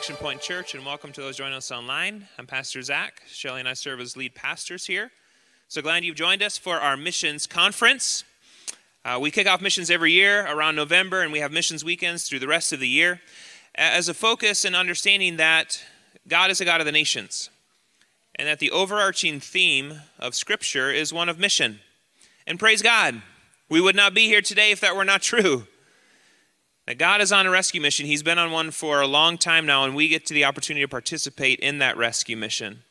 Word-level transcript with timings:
Connection 0.00 0.24
Point 0.24 0.40
Church, 0.40 0.74
and 0.74 0.86
welcome 0.86 1.12
to 1.12 1.20
those 1.20 1.36
joining 1.36 1.52
us 1.52 1.70
online. 1.70 2.26
I'm 2.38 2.46
Pastor 2.46 2.80
Zach. 2.80 3.20
Shelly 3.26 3.60
and 3.60 3.68
I 3.68 3.74
serve 3.74 4.00
as 4.00 4.16
lead 4.16 4.34
pastors 4.34 4.86
here. 4.86 5.10
So 5.68 5.82
glad 5.82 6.06
you've 6.06 6.16
joined 6.16 6.42
us 6.42 6.56
for 6.56 6.78
our 6.78 6.96
missions 6.96 7.46
conference. 7.46 8.24
Uh, 9.04 9.18
we 9.20 9.30
kick 9.30 9.46
off 9.46 9.60
missions 9.60 9.90
every 9.90 10.12
year 10.12 10.46
around 10.46 10.74
November, 10.74 11.20
and 11.20 11.30
we 11.30 11.40
have 11.40 11.52
missions 11.52 11.84
weekends 11.84 12.26
through 12.26 12.38
the 12.38 12.48
rest 12.48 12.72
of 12.72 12.80
the 12.80 12.88
year 12.88 13.20
as 13.74 14.08
a 14.08 14.14
focus 14.14 14.64
and 14.64 14.74
understanding 14.74 15.36
that 15.36 15.84
God 16.26 16.50
is 16.50 16.62
a 16.62 16.64
God 16.64 16.80
of 16.80 16.86
the 16.86 16.92
nations, 16.92 17.50
and 18.36 18.48
that 18.48 18.58
the 18.58 18.70
overarching 18.70 19.38
theme 19.38 20.00
of 20.18 20.34
Scripture 20.34 20.90
is 20.90 21.12
one 21.12 21.28
of 21.28 21.38
mission. 21.38 21.80
And 22.46 22.58
praise 22.58 22.80
God, 22.80 23.20
we 23.68 23.82
would 23.82 23.96
not 23.96 24.14
be 24.14 24.28
here 24.28 24.40
today 24.40 24.70
if 24.70 24.80
that 24.80 24.96
were 24.96 25.04
not 25.04 25.20
true. 25.20 25.66
That 26.90 26.98
God 26.98 27.20
is 27.20 27.30
on 27.30 27.46
a 27.46 27.50
rescue 27.50 27.80
mission. 27.80 28.06
He's 28.06 28.24
been 28.24 28.36
on 28.36 28.50
one 28.50 28.72
for 28.72 29.00
a 29.00 29.06
long 29.06 29.38
time 29.38 29.64
now, 29.64 29.84
and 29.84 29.94
we 29.94 30.08
get 30.08 30.26
to 30.26 30.34
the 30.34 30.44
opportunity 30.44 30.82
to 30.82 30.88
participate 30.88 31.60
in 31.60 31.78
that 31.78 31.96
rescue 31.96 32.36
mission. 32.36 32.82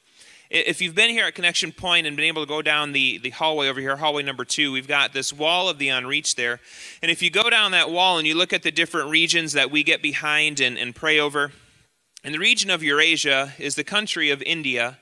If 0.50 0.82
you've 0.82 0.96
been 0.96 1.10
here 1.10 1.26
at 1.26 1.36
Connection 1.36 1.74
Point 1.74 2.08
and 2.08 2.16
been 2.16 2.24
able 2.24 2.42
to 2.42 2.48
go 2.48 2.62
down 2.62 2.94
the, 2.94 3.18
the 3.18 3.32
hallway 3.32 3.68
over 3.68 3.82
here, 3.82 3.98
hallway 3.98 4.24
number 4.24 4.46
two, 4.46 4.72
we've 4.72 4.88
got 4.88 5.12
this 5.12 5.34
wall 5.34 5.68
of 5.68 5.80
the 5.80 5.90
unreached 5.90 6.38
there. 6.38 6.62
And 7.02 7.12
if 7.12 7.22
you 7.22 7.30
go 7.30 7.50
down 7.50 7.72
that 7.72 7.92
wall 7.92 8.18
and 8.18 8.26
you 8.26 8.36
look 8.36 8.54
at 8.54 8.64
the 8.64 8.72
different 8.72 9.10
regions 9.10 9.52
that 9.52 9.70
we 9.70 9.84
get 9.84 10.02
behind 10.02 10.62
and, 10.62 10.78
and 10.78 10.96
pray 10.96 11.20
over, 11.20 11.52
in 12.24 12.32
the 12.32 12.40
region 12.40 12.70
of 12.70 12.82
Eurasia 12.82 13.52
is 13.60 13.76
the 13.76 13.84
country 13.84 14.30
of 14.30 14.42
India. 14.44 14.98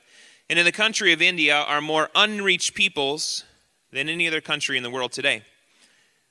And 0.50 0.58
in 0.58 0.64
the 0.64 0.72
country 0.72 1.12
of 1.12 1.22
India 1.22 1.54
are 1.54 1.80
more 1.80 2.10
unreached 2.16 2.74
peoples 2.74 3.44
than 3.92 4.08
any 4.08 4.26
other 4.26 4.40
country 4.40 4.76
in 4.76 4.82
the 4.82 4.90
world 4.90 5.12
today. 5.12 5.44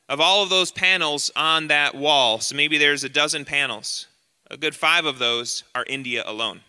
Of 0.09 0.21
all 0.21 0.41
of 0.41 0.49
those 0.49 0.71
panels 0.71 1.31
on 1.35 1.67
that 1.67 1.93
wall, 1.93 2.39
so 2.39 2.55
maybe 2.55 2.77
there's 2.77 3.03
a 3.03 3.09
dozen 3.09 3.43
panels, 3.43 4.07
a 4.49 4.55
good 4.55 4.73
five 4.73 5.03
of 5.03 5.19
those 5.19 5.65
are 5.75 5.83
India 5.85 6.23
alone. 6.25 6.61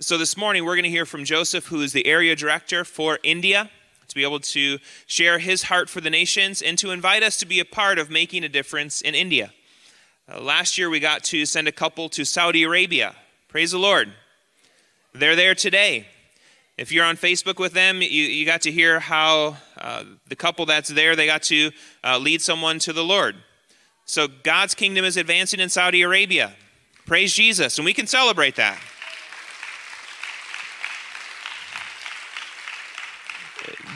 So 0.00 0.16
this 0.16 0.34
morning, 0.34 0.64
we're 0.64 0.74
going 0.74 0.84
to 0.84 0.90
hear 0.90 1.04
from 1.04 1.26
Joseph, 1.26 1.66
who 1.66 1.82
is 1.82 1.92
the 1.92 2.06
area 2.06 2.34
director 2.34 2.86
for 2.86 3.18
India, 3.22 3.70
to 4.06 4.14
be 4.14 4.22
able 4.22 4.40
to 4.40 4.78
share 5.06 5.38
his 5.38 5.64
heart 5.64 5.90
for 5.90 6.00
the 6.00 6.08
nations 6.08 6.62
and 6.62 6.78
to 6.78 6.90
invite 6.90 7.22
us 7.22 7.36
to 7.36 7.46
be 7.46 7.60
a 7.60 7.66
part 7.66 7.98
of 7.98 8.08
making 8.08 8.44
a 8.44 8.48
difference 8.48 9.02
in 9.02 9.14
India. 9.14 9.52
Uh, 10.26 10.40
last 10.40 10.78
year, 10.78 10.88
we 10.88 11.00
got 11.00 11.24
to 11.24 11.44
send 11.44 11.68
a 11.68 11.72
couple 11.72 12.08
to 12.08 12.24
Saudi 12.24 12.62
Arabia. 12.62 13.14
Praise 13.48 13.72
the 13.72 13.78
Lord. 13.78 14.10
They're 15.12 15.36
there 15.36 15.54
today. 15.54 16.06
If 16.78 16.92
you're 16.92 17.04
on 17.04 17.16
Facebook 17.18 17.58
with 17.58 17.72
them, 17.72 18.00
you, 18.00 18.08
you 18.08 18.46
got 18.46 18.62
to 18.62 18.72
hear 18.72 19.00
how 19.00 19.58
uh, 19.80 20.04
the 20.26 20.36
couple 20.36 20.66
that's 20.66 20.88
there, 20.88 21.16
they 21.16 21.26
got 21.26 21.42
to 21.44 21.70
uh, 22.04 22.18
lead 22.18 22.42
someone 22.42 22.78
to 22.80 22.92
the 22.92 23.04
Lord. 23.04 23.36
So 24.04 24.26
God's 24.26 24.74
kingdom 24.74 25.04
is 25.04 25.16
advancing 25.16 25.60
in 25.60 25.68
Saudi 25.68 26.02
Arabia. 26.02 26.54
Praise 27.06 27.34
Jesus. 27.34 27.78
And 27.78 27.84
we 27.84 27.94
can 27.94 28.06
celebrate 28.06 28.56
that. 28.56 28.78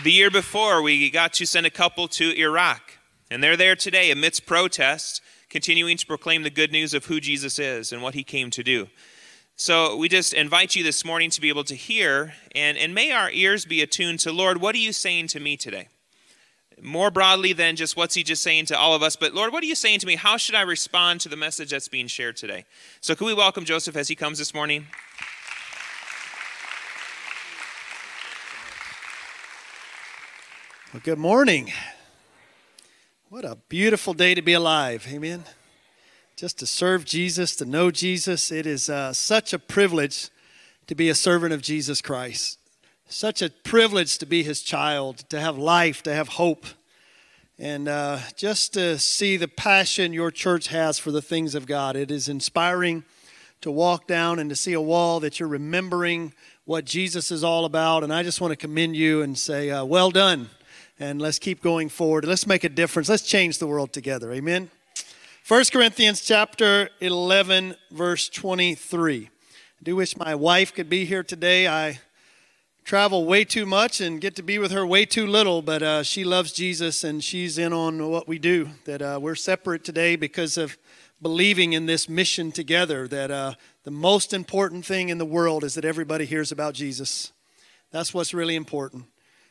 The 0.02 0.12
year 0.12 0.30
before, 0.30 0.83
we 0.83 1.11
got 1.11 1.33
to 1.34 1.47
send 1.47 1.64
a 1.64 1.70
couple 1.70 2.08
to 2.08 2.36
Iraq, 2.36 2.98
and 3.30 3.42
they're 3.42 3.57
there 3.57 3.77
today 3.77 4.11
amidst 4.11 4.46
protests, 4.46 5.20
continuing 5.48 5.96
to 5.96 6.07
proclaim 6.07 6.42
the 6.42 6.51
good 6.51 6.73
news 6.73 6.92
of 6.92 7.05
who 7.05 7.20
Jesus 7.20 7.58
is 7.58 7.92
and 7.92 8.02
what 8.02 8.14
he 8.14 8.24
came 8.24 8.51
to 8.51 8.64
do. 8.64 8.89
So 9.62 9.95
we 9.95 10.08
just 10.08 10.34
invite 10.34 10.74
you 10.74 10.83
this 10.83 11.05
morning 11.05 11.30
to 11.30 11.40
be 11.40 11.48
able 11.48 11.62
to 11.62 11.77
hear, 11.77 12.34
and, 12.52 12.77
and 12.77 12.92
may 12.92 13.12
our 13.12 13.30
ears 13.30 13.64
be 13.64 13.80
attuned 13.80 14.18
to, 14.18 14.33
Lord, 14.33 14.61
what 14.61 14.74
are 14.74 14.78
you 14.78 14.92
saying 14.92 15.28
to 15.28 15.39
me 15.39 15.56
today? 15.56 15.86
More 16.80 17.12
broadly 17.12 17.52
than 17.52 17.77
just 17.77 17.96
what's 17.96 18.17
he 18.17 18.24
just 18.24 18.42
saying 18.42 18.67
to 18.67 18.77
all 18.77 18.92
of 18.92 19.05
us, 19.05 19.14
but 19.14 19.34
Lord, 19.34 19.52
what 19.52 19.62
are 19.62 19.67
you 19.67 19.77
saying 19.77 20.01
to 20.01 20.06
me? 20.08 20.17
How 20.17 20.36
should 20.36 20.56
I 20.56 20.62
respond 20.62 21.20
to 21.20 21.28
the 21.28 21.36
message 21.36 21.70
that's 21.70 21.86
being 21.86 22.08
shared 22.08 22.36
today? 22.36 22.64
So, 23.01 23.14
can 23.14 23.24
we 23.24 23.34
welcome 23.34 23.64
Joseph 23.64 23.95
as 23.95 24.08
he 24.08 24.17
comes 24.17 24.39
this 24.39 24.52
morning? 24.52 24.89
Well, 30.92 31.02
good 31.05 31.20
morning. 31.20 31.70
What 33.28 33.45
a 33.45 33.56
beautiful 33.68 34.12
day 34.12 34.34
to 34.34 34.42
be 34.42 34.55
alive. 34.55 35.06
Amen. 35.08 35.45
Just 36.42 36.58
to 36.58 36.67
serve 36.67 37.05
Jesus, 37.05 37.55
to 37.55 37.64
know 37.64 37.92
Jesus. 37.92 38.51
It 38.51 38.67
is 38.67 38.91
uh, 38.91 39.13
such 39.13 39.53
a 39.53 39.61
privilege 39.61 40.29
to 40.89 40.97
be 40.97 41.08
a 41.08 41.14
servant 41.14 41.55
of 41.55 41.63
Jesus 41.63 42.03
Christ. 42.03 42.58
Such 43.07 43.42
a 43.42 43.51
privilege 43.51 44.19
to 44.19 44.27
be 44.27 44.42
his 44.42 44.61
child, 44.61 45.19
to 45.29 45.39
have 45.39 45.57
life, 45.57 46.02
to 46.02 46.13
have 46.13 46.31
hope. 46.31 46.67
And 47.61 47.86
uh, 47.86 48.19
just 48.35 48.75
to 48.75 48.98
see 48.98 49.36
the 49.36 49.47
passion 49.47 50.13
your 50.13 50.33
church 50.33 50.67
has 50.67 50.98
for 50.98 51.13
the 51.13 51.23
things 51.23 51.55
of 51.55 51.67
God. 51.67 51.95
It 51.95 52.11
is 52.11 52.29
inspiring 52.29 53.05
to 53.61 53.70
walk 53.70 54.08
down 54.08 54.41
and 54.41 54.51
to 54.51 54.57
see 54.57 54.73
a 54.73 54.81
wall 54.81 55.20
that 55.20 55.39
you're 55.39 55.48
remembering 55.48 56.35
what 56.64 56.85
Jesus 56.85 57.31
is 57.31 57.45
all 57.45 57.64
about. 57.64 58.02
And 58.02 58.13
I 58.13 58.25
just 58.25 58.41
want 58.41 58.51
to 58.51 58.57
commend 58.57 58.97
you 58.97 59.23
and 59.23 59.39
say, 59.39 59.70
uh, 59.70 59.85
well 59.85 60.11
done 60.11 60.51
and 60.98 61.23
let's 61.23 61.39
keep 61.39 61.63
going 61.63 61.89
forward. 61.89 62.25
Let's 62.25 62.48
make 62.48 62.64
a 62.64 62.69
difference. 62.69 63.08
Let's 63.08 63.23
change 63.23 63.58
the 63.58 63.69
world 63.69 63.92
together. 63.92 64.33
Amen. 64.33 64.70
1 65.48 65.64
Corinthians 65.73 66.20
chapter 66.20 66.89
11 67.01 67.75
verse 67.91 68.29
23. 68.29 69.29
I 69.29 69.29
do 69.83 69.97
wish 69.97 70.17
my 70.17 70.36
wife 70.36 70.73
could 70.73 70.89
be 70.89 71.05
here 71.05 71.25
today. 71.25 71.67
I 71.67 71.98
travel 72.85 73.25
way 73.25 73.42
too 73.42 73.67
much 73.67 74.01
and 74.01 74.20
get 74.20 74.36
to 74.36 74.42
be 74.45 74.61
with 74.61 74.70
her 74.70 74.86
way 74.86 75.05
too 75.05 75.27
little, 75.27 75.61
but 75.61 75.83
uh, 75.83 76.05
she 76.05 76.23
loves 76.23 76.52
Jesus 76.52 77.02
and 77.02 77.25
she's 77.25 77.58
in 77.58 77.73
on 77.73 78.08
what 78.08 78.29
we 78.29 78.39
do. 78.39 78.69
That 78.85 79.02
uh, 79.02 79.19
we're 79.20 79.35
separate 79.35 79.83
today 79.83 80.14
because 80.14 80.57
of 80.57 80.79
believing 81.20 81.73
in 81.73 81.86
this 81.86 82.08
mission 82.08 82.52
together. 82.52 83.08
That 83.08 83.33
uh, 83.33 83.55
the 83.83 83.91
most 83.91 84.33
important 84.33 84.86
thing 84.86 85.08
in 85.08 85.19
the 85.19 85.25
world 85.25 85.64
is 85.64 85.75
that 85.75 85.85
everybody 85.85 86.25
hears 86.25 86.52
about 86.52 86.75
Jesus. 86.75 87.33
That's 87.91 88.14
what's 88.14 88.33
really 88.33 88.55
important. 88.55 89.07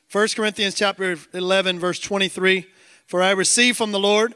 1 0.09 0.27
Corinthians 0.37 0.75
chapter 0.75 1.17
11 1.33 1.79
verse 1.79 1.99
23 1.99 2.65
For 3.07 3.21
I 3.21 3.31
received 3.31 3.75
from 3.77 3.91
the 3.91 3.99
Lord 3.99 4.35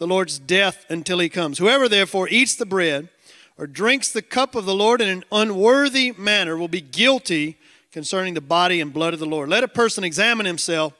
the 0.00 0.06
Lord's 0.06 0.38
death 0.38 0.86
until 0.88 1.18
he 1.18 1.28
comes. 1.28 1.58
Whoever 1.58 1.86
therefore 1.86 2.26
eats 2.30 2.56
the 2.56 2.64
bread 2.64 3.10
or 3.58 3.66
drinks 3.66 4.10
the 4.10 4.22
cup 4.22 4.54
of 4.54 4.64
the 4.64 4.74
Lord 4.74 5.02
in 5.02 5.10
an 5.10 5.24
unworthy 5.30 6.12
manner 6.16 6.56
will 6.56 6.68
be 6.68 6.80
guilty 6.80 7.58
concerning 7.92 8.32
the 8.32 8.40
body 8.40 8.80
and 8.80 8.94
blood 8.94 9.12
of 9.12 9.20
the 9.20 9.26
Lord. 9.26 9.50
Let 9.50 9.62
a 9.62 9.68
person 9.68 10.02
examine 10.02 10.46
himself, 10.46 10.94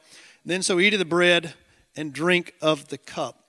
then 0.45 0.63
so 0.63 0.79
eat 0.79 0.93
of 0.93 0.99
the 0.99 1.07
bread 1.07 1.55
and 1.97 2.13
drink 2.13 2.53
of 2.61 2.89
the 2.89 2.99
cup. 2.99 3.43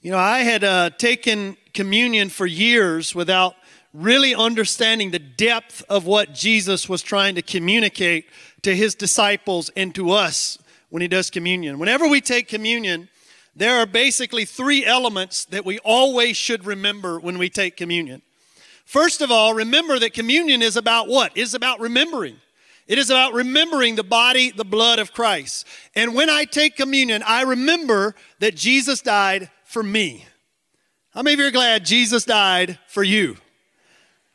You 0.00 0.10
know, 0.10 0.18
I 0.18 0.38
had 0.38 0.64
uh, 0.64 0.90
taken 0.90 1.58
communion 1.74 2.30
for 2.30 2.46
years 2.46 3.14
without 3.14 3.54
really 3.92 4.34
understanding 4.34 5.10
the 5.10 5.18
depth 5.18 5.84
of 5.90 6.06
what 6.06 6.32
Jesus 6.32 6.88
was 6.88 7.02
trying 7.02 7.34
to 7.34 7.42
communicate 7.42 8.24
to 8.62 8.74
his 8.74 8.94
disciples 8.94 9.68
and 9.76 9.94
to 9.94 10.12
us 10.12 10.58
when 10.88 11.02
he 11.02 11.08
does 11.08 11.28
communion. 11.28 11.78
Whenever 11.78 12.08
we 12.08 12.22
take 12.22 12.48
communion, 12.48 13.10
there 13.56 13.78
are 13.78 13.86
basically 13.86 14.44
three 14.44 14.84
elements 14.84 15.44
that 15.46 15.64
we 15.64 15.78
always 15.80 16.36
should 16.36 16.66
remember 16.66 17.20
when 17.20 17.38
we 17.38 17.48
take 17.48 17.76
communion. 17.76 18.22
First 18.84 19.20
of 19.20 19.30
all, 19.30 19.54
remember 19.54 19.98
that 19.98 20.12
communion 20.12 20.60
is 20.60 20.76
about 20.76 21.08
what? 21.08 21.32
It 21.36 21.42
is 21.42 21.54
about 21.54 21.80
remembering. 21.80 22.36
It 22.86 22.98
is 22.98 23.08
about 23.08 23.32
remembering 23.32 23.94
the 23.94 24.04
body, 24.04 24.50
the 24.50 24.64
blood 24.64 24.98
of 24.98 25.12
Christ. 25.12 25.66
And 25.94 26.14
when 26.14 26.28
I 26.28 26.44
take 26.44 26.76
communion, 26.76 27.22
I 27.26 27.42
remember 27.42 28.14
that 28.40 28.56
Jesus 28.56 29.00
died 29.00 29.50
for 29.64 29.82
me. 29.82 30.26
How 31.10 31.22
many 31.22 31.34
of 31.34 31.40
you 31.40 31.46
are 31.46 31.52
glad 31.52 31.86
Jesus 31.86 32.24
died 32.24 32.78
for 32.88 33.02
you? 33.02 33.36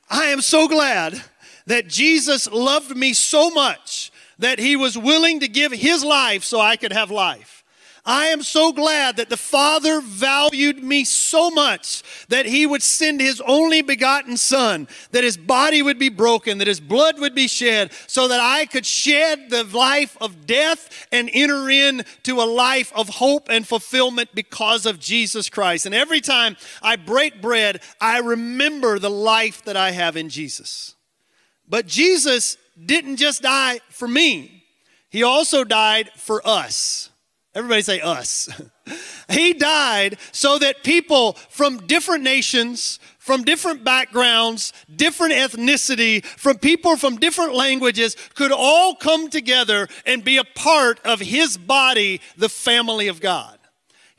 I 0.09 0.25
am 0.27 0.41
so 0.41 0.67
glad 0.67 1.21
that 1.67 1.87
Jesus 1.87 2.49
loved 2.51 2.95
me 2.97 3.13
so 3.13 3.51
much 3.51 4.11
that 4.39 4.57
he 4.57 4.75
was 4.75 4.97
willing 4.97 5.41
to 5.41 5.47
give 5.47 5.71
his 5.71 6.03
life 6.03 6.43
so 6.43 6.59
I 6.59 6.77
could 6.77 6.93
have 6.93 7.11
life. 7.11 7.58
I 8.05 8.27
am 8.27 8.41
so 8.41 8.71
glad 8.71 9.17
that 9.17 9.29
the 9.29 9.37
Father 9.37 10.01
valued 10.01 10.83
me 10.83 11.03
so 11.03 11.51
much 11.51 12.03
that 12.29 12.45
He 12.45 12.65
would 12.65 12.81
send 12.81 13.21
His 13.21 13.41
only 13.41 13.81
begotten 13.81 14.37
Son, 14.37 14.87
that 15.11 15.23
His 15.23 15.37
body 15.37 15.81
would 15.81 15.99
be 15.99 16.09
broken, 16.09 16.57
that 16.59 16.67
His 16.67 16.79
blood 16.79 17.19
would 17.19 17.35
be 17.35 17.47
shed, 17.47 17.91
so 18.07 18.27
that 18.27 18.39
I 18.39 18.65
could 18.65 18.85
shed 18.85 19.49
the 19.49 19.63
life 19.63 20.17
of 20.21 20.45
death 20.45 21.07
and 21.11 21.29
enter 21.33 21.69
into 21.69 22.41
a 22.41 22.43
life 22.43 22.91
of 22.95 23.09
hope 23.09 23.47
and 23.49 23.67
fulfillment 23.67 24.29
because 24.33 24.85
of 24.85 24.99
Jesus 24.99 25.49
Christ. 25.49 25.85
And 25.85 25.95
every 25.95 26.21
time 26.21 26.57
I 26.81 26.95
break 26.95 27.41
bread, 27.41 27.81
I 27.99 28.19
remember 28.19 28.99
the 28.99 29.09
life 29.09 29.63
that 29.65 29.77
I 29.77 29.91
have 29.91 30.17
in 30.17 30.29
Jesus. 30.29 30.95
But 31.67 31.85
Jesus 31.85 32.57
didn't 32.83 33.17
just 33.17 33.43
die 33.43 33.81
for 33.89 34.07
me, 34.07 34.63
He 35.09 35.23
also 35.23 35.63
died 35.63 36.09
for 36.15 36.41
us. 36.47 37.08
Everybody 37.59 37.81
say 37.81 37.99
us. 37.99 38.47
he 39.29 39.51
died 39.51 40.17
so 40.31 40.57
that 40.59 40.81
people 40.81 41.33
from 41.49 41.85
different 41.87 42.23
nations, 42.23 42.99
from 43.17 43.43
different 43.43 43.83
backgrounds, 43.83 44.71
different 44.95 45.33
ethnicity, 45.33 46.23
from 46.23 46.57
people 46.57 46.95
from 46.95 47.17
different 47.17 47.53
languages 47.53 48.15
could 48.33 48.53
all 48.53 48.95
come 48.95 49.29
together 49.29 49.89
and 50.05 50.23
be 50.23 50.37
a 50.37 50.45
part 50.45 51.01
of 51.05 51.19
his 51.19 51.57
body, 51.57 52.21
the 52.37 52.47
family 52.47 53.09
of 53.09 53.19
God. 53.19 53.58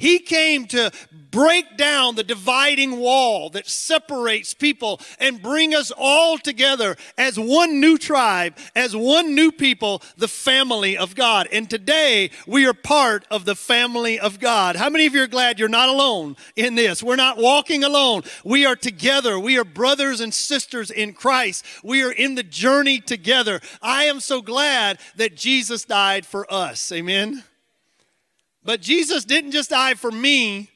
He 0.01 0.19
came 0.19 0.67
to 0.69 0.91
break 1.31 1.77
down 1.77 2.15
the 2.15 2.25
dividing 2.25 2.97
wall 2.97 3.51
that 3.51 3.69
separates 3.69 4.55
people 4.55 4.99
and 5.19 5.43
bring 5.43 5.75
us 5.75 5.93
all 5.95 6.39
together 6.39 6.97
as 7.19 7.39
one 7.39 7.81
new 7.81 7.99
tribe, 7.99 8.57
as 8.75 8.97
one 8.97 9.35
new 9.35 9.53
people, 9.53 10.03
the 10.17 10.27
family 10.27 10.97
of 10.97 11.15
God. 11.15 11.49
And 11.53 11.69
today 11.69 12.31
we 12.47 12.67
are 12.67 12.73
part 12.73 13.27
of 13.31 13.45
the 13.45 13.55
family 13.55 14.19
of 14.19 14.41
God. 14.41 14.75
How 14.75 14.89
many 14.89 15.05
of 15.05 15.15
you 15.15 15.23
are 15.23 15.27
glad 15.27 15.59
you're 15.59 15.69
not 15.69 15.91
alone 15.91 16.37
in 16.57 16.77
this? 16.77 17.03
We're 17.03 17.17
not 17.17 17.37
walking 17.37 17.85
alone. 17.85 18.23
We 18.43 18.65
are 18.65 18.77
together. 18.77 19.39
We 19.39 19.59
are 19.59 19.65
brothers 19.65 20.23
and 20.23 20.33
sisters 20.33 20.91
in 20.91 21.13
Christ. 21.13 21.63
We 21.85 22.03
are 22.03 22.13
in 22.13 22.37
the 22.37 22.43
journey 22.43 23.01
together. 23.01 23.61
I 23.83 24.05
am 24.05 24.21
so 24.21 24.41
glad 24.41 24.99
that 25.17 25.37
Jesus 25.37 25.85
died 25.85 26.25
for 26.25 26.51
us. 26.51 26.91
Amen. 26.91 27.45
But 28.63 28.81
Jesus 28.81 29.25
didn't 29.25 29.53
just 29.53 29.71
die 29.71 29.95
for 29.95 30.11
me, 30.11 30.71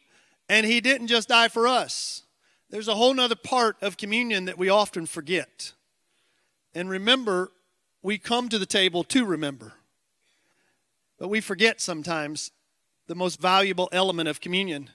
and 0.49 0.67
he 0.67 0.81
didn't 0.81 1.09
just 1.09 1.29
die 1.29 1.49
for 1.49 1.67
us. 1.67 2.23
There's 2.71 2.89
a 2.89 2.95
whole 2.95 3.15
nother 3.15 3.37
part 3.37 3.77
of 3.83 3.97
communion 3.97 4.47
that 4.47 4.59
we 4.59 4.69
often 4.69 5.07
forget. 5.07 5.73
And 6.75 6.89
remember, 6.89 7.53
we 8.03 8.19
come 8.19 8.49
to 8.49 8.59
the 8.59 8.67
table 8.67 9.05
to 9.05 9.25
remember. 9.25 9.75
But 11.19 11.29
we 11.29 11.41
forget 11.41 11.81
sometimes 11.81 12.51
the 13.07 13.15
most 13.15 13.41
valuable 13.41 13.89
element 13.93 14.29
of 14.29 14.41
communion. 14.41 14.91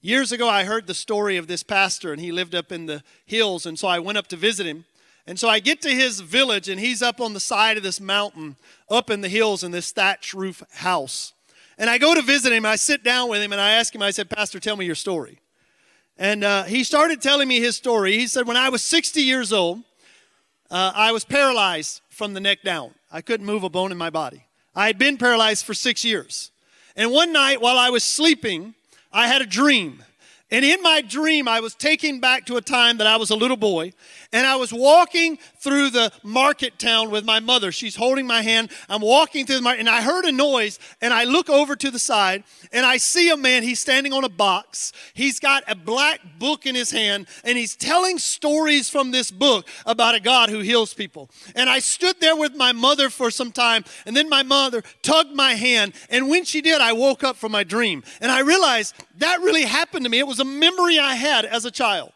Years 0.00 0.32
ago, 0.32 0.48
I 0.48 0.64
heard 0.64 0.86
the 0.86 0.94
story 0.94 1.36
of 1.38 1.46
this 1.46 1.62
pastor, 1.62 2.12
and 2.12 2.20
he 2.20 2.30
lived 2.30 2.54
up 2.54 2.70
in 2.70 2.86
the 2.86 3.02
hills, 3.24 3.64
and 3.66 3.78
so 3.78 3.88
I 3.88 3.98
went 3.98 4.18
up 4.18 4.26
to 4.28 4.36
visit 4.36 4.66
him. 4.66 4.84
And 5.26 5.38
so 5.38 5.48
I 5.48 5.60
get 5.60 5.80
to 5.82 5.88
his 5.88 6.20
village, 6.20 6.68
and 6.68 6.78
he's 6.78 7.00
up 7.00 7.20
on 7.20 7.32
the 7.32 7.40
side 7.40 7.78
of 7.78 7.82
this 7.82 8.00
mountain, 8.00 8.56
up 8.90 9.08
in 9.08 9.22
the 9.22 9.28
hills 9.30 9.64
in 9.64 9.70
this 9.70 9.90
thatch 9.92 10.34
roof 10.34 10.62
house. 10.72 11.32
And 11.78 11.90
I 11.90 11.98
go 11.98 12.14
to 12.14 12.22
visit 12.22 12.52
him. 12.52 12.64
I 12.64 12.76
sit 12.76 13.02
down 13.02 13.28
with 13.28 13.42
him 13.42 13.52
and 13.52 13.60
I 13.60 13.72
ask 13.72 13.94
him, 13.94 14.02
I 14.02 14.10
said, 14.10 14.30
Pastor, 14.30 14.60
tell 14.60 14.76
me 14.76 14.86
your 14.86 14.94
story. 14.94 15.40
And 16.16 16.44
uh, 16.44 16.64
he 16.64 16.84
started 16.84 17.20
telling 17.20 17.48
me 17.48 17.58
his 17.60 17.76
story. 17.76 18.16
He 18.16 18.26
said, 18.26 18.46
When 18.46 18.56
I 18.56 18.68
was 18.68 18.82
60 18.82 19.20
years 19.20 19.52
old, 19.52 19.80
uh, 20.70 20.92
I 20.94 21.12
was 21.12 21.24
paralyzed 21.24 22.00
from 22.08 22.34
the 22.34 22.40
neck 22.40 22.62
down. 22.62 22.94
I 23.10 23.20
couldn't 23.20 23.46
move 23.46 23.64
a 23.64 23.68
bone 23.68 23.92
in 23.92 23.98
my 23.98 24.10
body. 24.10 24.44
I 24.74 24.86
had 24.86 24.98
been 24.98 25.16
paralyzed 25.18 25.64
for 25.64 25.74
six 25.74 26.04
years. 26.04 26.50
And 26.96 27.10
one 27.10 27.32
night 27.32 27.60
while 27.60 27.78
I 27.78 27.90
was 27.90 28.04
sleeping, 28.04 28.74
I 29.12 29.26
had 29.26 29.42
a 29.42 29.46
dream. 29.46 30.02
And 30.50 30.64
in 30.64 30.82
my 30.82 31.00
dream, 31.00 31.48
I 31.48 31.60
was 31.60 31.74
taken 31.74 32.20
back 32.20 32.46
to 32.46 32.56
a 32.56 32.60
time 32.60 32.98
that 32.98 33.06
I 33.06 33.16
was 33.16 33.30
a 33.30 33.36
little 33.36 33.56
boy, 33.56 33.92
and 34.32 34.46
I 34.46 34.56
was 34.56 34.72
walking 34.72 35.38
through 35.64 35.90
the 35.90 36.12
market 36.22 36.78
town 36.78 37.10
with 37.10 37.24
my 37.24 37.40
mother. 37.40 37.72
She's 37.72 37.96
holding 37.96 38.26
my 38.26 38.42
hand. 38.42 38.70
I'm 38.88 39.00
walking 39.00 39.46
through 39.46 39.56
the 39.56 39.62
market, 39.62 39.80
and 39.80 39.88
I 39.88 40.02
heard 40.02 40.26
a 40.26 40.32
noise, 40.32 40.78
and 41.00 41.12
I 41.12 41.24
look 41.24 41.48
over 41.48 41.74
to 41.74 41.90
the 41.90 41.98
side, 41.98 42.44
and 42.70 42.84
I 42.84 42.98
see 42.98 43.30
a 43.30 43.36
man. 43.36 43.62
He's 43.62 43.80
standing 43.80 44.12
on 44.12 44.24
a 44.24 44.28
box. 44.28 44.92
He's 45.14 45.40
got 45.40 45.64
a 45.66 45.74
black 45.74 46.20
book 46.38 46.66
in 46.66 46.74
his 46.74 46.90
hand, 46.90 47.26
and 47.42 47.56
he's 47.56 47.74
telling 47.74 48.18
stories 48.18 48.90
from 48.90 49.10
this 49.10 49.30
book 49.30 49.66
about 49.86 50.14
a 50.14 50.20
God 50.20 50.50
who 50.50 50.60
heals 50.60 50.92
people. 50.92 51.30
And 51.56 51.70
I 51.70 51.78
stood 51.78 52.20
there 52.20 52.36
with 52.36 52.54
my 52.54 52.72
mother 52.72 53.08
for 53.08 53.30
some 53.30 53.50
time, 53.50 53.84
and 54.04 54.14
then 54.14 54.28
my 54.28 54.42
mother 54.42 54.82
tugged 55.02 55.34
my 55.34 55.54
hand, 55.54 55.94
and 56.10 56.28
when 56.28 56.44
she 56.44 56.60
did, 56.60 56.82
I 56.82 56.92
woke 56.92 57.24
up 57.24 57.36
from 57.36 57.52
my 57.52 57.64
dream, 57.64 58.04
and 58.20 58.30
I 58.30 58.40
realized 58.40 58.94
that 59.16 59.40
really 59.40 59.62
happened 59.62 60.04
to 60.04 60.10
me. 60.10 60.18
It 60.18 60.26
was 60.26 60.40
a 60.40 60.44
memory 60.44 60.98
I 60.98 61.14
had 61.14 61.46
as 61.46 61.64
a 61.64 61.70
child. 61.70 62.12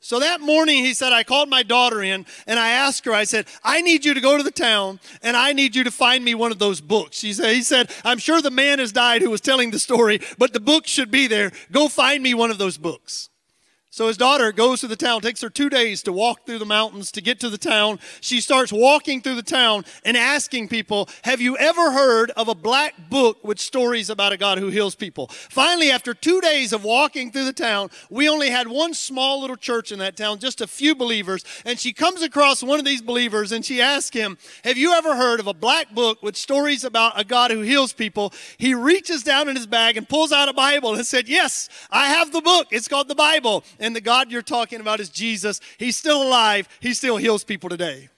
So 0.00 0.20
that 0.20 0.40
morning, 0.40 0.84
he 0.84 0.94
said, 0.94 1.12
I 1.12 1.24
called 1.24 1.48
my 1.48 1.62
daughter 1.62 2.02
in 2.02 2.24
and 2.46 2.58
I 2.58 2.68
asked 2.68 3.04
her, 3.04 3.12
I 3.12 3.24
said, 3.24 3.46
I 3.64 3.80
need 3.80 4.04
you 4.04 4.14
to 4.14 4.20
go 4.20 4.36
to 4.36 4.42
the 4.42 4.50
town 4.50 5.00
and 5.22 5.36
I 5.36 5.52
need 5.52 5.74
you 5.74 5.84
to 5.84 5.90
find 5.90 6.24
me 6.24 6.34
one 6.34 6.52
of 6.52 6.58
those 6.58 6.80
books. 6.80 7.18
She 7.18 7.32
said, 7.32 7.54
he 7.54 7.62
said, 7.62 7.90
I'm 8.04 8.18
sure 8.18 8.40
the 8.40 8.50
man 8.50 8.78
has 8.78 8.92
died 8.92 9.22
who 9.22 9.30
was 9.30 9.40
telling 9.40 9.72
the 9.72 9.78
story, 9.78 10.20
but 10.38 10.52
the 10.52 10.60
book 10.60 10.86
should 10.86 11.10
be 11.10 11.26
there. 11.26 11.50
Go 11.72 11.88
find 11.88 12.22
me 12.22 12.32
one 12.32 12.50
of 12.50 12.58
those 12.58 12.78
books. 12.78 13.28
So 13.98 14.06
his 14.06 14.16
daughter 14.16 14.52
goes 14.52 14.82
to 14.82 14.86
the 14.86 14.94
town, 14.94 15.22
takes 15.22 15.40
her 15.40 15.50
two 15.50 15.68
days 15.68 16.04
to 16.04 16.12
walk 16.12 16.46
through 16.46 16.60
the 16.60 16.64
mountains 16.64 17.10
to 17.10 17.20
get 17.20 17.40
to 17.40 17.50
the 17.50 17.58
town. 17.58 17.98
She 18.20 18.40
starts 18.40 18.72
walking 18.72 19.20
through 19.20 19.34
the 19.34 19.42
town 19.42 19.84
and 20.04 20.16
asking 20.16 20.68
people, 20.68 21.08
Have 21.24 21.40
you 21.40 21.56
ever 21.56 21.90
heard 21.90 22.30
of 22.36 22.46
a 22.46 22.54
black 22.54 22.94
book 23.10 23.42
with 23.42 23.58
stories 23.58 24.08
about 24.08 24.32
a 24.32 24.36
God 24.36 24.58
who 24.58 24.68
heals 24.68 24.94
people? 24.94 25.26
Finally, 25.26 25.90
after 25.90 26.14
two 26.14 26.40
days 26.40 26.72
of 26.72 26.84
walking 26.84 27.32
through 27.32 27.46
the 27.46 27.52
town, 27.52 27.90
we 28.08 28.28
only 28.28 28.50
had 28.50 28.68
one 28.68 28.94
small 28.94 29.40
little 29.40 29.56
church 29.56 29.90
in 29.90 29.98
that 29.98 30.16
town, 30.16 30.38
just 30.38 30.60
a 30.60 30.68
few 30.68 30.94
believers. 30.94 31.44
And 31.64 31.76
she 31.76 31.92
comes 31.92 32.22
across 32.22 32.62
one 32.62 32.78
of 32.78 32.84
these 32.84 33.02
believers 33.02 33.50
and 33.50 33.64
she 33.64 33.82
asks 33.82 34.14
him, 34.14 34.38
Have 34.62 34.78
you 34.78 34.92
ever 34.92 35.16
heard 35.16 35.40
of 35.40 35.48
a 35.48 35.54
black 35.54 35.92
book 35.92 36.22
with 36.22 36.36
stories 36.36 36.84
about 36.84 37.18
a 37.18 37.24
God 37.24 37.50
who 37.50 37.62
heals 37.62 37.92
people? 37.92 38.32
He 38.58 38.74
reaches 38.74 39.24
down 39.24 39.48
in 39.48 39.56
his 39.56 39.66
bag 39.66 39.96
and 39.96 40.08
pulls 40.08 40.30
out 40.30 40.48
a 40.48 40.52
Bible 40.52 40.94
and 40.94 41.04
said, 41.04 41.28
Yes, 41.28 41.68
I 41.90 42.10
have 42.10 42.30
the 42.30 42.40
book. 42.40 42.68
It's 42.70 42.86
called 42.86 43.08
the 43.08 43.16
Bible. 43.16 43.64
And 43.80 43.87
and 43.88 43.96
the 43.96 44.00
God 44.02 44.30
you're 44.30 44.42
talking 44.42 44.80
about 44.80 45.00
is 45.00 45.08
Jesus. 45.08 45.60
He's 45.78 45.96
still 45.96 46.22
alive, 46.22 46.68
He 46.78 46.94
still 46.94 47.16
heals 47.16 47.42
people 47.42 47.68
today. 47.68 48.10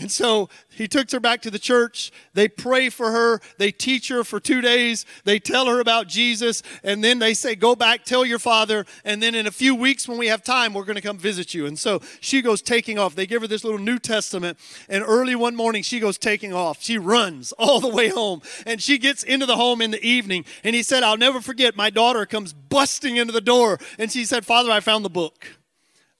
And 0.00 0.10
so 0.10 0.48
he 0.70 0.88
took 0.88 1.10
her 1.10 1.20
back 1.20 1.42
to 1.42 1.50
the 1.50 1.58
church. 1.58 2.10
They 2.32 2.48
pray 2.48 2.88
for 2.88 3.12
her. 3.12 3.40
They 3.58 3.70
teach 3.70 4.08
her 4.08 4.24
for 4.24 4.40
two 4.40 4.62
days. 4.62 5.04
They 5.24 5.38
tell 5.38 5.66
her 5.66 5.78
about 5.78 6.08
Jesus. 6.08 6.62
And 6.82 7.04
then 7.04 7.18
they 7.18 7.34
say, 7.34 7.54
Go 7.54 7.76
back, 7.76 8.04
tell 8.04 8.24
your 8.24 8.38
father. 8.38 8.86
And 9.04 9.22
then 9.22 9.34
in 9.34 9.46
a 9.46 9.50
few 9.50 9.74
weeks, 9.74 10.08
when 10.08 10.16
we 10.16 10.28
have 10.28 10.42
time, 10.42 10.72
we're 10.72 10.86
going 10.86 10.96
to 10.96 11.02
come 11.02 11.18
visit 11.18 11.52
you. 11.52 11.66
And 11.66 11.78
so 11.78 12.00
she 12.20 12.40
goes 12.40 12.62
taking 12.62 12.98
off. 12.98 13.14
They 13.14 13.26
give 13.26 13.42
her 13.42 13.48
this 13.48 13.62
little 13.62 13.78
New 13.78 13.98
Testament. 13.98 14.58
And 14.88 15.04
early 15.06 15.34
one 15.34 15.54
morning, 15.54 15.82
she 15.82 16.00
goes 16.00 16.16
taking 16.16 16.54
off. 16.54 16.82
She 16.82 16.96
runs 16.96 17.52
all 17.58 17.80
the 17.80 17.88
way 17.88 18.08
home. 18.08 18.40
And 18.64 18.82
she 18.82 18.96
gets 18.96 19.22
into 19.22 19.44
the 19.44 19.56
home 19.56 19.82
in 19.82 19.90
the 19.90 20.02
evening. 20.02 20.46
And 20.64 20.74
he 20.74 20.82
said, 20.82 21.02
I'll 21.02 21.18
never 21.18 21.42
forget, 21.42 21.76
my 21.76 21.90
daughter 21.90 22.24
comes 22.24 22.54
busting 22.54 23.16
into 23.16 23.34
the 23.34 23.42
door. 23.42 23.78
And 23.98 24.10
she 24.10 24.24
said, 24.24 24.46
Father, 24.46 24.70
I 24.70 24.80
found 24.80 25.04
the 25.04 25.10
book. 25.10 25.46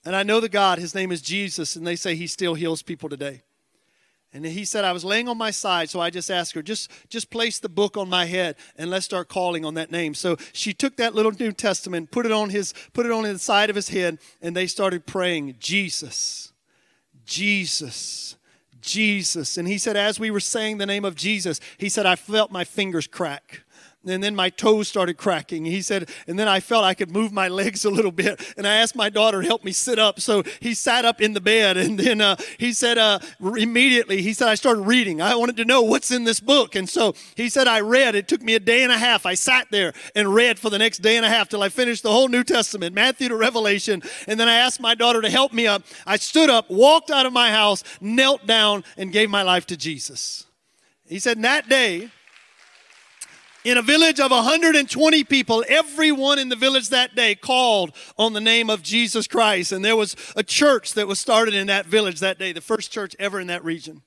And 0.05 0.15
I 0.15 0.21
know 0.21 0.39
the 0.39 0.49
God, 0.49 0.77
his 0.77 0.93
name 0.93 1.11
is 1.11 1.21
Jesus. 1.21 1.75
And 1.75 1.85
they 1.85 1.95
say 1.95 2.15
he 2.15 2.27
still 2.27 2.53
heals 2.53 2.83
people 2.83 3.09
today. 3.09 3.41
And 4.33 4.45
he 4.45 4.63
said, 4.63 4.85
I 4.85 4.93
was 4.93 5.03
laying 5.03 5.27
on 5.27 5.37
my 5.37 5.51
side, 5.51 5.89
so 5.89 5.99
I 5.99 6.09
just 6.09 6.31
asked 6.31 6.53
her, 6.53 6.61
just, 6.61 6.89
just 7.09 7.29
place 7.29 7.59
the 7.59 7.67
book 7.67 7.97
on 7.97 8.07
my 8.07 8.25
head 8.25 8.55
and 8.77 8.89
let's 8.89 9.05
start 9.05 9.27
calling 9.27 9.65
on 9.65 9.73
that 9.73 9.91
name. 9.91 10.13
So 10.13 10.37
she 10.53 10.73
took 10.73 10.95
that 10.97 11.13
little 11.13 11.33
New 11.33 11.51
Testament, 11.51 12.11
put 12.11 12.25
it 12.25 12.31
on 12.31 12.49
his, 12.49 12.73
put 12.93 13.05
it 13.05 13.11
on 13.11 13.23
the 13.23 13.37
side 13.39 13.69
of 13.69 13.75
his 13.75 13.89
head, 13.89 14.19
and 14.41 14.55
they 14.55 14.67
started 14.67 15.05
praying, 15.05 15.55
Jesus, 15.59 16.53
Jesus, 17.25 18.37
Jesus. 18.79 19.57
And 19.57 19.67
he 19.67 19.77
said, 19.77 19.97
as 19.97 20.17
we 20.17 20.31
were 20.31 20.39
saying 20.39 20.77
the 20.77 20.85
name 20.85 21.03
of 21.03 21.15
Jesus, 21.15 21.59
he 21.77 21.89
said, 21.89 22.05
I 22.05 22.15
felt 22.15 22.51
my 22.51 22.63
fingers 22.63 23.07
crack 23.07 23.63
and 24.05 24.23
then 24.23 24.35
my 24.35 24.49
toes 24.49 24.87
started 24.87 25.17
cracking. 25.17 25.65
He 25.65 25.81
said, 25.83 26.09
and 26.27 26.39
then 26.39 26.47
I 26.47 26.59
felt 26.59 26.83
I 26.83 26.95
could 26.95 27.11
move 27.11 27.31
my 27.31 27.47
legs 27.47 27.85
a 27.85 27.89
little 27.91 28.11
bit. 28.11 28.41
And 28.57 28.65
I 28.65 28.75
asked 28.75 28.95
my 28.95 29.09
daughter 29.09 29.41
to 29.41 29.47
help 29.47 29.63
me 29.63 29.71
sit 29.71 29.99
up. 29.99 30.19
So 30.19 30.43
he 30.59 30.73
sat 30.73 31.05
up 31.05 31.21
in 31.21 31.33
the 31.33 31.41
bed. 31.41 31.77
And 31.77 31.99
then 31.99 32.19
uh, 32.19 32.35
he 32.57 32.73
said, 32.73 32.97
uh, 32.97 33.19
immediately, 33.39 34.23
he 34.23 34.33
said, 34.33 34.47
I 34.47 34.55
started 34.55 34.81
reading. 34.81 35.21
I 35.21 35.35
wanted 35.35 35.57
to 35.57 35.65
know 35.65 35.83
what's 35.83 36.09
in 36.09 36.23
this 36.23 36.39
book. 36.39 36.75
And 36.75 36.89
so 36.89 37.13
he 37.35 37.47
said, 37.47 37.67
I 37.67 37.81
read. 37.81 38.15
It 38.15 38.27
took 38.27 38.41
me 38.41 38.55
a 38.55 38.59
day 38.59 38.81
and 38.81 38.91
a 38.91 38.97
half. 38.97 39.27
I 39.27 39.35
sat 39.35 39.67
there 39.69 39.93
and 40.15 40.33
read 40.33 40.57
for 40.57 40.71
the 40.71 40.79
next 40.79 40.99
day 40.99 41.15
and 41.15 41.25
a 41.25 41.29
half 41.29 41.49
till 41.49 41.61
I 41.61 41.69
finished 41.69 42.01
the 42.01 42.11
whole 42.11 42.27
New 42.27 42.43
Testament, 42.43 42.95
Matthew 42.95 43.29
to 43.29 43.35
Revelation. 43.35 44.01
And 44.27 44.39
then 44.39 44.49
I 44.49 44.55
asked 44.55 44.79
my 44.79 44.95
daughter 44.95 45.21
to 45.21 45.29
help 45.29 45.53
me 45.53 45.67
up. 45.67 45.83
I 46.07 46.17
stood 46.17 46.49
up, 46.49 46.71
walked 46.71 47.11
out 47.11 47.27
of 47.27 47.33
my 47.33 47.51
house, 47.51 47.83
knelt 48.01 48.47
down, 48.47 48.83
and 48.97 49.11
gave 49.11 49.29
my 49.29 49.43
life 49.43 49.67
to 49.67 49.77
Jesus. 49.77 50.45
He 51.05 51.19
said, 51.19 51.41
that 51.43 51.69
day, 51.69 52.09
in 53.63 53.77
a 53.77 53.81
village 53.81 54.19
of 54.19 54.31
120 54.31 55.23
people, 55.25 55.63
everyone 55.67 56.39
in 56.39 56.49
the 56.49 56.55
village 56.55 56.89
that 56.89 57.15
day 57.15 57.35
called 57.35 57.91
on 58.17 58.33
the 58.33 58.41
name 58.41 58.69
of 58.69 58.81
Jesus 58.81 59.27
Christ. 59.27 59.71
And 59.71 59.83
there 59.83 59.95
was 59.95 60.15
a 60.35 60.43
church 60.43 60.93
that 60.93 61.07
was 61.07 61.19
started 61.19 61.53
in 61.53 61.67
that 61.67 61.85
village 61.85 62.19
that 62.19 62.39
day, 62.39 62.51
the 62.53 62.61
first 62.61 62.91
church 62.91 63.15
ever 63.19 63.39
in 63.39 63.47
that 63.47 63.63
region. 63.63 64.01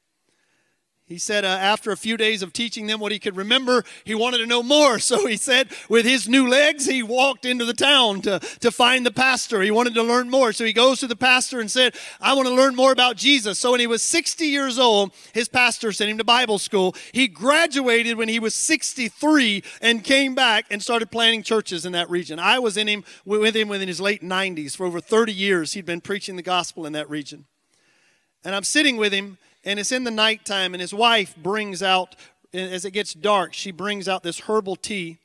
He 1.07 1.19
said 1.19 1.45
uh, 1.45 1.49
after 1.49 1.93
a 1.93 1.99
few 1.99 2.17
days 2.17 2.43
of 2.43 2.55
teaching 2.55 2.87
them 2.87 2.99
what 2.99 3.13
he 3.13 3.19
could 3.19 3.37
remember, 3.37 3.85
he 4.05 4.15
wanted 4.15 4.39
to 4.39 4.47
know 4.47 4.63
more. 4.63 4.99
So 5.05 5.27
he 5.27 5.37
said, 5.37 5.69
with 5.91 6.07
his 6.07 6.29
new 6.29 6.49
legs, 6.49 6.87
he 6.87 7.03
walked 7.03 7.45
into 7.45 7.67
the 7.67 7.75
town 7.75 8.23
to, 8.23 8.39
to 8.61 8.71
find 8.71 9.05
the 9.05 9.11
pastor. 9.11 9.61
He 9.61 9.71
wanted 9.71 9.95
to 9.95 10.03
learn 10.03 10.31
more. 10.31 10.53
So 10.53 10.65
he 10.65 10.73
goes 10.73 11.01
to 11.01 11.07
the 11.07 11.15
pastor 11.15 11.61
and 11.61 11.71
said, 11.71 11.95
I 12.23 12.33
want 12.33 12.49
to 12.49 12.55
learn 12.55 12.75
more 12.75 12.91
about 12.91 13.17
Jesus. 13.17 13.59
So 13.59 13.73
when 13.73 13.81
he 13.81 13.87
was 13.87 14.03
60 14.03 14.47
years 14.47 14.79
old, 14.79 15.13
his 15.35 15.49
pastor 15.49 15.93
sent 15.93 16.11
him 16.11 16.19
to 16.19 16.25
Bible 16.25 16.59
school. 16.59 16.95
He 17.13 17.29
graduated 17.29 18.17
when 18.17 18.31
he 18.31 18.39
was 18.39 18.55
63 18.55 19.63
and 19.83 20.03
came 20.03 20.35
back 20.35 20.65
and 20.71 20.83
started 20.83 21.11
planting 21.11 21.43
churches 21.43 21.85
in 21.85 21.93
that 21.93 22.09
region. 22.09 22.39
I 22.39 22.59
was 22.59 22.79
in 22.79 22.89
him 22.89 23.05
with 23.27 23.55
him 23.55 23.69
within 23.69 23.89
his 23.89 24.01
late 24.01 24.23
90s. 24.23 24.75
For 24.75 24.87
over 24.87 25.01
30 25.01 25.33
years, 25.35 25.75
he'd 25.75 25.87
been 25.87 26.01
preaching 26.01 26.37
the 26.37 26.43
gospel 26.43 26.87
in 26.87 26.95
that 26.95 27.11
region. 27.11 27.45
And 28.43 28.55
I'm 28.55 28.65
sitting 28.65 28.97
with 28.97 29.13
him 29.13 29.39
and 29.65 29.79
it's 29.79 29.93
in 29.93 30.05
the 30.05 30.11
nighttime, 30.11 30.75
and 30.75 30.81
his 30.81 30.95
wife 30.95 31.35
brings 31.37 31.83
out, 31.83 32.17
as 32.53 32.85
it 32.85 32.93
gets 32.93 33.15
dark, 33.15 33.55
she 33.55 33.71
brings 33.71 34.09
out 34.09 34.23
this 34.23 34.41
herbal 34.41 34.77
tea 34.77 35.19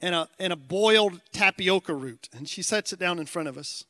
and 0.00 0.14
a, 0.14 0.28
and 0.38 0.52
a 0.52 0.56
boiled 0.56 1.20
tapioca 1.32 1.94
root, 1.94 2.28
and 2.36 2.48
she 2.48 2.62
sets 2.62 2.92
it 2.92 2.98
down 2.98 3.18
in 3.18 3.26
front 3.26 3.48
of 3.48 3.56
us. 3.58 3.84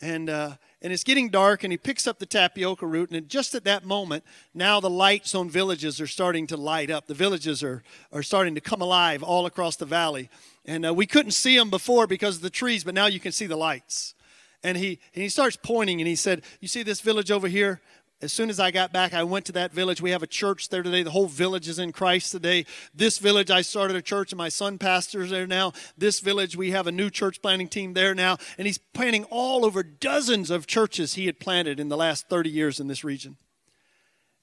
And, 0.00 0.28
uh, 0.28 0.56
and 0.82 0.92
it's 0.92 1.04
getting 1.04 1.30
dark, 1.30 1.64
and 1.64 1.72
he 1.72 1.78
picks 1.78 2.06
up 2.06 2.18
the 2.18 2.26
tapioca 2.26 2.86
root, 2.86 3.10
and 3.10 3.28
just 3.28 3.54
at 3.54 3.64
that 3.64 3.84
moment, 3.84 4.24
now 4.52 4.80
the 4.80 4.90
lights 4.90 5.34
on 5.34 5.48
villages 5.48 6.00
are 6.00 6.06
starting 6.06 6.46
to 6.48 6.56
light 6.56 6.90
up. 6.90 7.06
The 7.06 7.14
villages 7.14 7.62
are, 7.62 7.82
are 8.12 8.22
starting 8.22 8.54
to 8.54 8.60
come 8.60 8.82
alive 8.82 9.22
all 9.22 9.46
across 9.46 9.76
the 9.76 9.86
valley. 9.86 10.28
And 10.66 10.86
uh, 10.86 10.94
we 10.94 11.06
couldn't 11.06 11.32
see 11.32 11.56
them 11.56 11.70
before 11.70 12.06
because 12.06 12.36
of 12.36 12.42
the 12.42 12.50
trees, 12.50 12.84
but 12.84 12.94
now 12.94 13.06
you 13.06 13.20
can 13.20 13.32
see 13.32 13.46
the 13.46 13.56
lights. 13.56 14.14
And 14.62 14.76
he, 14.76 14.98
and 15.14 15.22
he 15.22 15.28
starts 15.28 15.56
pointing, 15.62 16.00
and 16.00 16.08
he 16.08 16.16
said, 16.16 16.42
You 16.60 16.68
see 16.68 16.82
this 16.82 17.00
village 17.00 17.30
over 17.30 17.48
here? 17.48 17.80
As 18.24 18.32
soon 18.32 18.48
as 18.48 18.58
I 18.58 18.70
got 18.70 18.90
back, 18.90 19.12
I 19.12 19.22
went 19.22 19.44
to 19.46 19.52
that 19.52 19.70
village. 19.70 20.00
We 20.00 20.12
have 20.12 20.22
a 20.22 20.26
church 20.26 20.70
there 20.70 20.82
today. 20.82 21.02
The 21.02 21.10
whole 21.10 21.26
village 21.26 21.68
is 21.68 21.78
in 21.78 21.92
Christ 21.92 22.32
today. 22.32 22.64
This 22.94 23.18
village, 23.18 23.50
I 23.50 23.60
started 23.60 23.98
a 23.98 24.02
church, 24.02 24.32
and 24.32 24.38
my 24.38 24.48
son 24.48 24.78
pastors 24.78 25.28
there 25.28 25.46
now. 25.46 25.74
This 25.98 26.20
village, 26.20 26.56
we 26.56 26.70
have 26.70 26.86
a 26.86 26.92
new 26.92 27.10
church 27.10 27.42
planting 27.42 27.68
team 27.68 27.92
there 27.92 28.14
now. 28.14 28.38
And 28.56 28.66
he's 28.66 28.78
planting 28.78 29.24
all 29.24 29.66
over 29.66 29.82
dozens 29.82 30.50
of 30.50 30.66
churches 30.66 31.14
he 31.14 31.26
had 31.26 31.38
planted 31.38 31.78
in 31.78 31.90
the 31.90 31.98
last 31.98 32.30
30 32.30 32.48
years 32.48 32.80
in 32.80 32.88
this 32.88 33.04
region. 33.04 33.36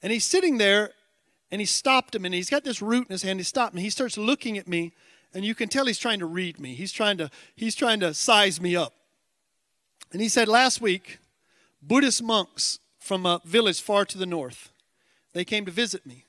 And 0.03 0.13
he's 0.13 0.25
sitting 0.25 0.59
there, 0.59 0.91
and 1.49 1.59
he 1.59 1.65
stopped 1.65 2.13
him, 2.13 2.23
and 2.23 2.35
he's 2.35 2.51
got 2.51 2.63
this 2.63 2.83
root 2.83 3.07
in 3.07 3.13
his 3.13 3.23
hand. 3.23 3.39
He 3.39 3.43
stopped 3.43 3.73
me. 3.73 3.81
He 3.81 3.89
starts 3.89 4.15
looking 4.15 4.59
at 4.59 4.67
me, 4.67 4.93
and 5.33 5.43
you 5.43 5.55
can 5.55 5.69
tell 5.69 5.87
he's 5.87 5.97
trying 5.97 6.19
to 6.19 6.27
read 6.27 6.59
me. 6.59 6.75
He's 6.75 6.91
trying 6.91 7.17
to, 7.17 7.31
he's 7.55 7.73
trying 7.73 7.99
to 8.01 8.13
size 8.13 8.61
me 8.61 8.75
up. 8.75 8.93
And 10.11 10.21
he 10.21 10.29
said, 10.29 10.47
Last 10.47 10.81
week, 10.81 11.17
Buddhist 11.81 12.21
monks 12.21 12.77
from 13.01 13.25
a 13.25 13.41
village 13.43 13.81
far 13.81 14.05
to 14.05 14.17
the 14.17 14.25
north. 14.25 14.71
They 15.33 15.43
came 15.43 15.65
to 15.65 15.71
visit 15.71 16.05
me 16.05 16.25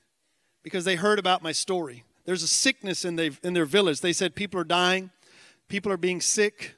because 0.63 0.83
they 0.83 0.95
heard 0.95 1.19
about 1.19 1.43
my 1.43 1.51
story. 1.51 2.03
There's 2.25 2.43
a 2.43 2.47
sickness 2.47 3.05
in, 3.05 3.17
in 3.43 3.53
their 3.53 3.65
village. 3.65 4.01
They 4.01 4.11
said 4.11 4.35
people 4.35 4.59
are 4.59 4.65
dying, 4.65 5.11
people 5.69 5.91
are 5.91 5.97
being 5.97 6.19
sick. 6.19 6.75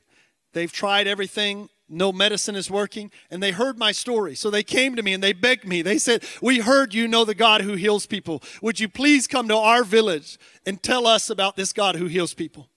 They've 0.53 0.71
tried 0.71 1.07
everything, 1.07 1.69
no 1.87 2.11
medicine 2.11 2.55
is 2.55 2.71
working, 2.71 3.11
and 3.29 3.41
they 3.41 3.51
heard 3.51 3.77
my 3.77 3.91
story. 3.91 4.35
So 4.35 4.49
they 4.49 4.63
came 4.63 4.95
to 4.95 5.03
me 5.03 5.13
and 5.13 5.23
they 5.23 5.33
begged 5.33 5.65
me. 5.65 5.81
They 5.81 5.97
said, 5.97 6.23
We 6.41 6.59
heard 6.59 6.93
you 6.93 7.07
know 7.07 7.25
the 7.25 7.35
God 7.35 7.61
who 7.61 7.73
heals 7.73 8.05
people. 8.05 8.41
Would 8.61 8.79
you 8.79 8.89
please 8.89 9.27
come 9.27 9.47
to 9.47 9.57
our 9.57 9.83
village 9.83 10.37
and 10.65 10.81
tell 10.81 11.07
us 11.07 11.29
about 11.29 11.55
this 11.55 11.73
God 11.73 11.95
who 11.95 12.07
heals 12.07 12.33
people? 12.33 12.69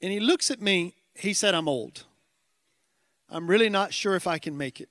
And 0.00 0.12
he 0.12 0.20
looks 0.20 0.50
at 0.50 0.62
me. 0.62 0.94
He 1.14 1.32
said, 1.32 1.54
I'm 1.54 1.68
old. 1.68 2.04
I'm 3.28 3.48
really 3.48 3.68
not 3.68 3.92
sure 3.92 4.14
if 4.14 4.26
I 4.26 4.38
can 4.38 4.56
make 4.56 4.80
it. 4.80 4.88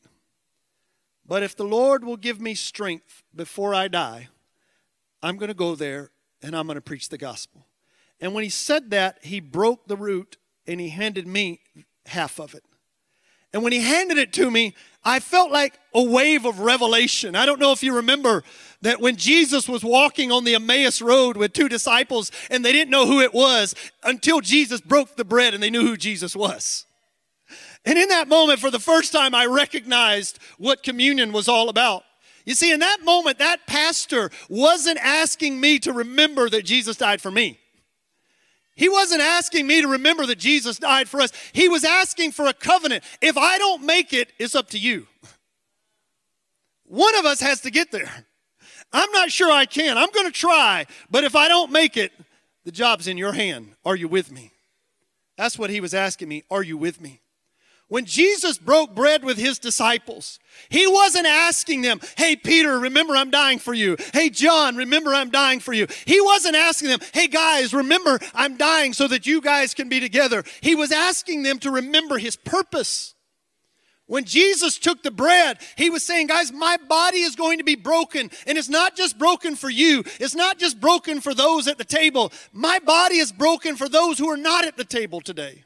But 1.27 1.43
if 1.43 1.55
the 1.55 1.65
Lord 1.65 2.03
will 2.03 2.17
give 2.17 2.39
me 2.39 2.55
strength 2.55 3.23
before 3.35 3.73
I 3.73 3.87
die, 3.87 4.29
I'm 5.21 5.37
going 5.37 5.49
to 5.49 5.53
go 5.53 5.75
there 5.75 6.11
and 6.41 6.55
I'm 6.55 6.67
going 6.67 6.75
to 6.75 6.81
preach 6.81 7.09
the 7.09 7.17
gospel. 7.17 7.65
And 8.21 8.33
when 8.33 8.43
he 8.43 8.49
said 8.49 8.91
that, 8.91 9.19
he 9.23 9.39
broke 9.39 9.87
the 9.87 9.97
root 9.97 10.37
and 10.65 10.79
he 10.79 10.89
handed 10.89 11.27
me 11.27 11.61
half 12.05 12.39
of 12.39 12.55
it. 12.55 12.63
And 13.53 13.63
when 13.63 13.71
he 13.71 13.79
handed 13.79 14.17
it 14.17 14.33
to 14.33 14.51
me, 14.51 14.75
I 15.03 15.19
felt 15.19 15.51
like 15.51 15.79
a 15.93 16.03
wave 16.03 16.45
of 16.45 16.59
revelation. 16.59 17.35
I 17.35 17.45
don't 17.45 17.59
know 17.59 17.71
if 17.71 17.81
you 17.81 17.95
remember 17.95 18.43
that 18.81 18.99
when 18.99 19.15
Jesus 19.15 19.69
was 19.69 19.83
walking 19.83 20.31
on 20.31 20.43
the 20.43 20.55
Emmaus 20.55 21.01
Road 21.01 21.37
with 21.37 21.53
two 21.53 21.69
disciples 21.69 22.31
and 22.49 22.63
they 22.63 22.73
didn't 22.73 22.91
know 22.91 23.05
who 23.05 23.21
it 23.21 23.33
was 23.33 23.73
until 24.03 24.41
Jesus 24.41 24.81
broke 24.81 25.15
the 25.15 25.25
bread 25.25 25.53
and 25.53 25.63
they 25.63 25.69
knew 25.69 25.87
who 25.87 25.97
Jesus 25.97 26.35
was. 26.35 26.86
And 27.87 27.97
in 27.97 28.09
that 28.09 28.27
moment, 28.27 28.59
for 28.59 28.69
the 28.69 28.81
first 28.81 29.13
time, 29.13 29.33
I 29.33 29.45
recognized 29.45 30.39
what 30.57 30.83
communion 30.83 31.31
was 31.31 31.47
all 31.47 31.69
about. 31.69 32.03
You 32.45 32.53
see, 32.53 32.73
in 32.73 32.81
that 32.81 32.97
moment, 33.01 33.39
that 33.39 33.65
pastor 33.65 34.29
wasn't 34.49 34.99
asking 35.01 35.61
me 35.61 35.79
to 35.79 35.93
remember 35.93 36.49
that 36.49 36.65
Jesus 36.65 36.97
died 36.97 37.21
for 37.21 37.31
me. 37.31 37.57
He 38.75 38.89
wasn't 38.89 39.21
asking 39.21 39.67
me 39.67 39.81
to 39.81 39.87
remember 39.87 40.25
that 40.25 40.37
Jesus 40.37 40.77
died 40.77 41.07
for 41.07 41.21
us. 41.21 41.31
He 41.53 41.69
was 41.69 41.85
asking 41.85 42.33
for 42.33 42.45
a 42.47 42.53
covenant. 42.53 43.05
If 43.21 43.37
I 43.37 43.57
don't 43.57 43.83
make 43.83 44.11
it, 44.11 44.33
it's 44.37 44.53
up 44.53 44.69
to 44.71 44.77
you. 44.77 45.07
One 46.83 47.15
of 47.15 47.25
us 47.25 47.39
has 47.39 47.61
to 47.61 47.71
get 47.71 47.91
there. 47.91 48.25
I'm 48.91 49.11
not 49.11 49.31
sure 49.31 49.49
I 49.49 49.65
can. 49.65 49.97
I'm 49.97 50.11
going 50.11 50.27
to 50.27 50.37
try. 50.37 50.87
But 51.09 51.23
if 51.23 51.37
I 51.37 51.47
don't 51.47 51.71
make 51.71 51.95
it, 51.95 52.11
the 52.65 52.71
job's 52.73 53.07
in 53.07 53.17
your 53.17 53.31
hand. 53.31 53.75
Are 53.85 53.95
you 53.95 54.09
with 54.09 54.29
me? 54.29 54.51
That's 55.37 55.57
what 55.57 55.69
he 55.69 55.79
was 55.79 55.93
asking 55.93 56.27
me. 56.27 56.43
Are 56.51 56.63
you 56.63 56.75
with 56.75 56.99
me? 56.99 57.21
When 57.89 58.03
Jesus 58.03 58.57
broke 58.57 58.93
bread 58.93 59.23
with 59.23 59.37
his 59.37 59.59
disciples, 59.59 60.39
he 60.67 60.85
wasn't 60.85 61.25
asking 61.25 61.81
them, 61.81 62.01
Hey, 62.17 62.35
Peter, 62.35 62.79
remember 62.79 63.15
I'm 63.15 63.31
dying 63.31 63.59
for 63.59 63.73
you. 63.73 63.95
Hey, 64.13 64.29
John, 64.29 64.75
remember 64.75 65.13
I'm 65.13 65.29
dying 65.29 65.61
for 65.61 65.71
you. 65.71 65.87
He 66.05 66.19
wasn't 66.19 66.57
asking 66.57 66.89
them, 66.89 66.99
Hey, 67.13 67.27
guys, 67.27 67.73
remember 67.73 68.19
I'm 68.33 68.57
dying 68.57 68.91
so 68.91 69.07
that 69.07 69.25
you 69.25 69.39
guys 69.39 69.73
can 69.73 69.87
be 69.87 70.01
together. 70.01 70.43
He 70.59 70.75
was 70.75 70.91
asking 70.91 71.43
them 71.43 71.59
to 71.59 71.71
remember 71.71 72.17
his 72.17 72.35
purpose. 72.35 73.15
When 74.05 74.23
Jesus 74.23 74.77
took 74.79 75.03
the 75.03 75.11
bread, 75.11 75.59
he 75.77 75.89
was 75.89 76.05
saying, 76.05 76.27
Guys, 76.27 76.51
my 76.51 76.75
body 76.89 77.19
is 77.19 77.37
going 77.37 77.59
to 77.59 77.63
be 77.63 77.75
broken. 77.75 78.31
And 78.45 78.57
it's 78.57 78.69
not 78.69 78.97
just 78.97 79.17
broken 79.17 79.55
for 79.55 79.69
you, 79.69 80.03
it's 80.19 80.35
not 80.35 80.57
just 80.57 80.81
broken 80.81 81.21
for 81.21 81.33
those 81.33 81.69
at 81.69 81.77
the 81.77 81.85
table. 81.85 82.33
My 82.51 82.79
body 82.79 83.15
is 83.15 83.31
broken 83.31 83.77
for 83.77 83.87
those 83.87 84.19
who 84.19 84.29
are 84.29 84.35
not 84.35 84.65
at 84.65 84.75
the 84.75 84.85
table 84.85 85.21
today. 85.21 85.63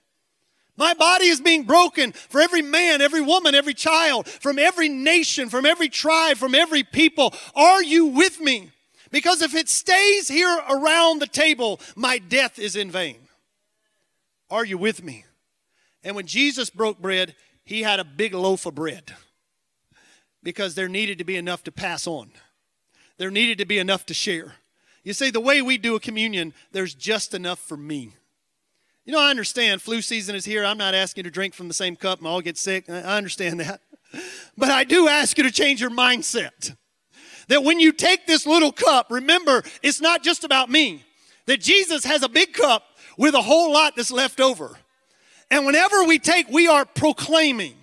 My 0.78 0.94
body 0.94 1.26
is 1.26 1.42
being 1.42 1.64
broken 1.64 2.12
for 2.12 2.42
every 2.42 2.62
man, 2.62 3.02
every 3.02 3.22
woman, 3.22 3.54
every 3.54 3.74
child, 3.74 4.28
from 4.28 4.58
every 4.58 4.90
nation, 4.90 5.50
from 5.50 5.66
every 5.66 5.90
tribe, 5.90 6.38
from 6.38 6.56
every 6.56 6.84
people. 6.84 7.34
Are 7.56 7.84
you 7.84 8.06
with 8.08 8.40
me? 8.40 8.72
Because 9.12 9.42
if 9.42 9.54
it 9.54 9.68
stays 9.68 10.28
here 10.28 10.60
around 10.70 11.20
the 11.20 11.28
table, 11.28 11.80
my 11.96 12.18
death 12.18 12.58
is 12.58 12.76
in 12.76 12.90
vain. 12.90 13.18
Are 14.50 14.66
you 14.66 14.78
with 14.78 15.04
me? 15.04 15.26
And 16.04 16.16
when 16.16 16.26
Jesus 16.26 16.70
broke 16.70 17.00
bread, 17.00 17.36
he 17.64 17.84
had 17.84 18.00
a 18.00 18.06
big 18.06 18.34
loaf 18.34 18.66
of 18.66 18.76
bread 18.76 19.14
because 20.42 20.76
there 20.76 20.90
needed 20.90 21.18
to 21.20 21.24
be 21.24 21.38
enough 21.38 21.64
to 21.66 21.72
pass 21.72 22.08
on. 22.08 22.32
There 23.18 23.32
needed 23.32 23.58
to 23.60 23.66
be 23.66 23.78
enough 23.78 24.06
to 24.08 24.14
share. 24.14 24.56
You 25.04 25.14
see, 25.14 25.30
the 25.30 25.40
way 25.40 25.62
we 25.62 25.78
do 25.78 25.96
a 25.96 26.00
communion, 26.00 26.54
there's 26.72 26.94
just 26.94 27.34
enough 27.34 27.60
for 27.60 27.78
me. 27.78 28.16
You 29.06 29.14
know, 29.14 29.20
I 29.20 29.32
understand 29.32 29.82
flu 29.82 30.02
season 30.02 30.36
is 30.36 30.46
here. 30.46 30.64
I'm 30.64 30.78
not 30.78 30.94
asking 30.94 31.26
you 31.26 31.30
to 31.30 31.34
drink 31.34 31.56
from 31.56 31.68
the 31.68 31.74
same 31.74 31.96
cup 31.96 32.20
and 32.20 32.28
all 32.28 32.40
get 32.42 32.58
sick. 32.58 32.90
I 32.90 33.18
understand 33.18 33.60
that. 33.60 33.82
But 34.58 34.70
I 34.70 34.84
do 34.84 35.08
ask 35.08 35.38
you 35.38 35.46
to 35.46 35.52
change 35.52 35.80
your 35.80 35.90
mindset. 35.90 36.76
That 37.48 37.64
when 37.64 37.80
you 37.80 37.94
take 37.94 38.28
this 38.28 38.46
little 38.46 38.74
cup, 38.74 39.08
remember, 39.10 39.64
it's 39.82 40.02
not 40.02 40.22
just 40.22 40.44
about 40.44 40.70
me. 40.70 41.06
That 41.46 41.62
Jesus 41.62 42.04
has 42.04 42.22
a 42.22 42.28
big 42.28 42.52
cup 42.52 42.84
with 43.18 43.36
a 43.36 43.42
whole 43.42 43.72
lot 43.72 43.96
that's 43.96 44.12
left 44.12 44.42
over. 44.42 44.78
And 45.50 45.66
whenever 45.66 46.04
we 46.04 46.20
take, 46.20 46.50
we 46.50 46.68
are 46.68 46.84
proclaiming. 46.84 47.76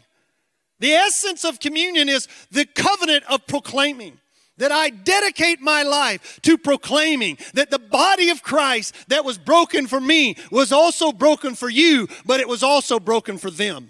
The 0.80 0.92
essence 0.92 1.44
of 1.44 1.60
communion 1.60 2.10
is 2.10 2.28
the 2.50 2.66
covenant 2.66 3.24
of 3.28 3.46
proclaiming 3.46 4.18
that 4.58 4.72
I 4.72 4.90
dedicate 4.90 5.60
my 5.60 5.82
life 5.82 6.40
to 6.42 6.58
proclaiming 6.58 7.38
that 7.54 7.70
the 7.70 7.78
body 7.78 8.30
of 8.30 8.42
Christ 8.42 8.94
that 9.08 9.24
was 9.24 9.38
broken 9.38 9.86
for 9.86 10.00
me 10.00 10.36
was 10.50 10.72
also 10.72 11.12
broken 11.12 11.54
for 11.54 11.68
you, 11.68 12.08
but 12.26 12.40
it 12.40 12.48
was 12.48 12.62
also 12.62 13.00
broken 13.00 13.38
for 13.38 13.50
them. 13.50 13.88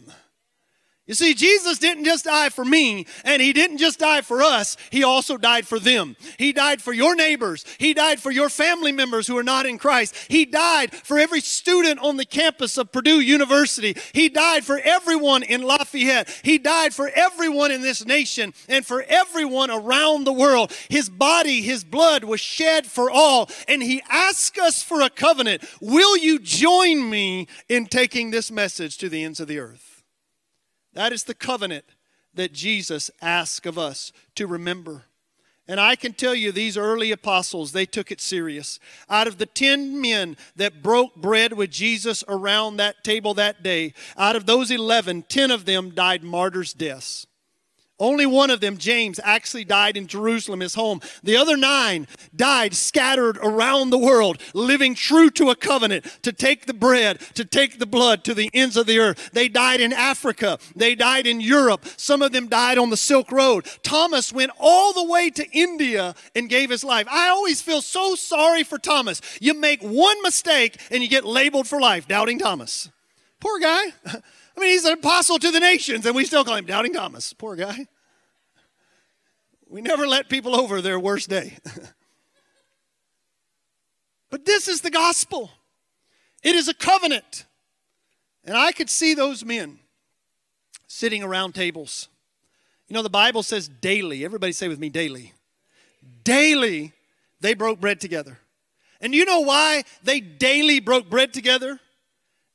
You 1.08 1.14
see, 1.14 1.32
Jesus 1.32 1.78
didn't 1.78 2.04
just 2.04 2.26
die 2.26 2.50
for 2.50 2.66
me, 2.66 3.06
and 3.24 3.40
He 3.40 3.54
didn't 3.54 3.78
just 3.78 3.98
die 3.98 4.20
for 4.20 4.42
us, 4.42 4.76
He 4.90 5.02
also 5.02 5.38
died 5.38 5.66
for 5.66 5.80
them. 5.80 6.16
He 6.36 6.52
died 6.52 6.82
for 6.82 6.92
your 6.92 7.14
neighbors. 7.16 7.64
He 7.78 7.94
died 7.94 8.20
for 8.20 8.30
your 8.30 8.50
family 8.50 8.92
members 8.92 9.26
who 9.26 9.38
are 9.38 9.42
not 9.42 9.64
in 9.64 9.78
Christ. 9.78 10.14
He 10.28 10.44
died 10.44 10.92
for 10.92 11.18
every 11.18 11.40
student 11.40 11.98
on 12.00 12.18
the 12.18 12.26
campus 12.26 12.76
of 12.76 12.92
Purdue 12.92 13.20
University. 13.20 13.96
He 14.12 14.28
died 14.28 14.66
for 14.66 14.78
everyone 14.78 15.42
in 15.44 15.62
Lafayette. 15.62 16.28
He 16.44 16.58
died 16.58 16.92
for 16.92 17.08
everyone 17.08 17.70
in 17.70 17.80
this 17.80 18.04
nation 18.04 18.52
and 18.68 18.84
for 18.84 19.02
everyone 19.08 19.70
around 19.70 20.24
the 20.24 20.32
world. 20.34 20.72
His 20.90 21.08
body, 21.08 21.62
His 21.62 21.84
blood 21.84 22.22
was 22.22 22.40
shed 22.40 22.86
for 22.86 23.10
all, 23.10 23.48
and 23.66 23.82
He 23.82 24.02
asked 24.10 24.58
us 24.58 24.82
for 24.82 25.00
a 25.00 25.08
covenant. 25.08 25.64
Will 25.80 26.18
you 26.18 26.38
join 26.38 27.08
me 27.08 27.46
in 27.66 27.86
taking 27.86 28.30
this 28.30 28.50
message 28.50 28.98
to 28.98 29.08
the 29.08 29.24
ends 29.24 29.40
of 29.40 29.48
the 29.48 29.58
earth? 29.58 29.87
That 30.94 31.12
is 31.12 31.24
the 31.24 31.34
covenant 31.34 31.84
that 32.34 32.52
Jesus 32.52 33.10
asks 33.20 33.66
of 33.66 33.78
us 33.78 34.12
to 34.34 34.46
remember. 34.46 35.04
And 35.70 35.78
I 35.78 35.96
can 35.96 36.14
tell 36.14 36.34
you, 36.34 36.50
these 36.50 36.78
early 36.78 37.12
apostles, 37.12 37.72
they 37.72 37.84
took 37.84 38.10
it 38.10 38.22
serious. 38.22 38.80
Out 39.10 39.26
of 39.26 39.36
the 39.36 39.44
10 39.44 40.00
men 40.00 40.36
that 40.56 40.82
broke 40.82 41.14
bread 41.14 41.52
with 41.52 41.70
Jesus 41.70 42.24
around 42.26 42.78
that 42.78 43.04
table 43.04 43.34
that 43.34 43.62
day, 43.62 43.92
out 44.16 44.34
of 44.34 44.46
those 44.46 44.70
11, 44.70 45.24
10 45.28 45.50
of 45.50 45.66
them 45.66 45.90
died 45.90 46.22
martyrs' 46.22 46.72
deaths. 46.72 47.26
Only 48.00 48.26
one 48.26 48.50
of 48.50 48.60
them, 48.60 48.76
James, 48.76 49.18
actually 49.24 49.64
died 49.64 49.96
in 49.96 50.06
Jerusalem, 50.06 50.60
his 50.60 50.74
home. 50.74 51.00
The 51.24 51.36
other 51.36 51.56
nine 51.56 52.06
died 52.34 52.74
scattered 52.74 53.38
around 53.38 53.90
the 53.90 53.98
world, 53.98 54.40
living 54.54 54.94
true 54.94 55.30
to 55.30 55.50
a 55.50 55.56
covenant 55.56 56.06
to 56.22 56.32
take 56.32 56.66
the 56.66 56.74
bread, 56.74 57.18
to 57.34 57.44
take 57.44 57.78
the 57.78 57.86
blood 57.86 58.22
to 58.24 58.34
the 58.34 58.50
ends 58.54 58.76
of 58.76 58.86
the 58.86 59.00
earth. 59.00 59.30
They 59.32 59.48
died 59.48 59.80
in 59.80 59.92
Africa. 59.92 60.58
They 60.76 60.94
died 60.94 61.26
in 61.26 61.40
Europe. 61.40 61.84
Some 61.96 62.22
of 62.22 62.30
them 62.30 62.46
died 62.46 62.78
on 62.78 62.90
the 62.90 62.96
Silk 62.96 63.32
Road. 63.32 63.66
Thomas 63.82 64.32
went 64.32 64.52
all 64.60 64.92
the 64.92 65.04
way 65.04 65.28
to 65.30 65.50
India 65.50 66.14
and 66.36 66.48
gave 66.48 66.70
his 66.70 66.84
life. 66.84 67.08
I 67.10 67.28
always 67.28 67.60
feel 67.60 67.82
so 67.82 68.14
sorry 68.14 68.62
for 68.62 68.78
Thomas. 68.78 69.20
You 69.40 69.54
make 69.54 69.82
one 69.82 70.22
mistake 70.22 70.80
and 70.92 71.02
you 71.02 71.08
get 71.08 71.24
labeled 71.24 71.66
for 71.66 71.80
life, 71.80 72.06
doubting 72.06 72.38
Thomas. 72.38 72.90
Poor 73.40 73.58
guy. 73.58 73.86
I 74.58 74.60
mean, 74.60 74.70
he's 74.70 74.84
an 74.84 74.94
apostle 74.94 75.38
to 75.38 75.52
the 75.52 75.60
nations, 75.60 76.04
and 76.04 76.16
we 76.16 76.24
still 76.24 76.42
call 76.42 76.56
him 76.56 76.64
Doubting 76.64 76.92
Thomas. 76.92 77.32
Poor 77.32 77.54
guy. 77.54 77.86
We 79.68 79.80
never 79.80 80.04
let 80.04 80.28
people 80.28 80.56
over 80.56 80.82
their 80.82 80.98
worst 80.98 81.30
day. 81.30 81.58
but 84.30 84.44
this 84.44 84.66
is 84.66 84.80
the 84.80 84.90
gospel, 84.90 85.52
it 86.42 86.56
is 86.56 86.66
a 86.66 86.74
covenant. 86.74 87.44
And 88.44 88.56
I 88.56 88.72
could 88.72 88.90
see 88.90 89.14
those 89.14 89.44
men 89.44 89.78
sitting 90.88 91.22
around 91.22 91.54
tables. 91.54 92.08
You 92.88 92.94
know, 92.94 93.02
the 93.02 93.10
Bible 93.10 93.44
says 93.44 93.68
daily. 93.68 94.24
Everybody 94.24 94.50
say 94.50 94.66
with 94.66 94.80
me, 94.80 94.88
daily. 94.88 95.34
Daily, 96.24 96.94
they 97.40 97.54
broke 97.54 97.78
bread 97.78 98.00
together. 98.00 98.38
And 99.00 99.14
you 99.14 99.24
know 99.24 99.40
why 99.40 99.84
they 100.02 100.18
daily 100.18 100.80
broke 100.80 101.08
bread 101.08 101.32
together? 101.32 101.78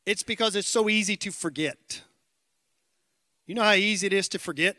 It's 0.06 0.24
because 0.24 0.56
it's 0.56 0.68
so 0.68 0.90
easy 0.90 1.16
to 1.18 1.32
forget. 1.32 2.02
You 3.46 3.56
know 3.56 3.64
how 3.64 3.74
easy 3.74 4.08
it 4.08 4.14
is 4.14 4.28
to 4.30 4.40
forget? 4.40 4.76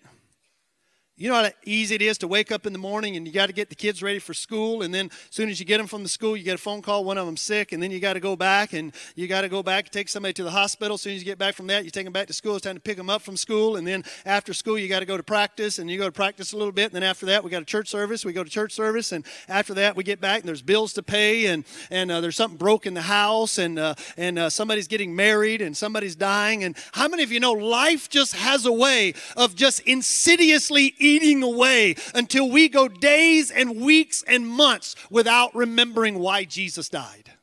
You 1.17 1.29
know 1.29 1.37
how 1.37 1.49
easy 1.65 1.95
it 1.95 2.03
is 2.03 2.19
to 2.19 2.27
wake 2.27 2.51
up 2.51 2.67
in 2.67 2.73
the 2.73 2.79
morning 2.81 3.15
and 3.15 3.25
you 3.25 3.33
got 3.33 3.47
to 3.47 3.53
get 3.53 3.69
the 3.69 3.77
kids 3.77 4.03
ready 4.03 4.19
for 4.19 4.35
school, 4.35 4.83
and 4.83 4.93
then 4.93 5.07
as 5.13 5.29
soon 5.31 5.49
as 5.49 5.61
you 5.61 5.65
get 5.65 5.79
them 5.79 5.87
from 5.87 6.03
the 6.03 6.09
school, 6.09 6.37
you 6.37 6.43
get 6.43 6.57
a 6.57 6.59
phone 6.59 6.83
call, 6.83 7.05
one 7.05 7.19
of 7.19 7.25
them 7.25 7.37
sick, 7.37 7.71
and 7.71 7.81
then 7.81 7.93
you 7.93 8.01
got 8.01 8.15
to 8.15 8.21
go 8.21 8.35
back 8.35 8.73
and 8.73 8.93
you 9.15 9.29
got 9.29 9.43
to 9.43 9.49
go 9.49 9.63
back 9.63 9.85
and 9.85 9.93
take 9.93 10.09
somebody 10.09 10.33
to 10.33 10.43
the 10.43 10.51
hospital. 10.51 10.97
As 10.97 11.03
soon 11.03 11.13
as 11.13 11.21
you 11.21 11.25
get 11.25 11.39
back 11.39 11.55
from 11.55 11.69
that, 11.69 11.85
you 11.85 11.93
take 11.93 12.03
them 12.03 12.13
back 12.13 12.27
to 12.27 12.33
school. 12.33 12.57
It's 12.57 12.65
time 12.65 12.75
to 12.75 12.81
pick 12.81 12.97
them 12.97 13.09
up 13.09 13.23
from 13.23 13.37
school, 13.37 13.77
and 13.77 13.87
then 13.87 14.03
after 14.27 14.53
school, 14.53 14.77
you 14.77 14.89
got 14.89 15.01
to 15.01 15.07
go 15.07 15.17
to 15.17 15.23
practice, 15.23 15.79
and 15.79 15.89
you 15.89 15.99
go 15.99 16.07
to 16.07 16.11
practice 16.11 16.53
a 16.53 16.57
little 16.57 16.73
bit, 16.73 16.87
and 16.87 16.95
then 16.95 17.05
after 17.05 17.27
that, 17.27 17.45
we 17.45 17.51
got 17.51 17.63
a 17.63 17.65
church 17.65 17.89
service. 17.89 18.25
We 18.25 18.33
go 18.33 18.43
to 18.43 18.51
church 18.51 18.73
service, 18.73 19.13
and 19.13 19.25
after 19.49 19.73
that, 19.75 19.95
we 19.95 20.03
get 20.03 20.21
back 20.21 20.41
and 20.41 20.49
there's 20.49 20.63
bills 20.63 20.95
to 20.95 21.05
pay, 21.05 21.47
and 21.47 21.65
and 21.93 22.11
uh, 22.11 22.23
there's 22.23 22.35
something 22.35 22.59
broke 22.59 22.87
in 22.87 22.95
the 22.95 23.03
house, 23.03 23.59
and 23.59 23.79
uh, 23.79 23.95
and 24.17 24.37
uh, 24.37 24.51
somebody's 24.51 24.89
getting 24.89 25.15
married, 25.15 25.63
and 25.63 25.77
somebody's 25.77 26.17
dying, 26.17 26.65
and 26.65 26.77
how 26.91 27.07
many 27.07 27.23
of 27.23 27.31
you 27.31 27.39
know 27.39 27.53
life 27.53 28.11
just 28.11 28.35
has 28.35 28.67
a 28.67 28.73
way 28.73 29.15
of 29.37 29.55
just 29.55 29.79
insidiously 29.83 30.97
eating 31.05 31.43
away 31.43 31.97
until 32.15 32.51
we 32.51 32.69
go 32.69 32.89
days 32.89 33.51
and 33.51 33.81
weeks 33.81 34.25
and 34.27 34.47
months 34.47 34.97
without 35.11 35.55
remembering 35.55 36.19
why 36.19 36.45
Jesus 36.45 36.89
died. 36.89 37.34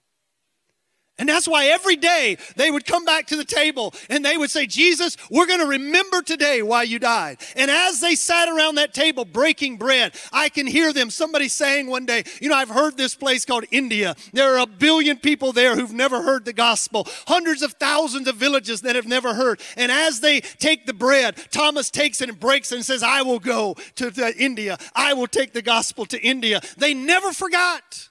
And 1.22 1.30
that's 1.30 1.48
why 1.48 1.68
every 1.68 1.98
day 1.98 2.38
they 2.56 2.72
would 2.72 2.84
come 2.84 3.06
back 3.06 3.28
to 3.28 3.36
the 3.36 3.46
table 3.46 3.94
and 4.10 4.26
they 4.26 4.38
would 4.38 4.50
say, 4.50 4.66
Jesus, 4.66 5.16
we're 5.30 5.46
going 5.46 5.60
to 5.60 5.68
remember 5.68 6.24
today 6.24 6.64
why 6.64 6.82
you 6.82 6.98
died. 6.98 7.38
And 7.56 7.70
as 7.70 8.02
they 8.02 8.16
sat 8.16 8.50
around 8.50 8.76
that 8.76 8.96
table 8.96 9.24
breaking 9.24 9.78
bread, 9.78 10.16
I 10.34 10.50
can 10.50 10.66
hear 10.66 10.92
them, 10.92 11.12
somebody 11.12 11.48
saying 11.48 11.86
one 11.86 12.08
day, 12.08 12.24
You 12.42 12.50
know, 12.50 12.56
I've 12.56 12.70
heard 12.70 12.98
this 12.98 13.14
place 13.14 13.46
called 13.46 13.66
India. 13.70 14.16
There 14.34 14.56
are 14.56 14.64
a 14.64 14.66
billion 14.66 15.18
people 15.18 15.54
there 15.54 15.76
who've 15.76 15.94
never 15.94 16.24
heard 16.24 16.44
the 16.44 16.54
gospel, 16.54 17.08
hundreds 17.28 17.62
of 17.62 17.74
thousands 17.74 18.28
of 18.28 18.38
villages 18.38 18.82
that 18.82 18.96
have 18.96 19.08
never 19.08 19.36
heard. 19.36 19.62
And 19.78 19.92
as 19.92 20.22
they 20.22 20.42
take 20.42 20.88
the 20.88 20.94
bread, 20.94 21.36
Thomas 21.52 21.92
takes 21.92 22.22
it 22.22 22.30
and 22.30 22.40
breaks 22.40 22.72
it 22.72 22.78
and 22.78 22.86
says, 22.86 23.04
I 23.04 23.22
will 23.22 23.40
go 23.40 23.76
to, 23.98 24.10
to 24.10 24.36
India. 24.36 24.80
I 24.96 25.14
will 25.14 25.28
take 25.28 25.54
the 25.54 25.62
gospel 25.62 26.08
to 26.08 26.20
India. 26.20 26.62
They 26.78 26.96
never 26.96 27.32
forgot. 27.32 28.10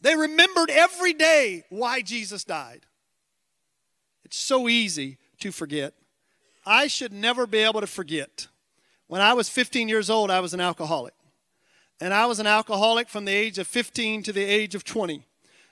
They 0.00 0.16
remembered 0.16 0.70
every 0.70 1.12
day 1.12 1.64
why 1.70 2.02
Jesus 2.02 2.44
died. 2.44 2.86
It's 4.24 4.36
so 4.36 4.68
easy 4.68 5.18
to 5.40 5.50
forget. 5.50 5.94
I 6.64 6.86
should 6.86 7.12
never 7.12 7.46
be 7.46 7.58
able 7.58 7.80
to 7.80 7.86
forget. 7.86 8.46
When 9.06 9.20
I 9.20 9.32
was 9.32 9.48
15 9.48 9.88
years 9.88 10.10
old, 10.10 10.30
I 10.30 10.40
was 10.40 10.54
an 10.54 10.60
alcoholic. 10.60 11.14
And 12.00 12.14
I 12.14 12.26
was 12.26 12.38
an 12.38 12.46
alcoholic 12.46 13.08
from 13.08 13.24
the 13.24 13.32
age 13.32 13.58
of 13.58 13.66
15 13.66 14.22
to 14.24 14.32
the 14.32 14.44
age 14.44 14.74
of 14.74 14.84
20 14.84 15.24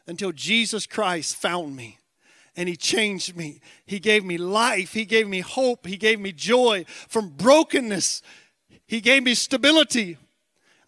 until 0.06 0.32
Jesus 0.32 0.86
Christ 0.86 1.36
found 1.36 1.76
me 1.76 1.98
and 2.56 2.68
He 2.68 2.76
changed 2.76 3.36
me. 3.36 3.60
He 3.84 4.00
gave 4.00 4.24
me 4.24 4.38
life, 4.38 4.94
He 4.94 5.04
gave 5.04 5.28
me 5.28 5.40
hope, 5.40 5.86
He 5.86 5.96
gave 5.96 6.18
me 6.18 6.32
joy 6.32 6.84
from 7.08 7.28
brokenness, 7.28 8.22
He 8.86 9.00
gave 9.00 9.22
me 9.22 9.34
stability. 9.34 10.16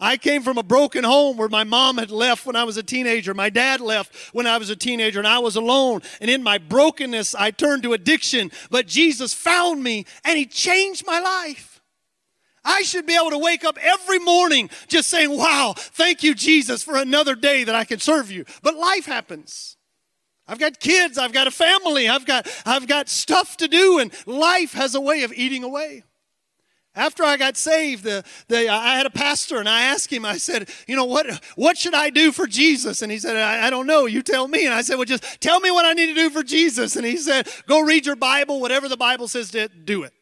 I 0.01 0.17
came 0.17 0.43
from 0.43 0.59
a 0.59 0.63
broken 0.63 1.03
home 1.03 1.37
where 1.37 1.49
my 1.49 1.65
mom 1.65 1.99
had 1.99 2.11
left 2.11 2.47
when 2.47 2.55
I 2.55 2.65
was 2.65 2.77
a 2.77 2.83
teenager. 2.83 3.35
My 3.35 3.51
dad 3.51 3.81
left 3.81 4.15
when 4.33 4.47
I 4.47 4.57
was 4.57 4.71
a 4.71 4.77
teenager, 4.77 5.19
and 5.19 5.27
I 5.27 5.41
was 5.41 5.57
alone. 5.57 6.03
And 6.21 6.31
in 6.31 6.43
my 6.43 6.59
brokenness, 6.59 7.35
I 7.35 7.51
turned 7.51 7.83
to 7.83 7.95
addiction. 7.95 8.53
But 8.71 8.87
Jesus 8.87 9.35
found 9.35 9.83
me, 9.83 10.07
and 10.25 10.39
He 10.39 10.47
changed 10.47 11.05
my 11.07 11.19
life. 11.19 11.83
I 12.65 12.83
should 12.83 13.07
be 13.07 13.17
able 13.17 13.31
to 13.31 13.39
wake 13.39 13.65
up 13.65 13.79
every 13.81 14.19
morning 14.19 14.71
just 14.87 15.09
saying, 15.09 15.37
Wow, 15.37 15.75
thank 15.77 16.23
you, 16.23 16.35
Jesus, 16.35 16.83
for 16.83 16.97
another 16.97 17.35
day 17.35 17.65
that 17.65 17.75
I 17.75 17.85
can 17.85 17.99
serve 17.99 18.31
you. 18.31 18.45
But 18.63 18.77
life 18.77 19.07
happens. 19.07 19.77
I've 20.47 20.59
got 20.59 20.81
kids, 20.81 21.19
I've 21.19 21.33
got 21.33 21.47
a 21.47 21.51
family, 21.51 22.09
I've 22.09 22.25
got, 22.25 22.49
I've 22.65 22.87
got 22.87 23.09
stuff 23.09 23.59
to 23.59 23.69
do, 23.69 23.99
and 23.99 24.11
life 24.27 24.73
has 24.73 24.95
a 24.95 25.01
way 25.01 25.23
of 25.25 25.33
eating 25.35 25.63
away. 25.63 26.05
After 26.99 27.23
I 27.23 27.37
got 27.37 27.57
saved, 27.57 28.03
the, 28.03 28.25
the, 28.49 28.69
I 28.69 28.97
had 28.97 29.07
a 29.07 29.11
pastor 29.11 29.59
and 29.59 29.69
I 29.69 29.83
asked 29.83 30.13
him, 30.13 30.25
I 30.25 30.37
said, 30.37 30.69
you 30.89 30.97
know, 30.97 31.05
what, 31.05 31.31
what 31.55 31.79
should 31.79 31.95
I 31.95 32.11
do 32.11 32.33
for 32.33 32.49
Jesus? 32.49 33.03
And 33.03 33.13
he 33.13 33.21
said, 33.21 33.37
I, 33.37 33.69
I 33.69 33.71
don't 33.71 33.87
know. 33.87 34.07
You 34.07 34.21
tell 34.21 34.49
me. 34.49 34.67
And 34.67 34.75
I 34.75 34.83
said, 34.83 34.97
well, 34.97 35.05
just 35.05 35.41
tell 35.41 35.61
me 35.61 35.71
what 35.71 35.87
I 35.87 35.93
need 35.93 36.07
to 36.07 36.15
do 36.15 36.29
for 36.29 36.43
Jesus. 36.43 36.97
And 36.97 37.07
he 37.07 37.17
said, 37.17 37.49
go 37.69 37.81
read 37.81 38.05
your 38.05 38.17
Bible. 38.17 38.61
Whatever 38.61 38.89
the 38.89 38.97
Bible 38.97 39.29
says 39.29 39.53
to 39.53 39.69
do 39.69 40.03
it. 40.03 40.13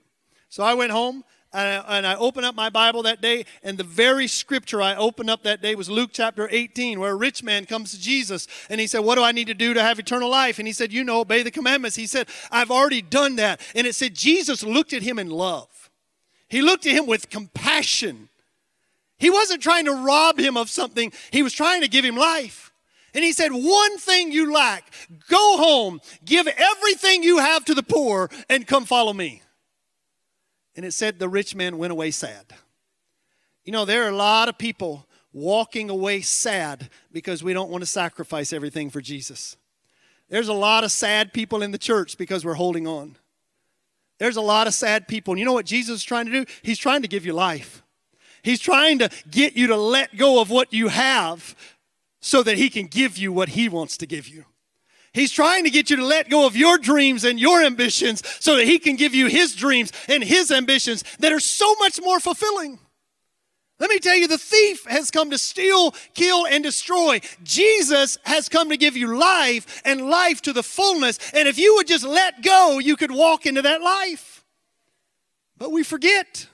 So 0.50 0.62
I 0.62 0.74
went 0.74 0.92
home 0.92 1.24
and 1.54 1.82
I, 1.86 1.96
and 1.96 2.06
I, 2.06 2.14
opened 2.16 2.44
up 2.44 2.54
my 2.54 2.68
Bible 2.68 3.04
that 3.04 3.22
day, 3.22 3.46
and 3.62 3.78
the 3.78 3.84
very 3.84 4.26
scripture 4.26 4.82
I 4.82 4.94
opened 4.96 5.30
up 5.30 5.44
that 5.44 5.62
day 5.62 5.74
was 5.74 5.88
Luke 5.88 6.10
chapter 6.12 6.46
18, 6.50 7.00
where 7.00 7.12
a 7.12 7.16
rich 7.16 7.42
man 7.42 7.64
comes 7.64 7.92
to 7.92 8.00
Jesus 8.00 8.46
and 8.68 8.78
he 8.78 8.86
said, 8.86 8.98
What 8.98 9.14
do 9.14 9.22
I 9.22 9.32
need 9.32 9.46
to 9.46 9.54
do 9.54 9.72
to 9.72 9.82
have 9.82 9.98
eternal 9.98 10.28
life? 10.28 10.58
And 10.58 10.66
he 10.66 10.72
said, 10.74 10.92
You 10.92 11.04
know, 11.04 11.20
obey 11.20 11.42
the 11.42 11.50
commandments. 11.50 11.96
He 11.96 12.06
said, 12.06 12.28
I've 12.50 12.70
already 12.70 13.00
done 13.00 13.36
that. 13.36 13.62
And 13.74 13.86
it 13.86 13.94
said, 13.94 14.14
Jesus 14.14 14.62
looked 14.62 14.92
at 14.92 15.02
him 15.02 15.18
in 15.18 15.30
love. 15.30 15.68
He 16.48 16.62
looked 16.62 16.86
at 16.86 16.92
him 16.92 17.06
with 17.06 17.30
compassion. 17.30 18.28
He 19.18 19.30
wasn't 19.30 19.62
trying 19.62 19.86
to 19.86 19.92
rob 19.92 20.38
him 20.38 20.56
of 20.56 20.70
something, 20.70 21.12
he 21.30 21.42
was 21.42 21.52
trying 21.52 21.82
to 21.82 21.88
give 21.88 22.04
him 22.04 22.16
life. 22.16 22.72
And 23.14 23.24
he 23.24 23.32
said, 23.32 23.50
One 23.50 23.98
thing 23.98 24.30
you 24.30 24.52
lack 24.52 24.92
go 25.28 25.56
home, 25.56 26.00
give 26.24 26.46
everything 26.46 27.22
you 27.22 27.38
have 27.38 27.64
to 27.64 27.74
the 27.74 27.82
poor, 27.82 28.30
and 28.50 28.66
come 28.66 28.84
follow 28.84 29.12
me. 29.12 29.42
And 30.76 30.84
it 30.84 30.92
said 30.92 31.18
the 31.18 31.28
rich 31.28 31.54
man 31.54 31.78
went 31.78 31.92
away 31.92 32.10
sad. 32.10 32.44
You 33.64 33.72
know, 33.72 33.86
there 33.86 34.04
are 34.04 34.10
a 34.10 34.16
lot 34.16 34.50
of 34.50 34.58
people 34.58 35.06
walking 35.32 35.90
away 35.90 36.20
sad 36.20 36.90
because 37.10 37.42
we 37.42 37.54
don't 37.54 37.70
want 37.70 37.82
to 37.82 37.86
sacrifice 37.86 38.52
everything 38.52 38.90
for 38.90 39.00
Jesus. 39.00 39.56
There's 40.28 40.48
a 40.48 40.54
lot 40.54 40.84
of 40.84 40.92
sad 40.92 41.32
people 41.32 41.62
in 41.62 41.70
the 41.70 41.78
church 41.78 42.18
because 42.18 42.44
we're 42.44 42.54
holding 42.54 42.86
on. 42.86 43.16
There's 44.18 44.36
a 44.36 44.42
lot 44.42 44.66
of 44.66 44.74
sad 44.74 45.08
people. 45.08 45.32
And 45.32 45.38
you 45.38 45.44
know 45.44 45.52
what 45.52 45.66
Jesus 45.66 46.00
is 46.00 46.04
trying 46.04 46.26
to 46.26 46.32
do? 46.32 46.44
He's 46.62 46.78
trying 46.78 47.02
to 47.02 47.08
give 47.08 47.26
you 47.26 47.32
life. 47.32 47.82
He's 48.42 48.60
trying 48.60 49.00
to 49.00 49.10
get 49.30 49.56
you 49.56 49.66
to 49.68 49.76
let 49.76 50.16
go 50.16 50.40
of 50.40 50.50
what 50.50 50.72
you 50.72 50.88
have 50.88 51.56
so 52.20 52.42
that 52.42 52.56
He 52.56 52.70
can 52.70 52.86
give 52.86 53.18
you 53.18 53.32
what 53.32 53.50
He 53.50 53.68
wants 53.68 53.96
to 53.98 54.06
give 54.06 54.28
you. 54.28 54.44
He's 55.12 55.32
trying 55.32 55.64
to 55.64 55.70
get 55.70 55.90
you 55.90 55.96
to 55.96 56.04
let 56.04 56.28
go 56.28 56.46
of 56.46 56.56
your 56.56 56.78
dreams 56.78 57.24
and 57.24 57.40
your 57.40 57.62
ambitions 57.62 58.22
so 58.38 58.56
that 58.56 58.66
He 58.66 58.78
can 58.78 58.96
give 58.96 59.14
you 59.14 59.26
His 59.26 59.54
dreams 59.54 59.92
and 60.08 60.22
His 60.22 60.50
ambitions 60.50 61.02
that 61.18 61.32
are 61.32 61.40
so 61.40 61.74
much 61.76 62.00
more 62.00 62.20
fulfilling. 62.20 62.78
Let 63.78 63.90
me 63.90 63.98
tell 63.98 64.16
you, 64.16 64.26
the 64.26 64.38
thief 64.38 64.86
has 64.86 65.10
come 65.10 65.30
to 65.30 65.38
steal, 65.38 65.90
kill, 66.14 66.46
and 66.46 66.64
destroy. 66.64 67.20
Jesus 67.42 68.16
has 68.24 68.48
come 68.48 68.70
to 68.70 68.76
give 68.78 68.96
you 68.96 69.18
life 69.18 69.82
and 69.84 70.08
life 70.08 70.40
to 70.42 70.54
the 70.54 70.62
fullness. 70.62 71.18
And 71.34 71.46
if 71.46 71.58
you 71.58 71.74
would 71.74 71.86
just 71.86 72.04
let 72.04 72.42
go, 72.42 72.78
you 72.78 72.96
could 72.96 73.10
walk 73.10 73.44
into 73.44 73.60
that 73.62 73.82
life. 73.82 74.44
But 75.58 75.72
we 75.72 75.82
forget. 75.82 76.48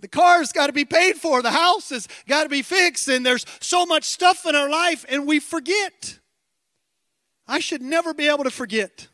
The 0.00 0.08
car's 0.08 0.50
got 0.50 0.68
to 0.68 0.72
be 0.72 0.84
paid 0.86 1.16
for, 1.16 1.42
the 1.42 1.50
house 1.50 1.90
has 1.90 2.08
got 2.26 2.44
to 2.44 2.48
be 2.48 2.62
fixed, 2.62 3.06
and 3.08 3.24
there's 3.24 3.44
so 3.60 3.84
much 3.84 4.04
stuff 4.04 4.46
in 4.46 4.56
our 4.56 4.68
life, 4.68 5.04
and 5.08 5.26
we 5.26 5.38
forget. 5.40 6.18
I 7.46 7.58
should 7.58 7.82
never 7.82 8.14
be 8.14 8.26
able 8.26 8.44
to 8.44 8.50
forget. 8.50 9.08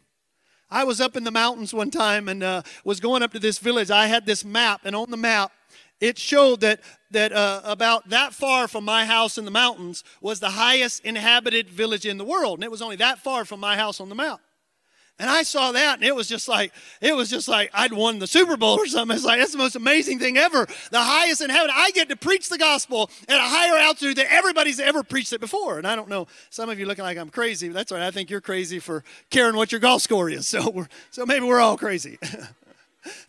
I 0.70 0.84
was 0.84 1.00
up 1.00 1.16
in 1.16 1.24
the 1.24 1.30
mountains 1.30 1.72
one 1.72 1.90
time 1.90 2.28
and 2.28 2.42
uh, 2.42 2.62
was 2.84 2.98
going 3.00 3.22
up 3.22 3.32
to 3.32 3.38
this 3.38 3.58
village. 3.58 3.90
I 3.90 4.06
had 4.06 4.26
this 4.26 4.44
map, 4.44 4.82
and 4.84 4.94
on 4.94 5.10
the 5.10 5.16
map, 5.16 5.52
it 6.00 6.18
showed 6.18 6.60
that 6.60 6.80
that 7.10 7.32
uh, 7.32 7.60
about 7.64 8.08
that 8.10 8.34
far 8.34 8.68
from 8.68 8.84
my 8.84 9.06
house 9.06 9.38
in 9.38 9.44
the 9.44 9.50
mountains 9.50 10.04
was 10.20 10.40
the 10.40 10.50
highest 10.50 11.04
inhabited 11.04 11.70
village 11.70 12.04
in 12.04 12.18
the 12.18 12.24
world, 12.24 12.58
and 12.58 12.64
it 12.64 12.70
was 12.70 12.82
only 12.82 12.96
that 12.96 13.18
far 13.20 13.44
from 13.44 13.60
my 13.60 13.76
house 13.76 14.00
on 14.00 14.08
the 14.08 14.14
mount. 14.14 14.40
And 15.18 15.30
I 15.30 15.44
saw 15.44 15.72
that, 15.72 15.94
and 15.94 16.04
it 16.04 16.14
was 16.14 16.28
just 16.28 16.46
like 16.46 16.74
it 17.00 17.16
was 17.16 17.30
just 17.30 17.48
like 17.48 17.70
I'd 17.72 17.92
won 17.92 18.18
the 18.18 18.26
Super 18.26 18.58
Bowl 18.58 18.78
or 18.78 18.86
something. 18.86 19.16
It's 19.16 19.24
like 19.24 19.38
that's 19.38 19.52
the 19.52 19.58
most 19.58 19.74
amazing 19.74 20.18
thing 20.18 20.36
ever. 20.36 20.66
The 20.90 21.00
highest 21.00 21.40
in 21.40 21.48
heaven. 21.48 21.70
I 21.72 21.90
get 21.92 22.10
to 22.10 22.16
preach 22.16 22.50
the 22.50 22.58
gospel 22.58 23.10
at 23.26 23.38
a 23.38 23.42
higher 23.42 23.78
altitude 23.78 24.16
than 24.18 24.26
everybody's 24.28 24.78
ever 24.78 25.02
preached 25.02 25.32
it 25.32 25.40
before. 25.40 25.78
And 25.78 25.86
I 25.86 25.96
don't 25.96 26.10
know. 26.10 26.26
Some 26.50 26.68
of 26.68 26.78
you 26.78 26.84
looking 26.84 27.04
like 27.04 27.16
I'm 27.16 27.30
crazy. 27.30 27.68
But 27.68 27.76
that's 27.76 27.92
right. 27.92 28.02
I 28.02 28.10
think 28.10 28.28
you're 28.28 28.42
crazy 28.42 28.78
for 28.78 29.04
caring 29.30 29.56
what 29.56 29.72
your 29.72 29.80
golf 29.80 30.02
score 30.02 30.28
is. 30.28 30.48
So 30.48 30.68
we're 30.68 30.88
so 31.10 31.24
maybe 31.24 31.46
we're 31.46 31.60
all 31.60 31.78
crazy. 31.78 32.18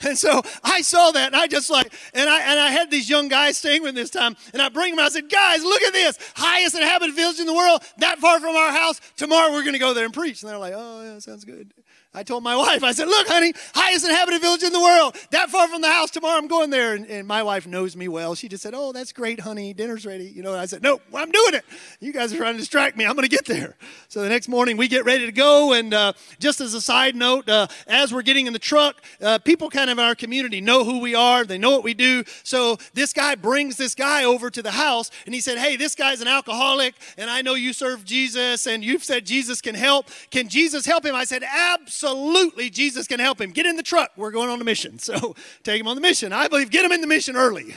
And 0.01 0.17
so 0.17 0.41
I 0.63 0.81
saw 0.81 1.11
that 1.11 1.27
and 1.27 1.35
I 1.35 1.47
just 1.47 1.69
like, 1.69 1.93
and 2.13 2.29
I 2.29 2.41
and 2.41 2.59
I 2.59 2.71
had 2.71 2.91
these 2.91 3.09
young 3.09 3.27
guys 3.27 3.57
staying 3.57 3.83
with 3.83 3.95
me 3.95 4.01
this 4.01 4.09
time, 4.09 4.35
and 4.53 4.61
I 4.61 4.69
bring 4.69 4.95
them. 4.95 5.03
I 5.03 5.09
said, 5.09 5.29
guys, 5.29 5.63
look 5.63 5.81
at 5.81 5.93
this. 5.93 6.17
Highest 6.35 6.75
inhabited 6.75 7.15
village 7.15 7.39
in 7.39 7.45
the 7.45 7.53
world, 7.53 7.81
that 7.97 8.19
far 8.19 8.39
from 8.39 8.55
our 8.55 8.71
house. 8.71 9.01
Tomorrow 9.15 9.51
we're 9.51 9.63
gonna 9.63 9.79
go 9.79 9.93
there 9.93 10.05
and 10.05 10.13
preach. 10.13 10.41
And 10.41 10.49
they're 10.49 10.57
like, 10.57 10.73
oh 10.75 11.03
yeah, 11.03 11.19
sounds 11.19 11.45
good. 11.45 11.73
I 12.17 12.23
told 12.23 12.43
my 12.43 12.55
wife, 12.67 12.83
I 12.83 12.93
said, 12.93 13.07
Look, 13.07 13.27
honey, 13.27 13.53
highest 13.75 14.03
inhabited 14.03 14.41
village 14.41 14.63
in 14.63 14.73
the 14.73 14.81
world, 14.81 15.15
that 15.29 15.49
far 15.51 15.67
from 15.67 15.81
the 15.81 15.87
house. 15.87 16.09
Tomorrow 16.09 16.39
I'm 16.39 16.47
going 16.47 16.71
there. 16.71 16.95
And, 16.95 17.05
and 17.05 17.27
my 17.27 17.43
wife 17.43 17.67
knows 17.67 17.95
me 17.95 18.07
well. 18.07 18.33
She 18.33 18.47
just 18.49 18.63
said, 18.63 18.73
Oh, 18.75 18.91
that's 18.91 19.13
great, 19.13 19.39
honey. 19.39 19.73
Dinner's 19.73 20.03
ready. 20.03 20.25
You 20.25 20.41
know, 20.41 20.55
I 20.55 20.65
said, 20.65 20.81
Nope, 20.81 21.03
I'm 21.13 21.29
doing 21.29 21.53
it. 21.53 21.63
You 21.99 22.11
guys 22.11 22.33
are 22.33 22.37
trying 22.37 22.53
to 22.53 22.59
distract 22.59 22.97
me. 22.97 23.05
I'm 23.05 23.13
going 23.13 23.29
to 23.29 23.35
get 23.35 23.45
there. 23.45 23.75
So 24.07 24.23
the 24.23 24.29
next 24.29 24.47
morning 24.47 24.77
we 24.77 24.87
get 24.87 25.05
ready 25.05 25.27
to 25.27 25.31
go. 25.31 25.73
And 25.73 25.93
uh, 25.93 26.13
just 26.39 26.59
as 26.59 26.73
a 26.73 26.81
side 26.81 27.15
note, 27.15 27.47
uh, 27.47 27.67
as 27.85 28.11
we're 28.11 28.23
getting 28.23 28.47
in 28.47 28.53
the 28.53 28.59
truck, 28.59 29.03
uh, 29.21 29.37
people 29.37 29.69
kind 29.69 29.91
of 29.91 29.99
in 29.99 30.03
our 30.03 30.15
community 30.15 30.59
know 30.59 30.83
who 30.83 30.99
we 30.99 31.13
are, 31.13 31.45
they 31.45 31.59
know 31.59 31.69
what 31.69 31.83
we 31.83 31.93
do. 31.93 32.23
So 32.41 32.77
this 32.95 33.13
guy 33.13 33.35
brings 33.35 33.77
this 33.77 33.93
guy 33.93 34.23
over 34.23 34.49
to 34.49 34.63
the 34.63 34.71
house 34.71 35.11
and 35.27 35.35
he 35.35 35.41
said, 35.41 35.59
Hey, 35.59 35.75
this 35.75 35.93
guy's 35.93 36.21
an 36.21 36.27
alcoholic, 36.27 36.95
and 37.15 37.29
I 37.29 37.43
know 37.43 37.53
you 37.53 37.73
serve 37.73 38.03
Jesus, 38.05 38.65
and 38.65 38.83
you've 38.83 39.03
said 39.03 39.23
Jesus 39.25 39.61
can 39.61 39.75
help. 39.75 40.07
Can 40.31 40.49
Jesus 40.49 40.85
help 40.87 41.05
him? 41.05 41.13
I 41.13 41.23
said, 41.23 41.43
Absolutely 41.43 42.06
absolutely 42.07 42.69
Jesus 42.69 43.07
can 43.07 43.19
help 43.19 43.39
him. 43.41 43.51
Get 43.51 43.65
in 43.65 43.75
the 43.75 43.83
truck. 43.83 44.11
We're 44.15 44.31
going 44.31 44.49
on 44.49 44.61
a 44.61 44.63
mission. 44.63 44.99
So 45.07 45.35
take 45.63 45.79
him 45.79 45.87
on 45.87 45.95
the 45.95 46.01
mission. 46.01 46.33
I 46.33 46.49
believe 46.49 46.69
get 46.69 46.83
him 46.83 46.91
in 46.91 46.99
the 46.99 47.07
mission 47.07 47.37
early. 47.37 47.73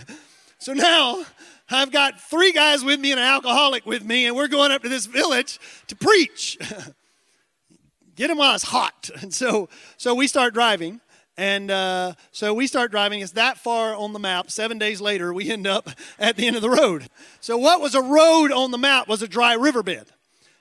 So 0.59 0.73
now 0.73 1.25
I've 1.71 1.93
got 1.93 2.21
three 2.21 2.51
guys 2.51 2.83
with 2.83 2.99
me 2.99 3.13
and 3.13 3.21
an 3.21 3.27
alcoholic 3.27 3.87
with 3.87 4.05
me, 4.05 4.27
and 4.27 4.35
we're 4.35 4.49
going 4.49 4.73
up 4.73 4.83
to 4.83 4.89
this 4.89 5.07
village 5.07 5.61
to 5.87 5.95
preach. 5.95 6.59
get 8.17 8.31
him 8.31 8.39
while 8.39 8.55
it's 8.55 8.65
hot. 8.65 9.11
And 9.23 9.33
so, 9.33 9.69
so 9.97 10.15
we 10.15 10.27
start 10.27 10.55
driving. 10.55 11.01
And 11.37 11.71
uh, 11.71 12.15
so 12.33 12.53
we 12.53 12.67
start 12.67 12.91
driving. 12.91 13.21
It's 13.21 13.33
that 13.33 13.59
far 13.59 13.95
on 13.95 14.13
the 14.13 14.19
map. 14.19 14.51
Seven 14.51 14.77
days 14.79 15.01
later, 15.01 15.33
we 15.33 15.51
end 15.51 15.67
up 15.67 15.89
at 16.19 16.37
the 16.37 16.47
end 16.47 16.57
of 16.57 16.63
the 16.63 16.71
road. 16.71 17.07
So, 17.41 17.57
what 17.57 17.81
was 17.81 17.95
a 17.95 18.03
road 18.03 18.51
on 18.53 18.73
the 18.73 18.79
map 18.79 19.09
was 19.09 19.23
a 19.23 19.29
dry 19.29 19.55
riverbed. 19.55 20.07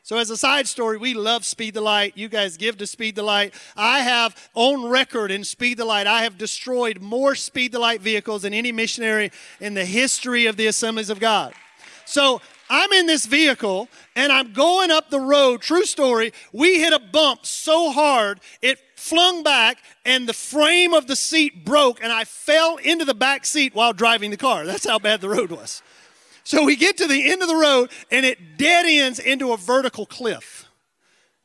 So, 0.10 0.17
as 0.17 0.32
a 0.32 0.38
side 0.38 0.67
story, 0.67 0.98
we 0.98 1.13
love 1.13 1.45
Speed 1.45 1.76
the 1.76 1.82
Light. 1.82 2.13
You 2.17 2.30
guys 2.30 2.58
give 2.58 2.80
to 2.80 2.88
Speed 2.88 3.15
the 3.15 3.22
Light. 3.22 3.54
I 3.78 4.00
have 4.00 4.50
on 4.56 4.89
record 4.89 5.30
in 5.30 5.43
Speed 5.43 5.78
the 5.78 5.86
Light, 5.86 6.08
I 6.08 6.24
have 6.24 6.36
destroyed 6.36 7.00
more 7.00 7.36
Speed 7.36 7.74
the 7.74 7.78
Light 7.78 8.02
vehicles 8.02 8.41
than 8.41 8.52
any 8.52 8.72
missionary 8.72 9.32
in 9.60 9.76
the 9.76 9.86
history 9.86 10.48
of 10.48 10.58
the 10.58 10.65
Assemblies 10.65 11.12
of 11.12 11.19
God. 11.19 11.54
So, 12.06 12.41
I'm 12.72 12.91
in 12.91 13.06
this 13.06 13.28
vehicle 13.28 13.88
and 14.15 14.32
I'm 14.32 14.52
going 14.52 14.89
up 14.89 15.12
the 15.12 15.19
road. 15.19 15.62
True 15.62 15.86
story. 15.86 16.34
We 16.54 16.80
hit 16.80 16.91
a 16.91 17.00
bump 17.00 17.45
so 17.45 17.91
hard 17.91 18.39
it 18.63 18.80
flung 18.95 19.43
back 19.43 19.78
and 20.06 20.28
the 20.28 20.34
frame 20.34 20.95
of 20.95 21.06
the 21.06 21.15
seat 21.15 21.63
broke 21.65 22.04
and 22.04 22.12
I 22.12 22.24
fell 22.24 22.78
into 22.78 23.06
the 23.06 23.13
back 23.13 23.45
seat 23.45 23.76
while 23.76 23.93
driving 23.93 24.32
the 24.32 24.38
car. 24.38 24.65
That's 24.65 24.88
how 24.88 24.98
bad 24.98 25.22
the 25.22 25.30
road 25.30 25.52
was. 25.52 25.84
So 26.50 26.64
we 26.64 26.76
get 26.76 26.98
to 26.98 27.06
the 27.06 27.32
end 27.32 27.44
of 27.44 27.48
the 27.48 27.56
road 27.56 27.92
and 28.10 28.26
it 28.26 28.58
dead 28.58 28.88
ends 28.88 29.20
into 29.20 29.54
a 29.54 29.58
vertical 29.58 30.08
cliff. 30.08 30.66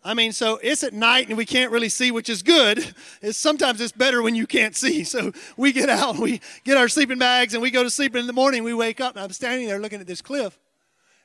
I 0.03 0.15
mean, 0.15 0.33
so 0.33 0.59
it's 0.63 0.83
at 0.83 0.95
night 0.95 1.29
and 1.29 1.37
we 1.37 1.45
can't 1.45 1.71
really 1.71 1.91
see, 1.91 2.11
which 2.11 2.31
is 2.31 2.43
good. 2.43 2.95
It's, 3.21 3.37
sometimes 3.37 3.83
it's 3.83 3.93
better 3.93 4.23
when 4.23 4.35
you 4.35 4.47
can't 4.47 4.75
see. 4.75 5.05
So 5.05 5.33
we 5.59 5.73
get 5.73 5.91
out, 5.91 6.17
we 6.17 6.41
get 6.65 6.79
our 6.79 6.89
sleeping 6.89 7.19
bags, 7.19 7.53
and 7.53 7.63
we 7.63 7.71
go 7.71 7.83
to 7.83 7.91
sleep. 7.91 8.15
And 8.15 8.21
in 8.21 8.27
the 8.27 8.33
morning, 8.33 8.65
we 8.65 8.73
wake 8.73 8.99
up, 8.99 9.15
and 9.15 9.23
I'm 9.23 9.31
standing 9.33 9.69
there 9.69 9.79
looking 9.79 10.01
at 10.01 10.07
this 10.07 10.23
cliff. 10.23 10.59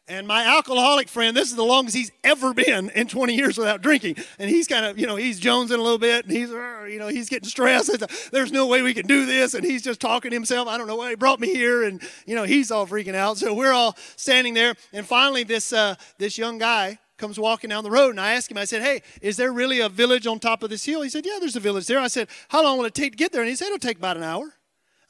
And 0.10 0.28
my 0.28 0.44
alcoholic 0.44 1.08
friend, 1.08 1.38
this 1.38 1.52
is 1.52 1.56
the 1.56 1.64
longest 1.64 1.96
he's 1.96 2.12
ever 2.24 2.52
been 2.52 2.90
in 2.90 3.08
20 3.08 3.36
years 3.36 3.60
without 3.60 3.84
drinking. 3.84 4.16
And 4.40 4.50
he's 4.50 4.68
kind 4.68 4.84
of, 4.84 4.98
you 4.98 5.06
know, 5.06 5.16
he's 5.16 5.40
jonesing 5.40 5.78
a 5.78 5.82
little 5.82 6.00
bit 6.00 6.26
and 6.26 6.34
he's, 6.34 6.50
uh, 6.50 6.88
you 6.90 6.98
know, 6.98 7.10
he's 7.10 7.30
getting 7.30 7.48
stressed. 7.48 7.92
There's 8.32 8.52
no 8.52 8.66
way 8.66 8.82
we 8.82 8.96
can 8.96 9.06
do 9.06 9.28
this. 9.28 9.54
And 9.54 9.64
he's 9.64 9.84
just 9.84 10.02
talking 10.02 10.32
to 10.32 10.36
himself. 10.36 10.68
I 10.68 10.80
don't 10.80 10.88
know 10.88 10.96
why 10.96 11.12
he 11.12 11.16
brought 11.16 11.40
me 11.40 11.54
here. 11.54 11.84
And, 11.84 12.02
you 12.26 12.34
know, 12.34 12.44
he's 12.44 12.72
all 12.72 12.88
freaking 12.88 13.14
out. 13.14 13.38
So 13.38 13.54
we're 13.54 13.72
all 13.72 13.96
standing 14.16 14.56
there. 14.56 14.74
And 14.94 15.06
finally, 15.06 15.44
this, 15.44 15.72
uh, 15.72 15.94
this 16.18 16.40
young 16.40 16.58
guy 16.58 16.98
comes 17.20 17.38
walking 17.40 17.70
down 17.70 17.84
the 17.84 17.92
road 17.92 18.10
and 18.10 18.20
I 18.20 18.34
asked 18.34 18.50
him, 18.50 18.58
I 18.58 18.66
said, 18.66 18.82
Hey, 18.82 19.04
is 19.22 19.38
there 19.38 19.54
really 19.54 19.80
a 19.80 19.90
village 19.90 20.26
on 20.26 20.40
top 20.40 20.64
of 20.64 20.72
this 20.72 20.86
hill? 20.86 21.04
He 21.04 21.10
said, 21.10 21.24
Yeah, 21.24 21.38
there's 21.40 21.56
a 21.56 21.60
village 21.60 21.86
there. 21.86 22.00
I 22.00 22.08
said, 22.08 22.30
How 22.48 22.64
long 22.64 22.80
will 22.80 22.86
it 22.86 22.96
take 22.96 23.12
to 23.12 23.18
get 23.18 23.32
there? 23.32 23.42
And 23.42 23.50
he 23.50 23.56
said, 23.56 23.68
It'll 23.68 23.78
take 23.78 23.98
about 23.98 24.18
an 24.18 24.24
hour. 24.24 24.56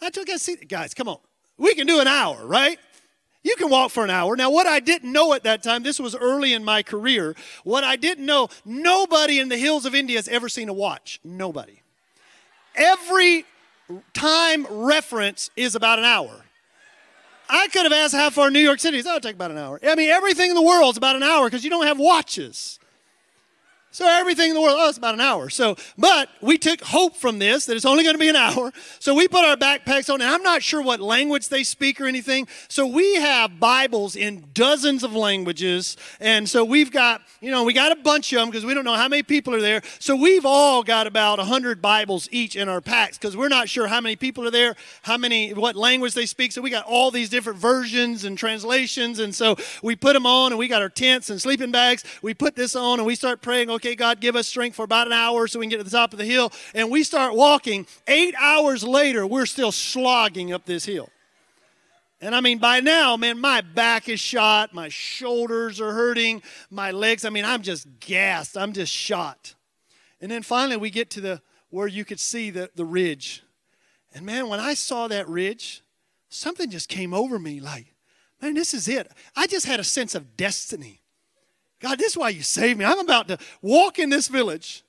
I 0.01 0.09
took 0.09 0.27
a 0.27 0.37
seat. 0.37 0.67
guys, 0.67 0.93
come 0.93 1.07
on. 1.07 1.19
We 1.57 1.75
can 1.75 1.87
do 1.87 1.99
an 1.99 2.07
hour, 2.07 2.45
right? 2.45 2.79
You 3.41 3.55
can 3.55 3.69
walk 3.69 3.91
for 3.91 4.03
an 4.03 4.09
hour. 4.09 4.35
Now, 4.35 4.51
what 4.51 4.67
I 4.67 4.79
didn't 4.79 5.11
know 5.11 5.33
at 5.33 5.43
that 5.43 5.63
time, 5.63 5.83
this 5.83 5.99
was 5.99 6.15
early 6.15 6.53
in 6.53 6.63
my 6.63 6.83
career, 6.83 7.35
what 7.63 7.83
I 7.83 7.95
didn't 7.95 8.25
know, 8.25 8.49
nobody 8.65 9.39
in 9.39 9.49
the 9.49 9.57
hills 9.57 9.85
of 9.85 9.95
India 9.95 10.17
has 10.17 10.27
ever 10.27 10.49
seen 10.49 10.67
a 10.67 10.73
watch. 10.73 11.19
Nobody. 11.23 11.81
Every 12.75 13.45
time 14.13 14.67
reference 14.69 15.49
is 15.55 15.75
about 15.75 15.99
an 15.99 16.05
hour. 16.05 16.45
I 17.49 17.67
could 17.69 17.83
have 17.83 17.93
asked 17.93 18.13
how 18.13 18.29
far 18.29 18.51
New 18.51 18.59
York 18.59 18.79
City 18.79 18.97
is. 18.97 19.07
Oh, 19.07 19.11
it'll 19.11 19.21
take 19.21 19.35
about 19.35 19.51
an 19.51 19.57
hour. 19.57 19.79
I 19.83 19.95
mean, 19.95 20.09
everything 20.09 20.49
in 20.49 20.55
the 20.55 20.61
world 20.61 20.93
is 20.93 20.97
about 20.97 21.15
an 21.15 21.23
hour 21.23 21.47
because 21.47 21.63
you 21.63 21.69
don't 21.69 21.87
have 21.87 21.97
watches. 21.97 22.78
So 23.91 24.07
everything 24.07 24.49
in 24.49 24.55
the 24.55 24.61
world, 24.61 24.77
oh, 24.79 24.87
it's 24.87 24.99
about 24.99 25.15
an 25.15 25.19
hour. 25.21 25.49
So, 25.49 25.75
but 25.97 26.29
we 26.41 26.59
took 26.59 26.79
hope 26.81 27.15
from 27.15 27.39
this 27.39 27.65
that 27.65 27.75
it's 27.75 27.85
only 27.85 28.03
going 28.03 28.13
to 28.13 28.19
be 28.19 28.29
an 28.29 28.35
hour. 28.35 28.71
So 28.99 29.15
we 29.15 29.27
put 29.27 29.43
our 29.43 29.57
backpacks 29.57 30.13
on, 30.13 30.21
and 30.21 30.29
I'm 30.29 30.43
not 30.43 30.61
sure 30.61 30.79
what 30.83 30.99
language 30.99 31.49
they 31.49 31.63
speak 31.63 31.99
or 31.99 32.05
anything. 32.05 32.47
So 32.67 32.85
we 32.85 33.15
have 33.15 33.59
Bibles 33.59 34.15
in 34.15 34.45
dozens 34.53 35.03
of 35.03 35.15
languages, 35.15 35.97
and 36.19 36.47
so 36.47 36.63
we've 36.63 36.91
got, 36.91 37.23
you 37.41 37.49
know, 37.49 37.63
we 37.63 37.73
got 37.73 37.91
a 37.91 37.95
bunch 37.95 38.31
of 38.31 38.39
them 38.39 38.49
because 38.49 38.63
we 38.63 38.75
don't 38.75 38.85
know 38.85 38.93
how 38.93 39.07
many 39.07 39.23
people 39.23 39.55
are 39.55 39.61
there. 39.61 39.81
So 39.97 40.15
we've 40.15 40.45
all 40.45 40.83
got 40.83 41.07
about 41.07 41.39
hundred 41.39 41.81
Bibles 41.81 42.29
each 42.31 42.55
in 42.55 42.69
our 42.69 42.81
packs 42.81 43.17
because 43.17 43.35
we're 43.35 43.47
not 43.47 43.69
sure 43.69 43.87
how 43.87 44.01
many 44.01 44.15
people 44.15 44.45
are 44.45 44.51
there, 44.51 44.75
how 45.01 45.17
many, 45.17 45.51
what 45.55 45.75
language 45.75 46.13
they 46.13 46.27
speak. 46.27 46.51
So 46.51 46.61
we 46.61 46.69
got 46.69 46.85
all 46.85 47.09
these 47.09 47.29
different 47.29 47.57
versions 47.57 48.23
and 48.23 48.37
translations, 48.37 49.17
and 49.17 49.33
so 49.33 49.55
we 49.81 49.95
put 49.95 50.13
them 50.13 50.27
on, 50.27 50.51
and 50.51 50.59
we 50.59 50.67
got 50.67 50.83
our 50.83 50.89
tents 50.89 51.31
and 51.31 51.41
sleeping 51.41 51.71
bags. 51.71 52.03
We 52.21 52.35
put 52.35 52.55
this 52.55 52.75
on, 52.75 52.99
and 52.99 53.07
we 53.07 53.15
start 53.15 53.41
praying 53.41 53.71
okay, 53.79 53.95
God, 53.95 54.19
give 54.19 54.35
us 54.35 54.47
strength 54.47 54.75
for 54.75 54.83
about 54.83 55.07
an 55.07 55.13
hour 55.13 55.47
so 55.47 55.59
we 55.59 55.65
can 55.65 55.71
get 55.71 55.77
to 55.77 55.83
the 55.83 55.89
top 55.89 56.13
of 56.13 56.19
the 56.19 56.25
hill. 56.25 56.51
And 56.73 56.91
we 56.91 57.03
start 57.03 57.35
walking. 57.35 57.87
Eight 58.07 58.35
hours 58.37 58.83
later, 58.83 59.25
we're 59.25 59.45
still 59.45 59.71
slogging 59.71 60.51
up 60.51 60.65
this 60.65 60.85
hill. 60.85 61.09
And 62.21 62.35
I 62.35 62.41
mean, 62.41 62.57
by 62.57 62.81
now, 62.81 63.15
man, 63.15 63.39
my 63.39 63.61
back 63.61 64.09
is 64.09 64.19
shot, 64.19 64.73
my 64.73 64.89
shoulders 64.89 65.79
are 65.79 65.93
hurting, 65.93 66.41
my 66.69 66.91
legs, 66.91 67.23
I 67.23 67.29
mean, 67.29 67.45
I'm 67.45 67.61
just 67.61 67.87
gassed, 68.01 68.57
I'm 68.57 68.73
just 68.73 68.91
shot. 68.91 69.55
And 70.19 70.29
then 70.29 70.43
finally, 70.43 70.75
we 70.75 70.89
get 70.89 71.09
to 71.11 71.21
the 71.21 71.41
where 71.69 71.87
you 71.87 72.03
could 72.03 72.19
see 72.19 72.49
the, 72.49 72.69
the 72.75 72.83
ridge. 72.83 73.43
And 74.13 74.25
man, 74.25 74.49
when 74.49 74.59
I 74.59 74.73
saw 74.73 75.07
that 75.07 75.29
ridge, 75.29 75.81
something 76.27 76.69
just 76.69 76.89
came 76.89 77.13
over 77.13 77.39
me 77.39 77.61
like, 77.61 77.93
man, 78.41 78.53
this 78.53 78.73
is 78.73 78.87
it. 78.87 79.09
I 79.35 79.47
just 79.47 79.65
had 79.65 79.79
a 79.79 79.83
sense 79.83 80.15
of 80.15 80.35
destiny. 80.35 81.01
God, 81.79 81.97
this 81.97 82.11
is 82.11 82.17
why 82.17 82.29
you 82.29 82.43
saved 82.43 82.77
me. 82.77 82.85
I'm 82.85 82.99
about 82.99 83.27
to 83.29 83.37
walk 83.61 83.99
in 83.99 84.09
this 84.09 84.27
village. 84.27 84.83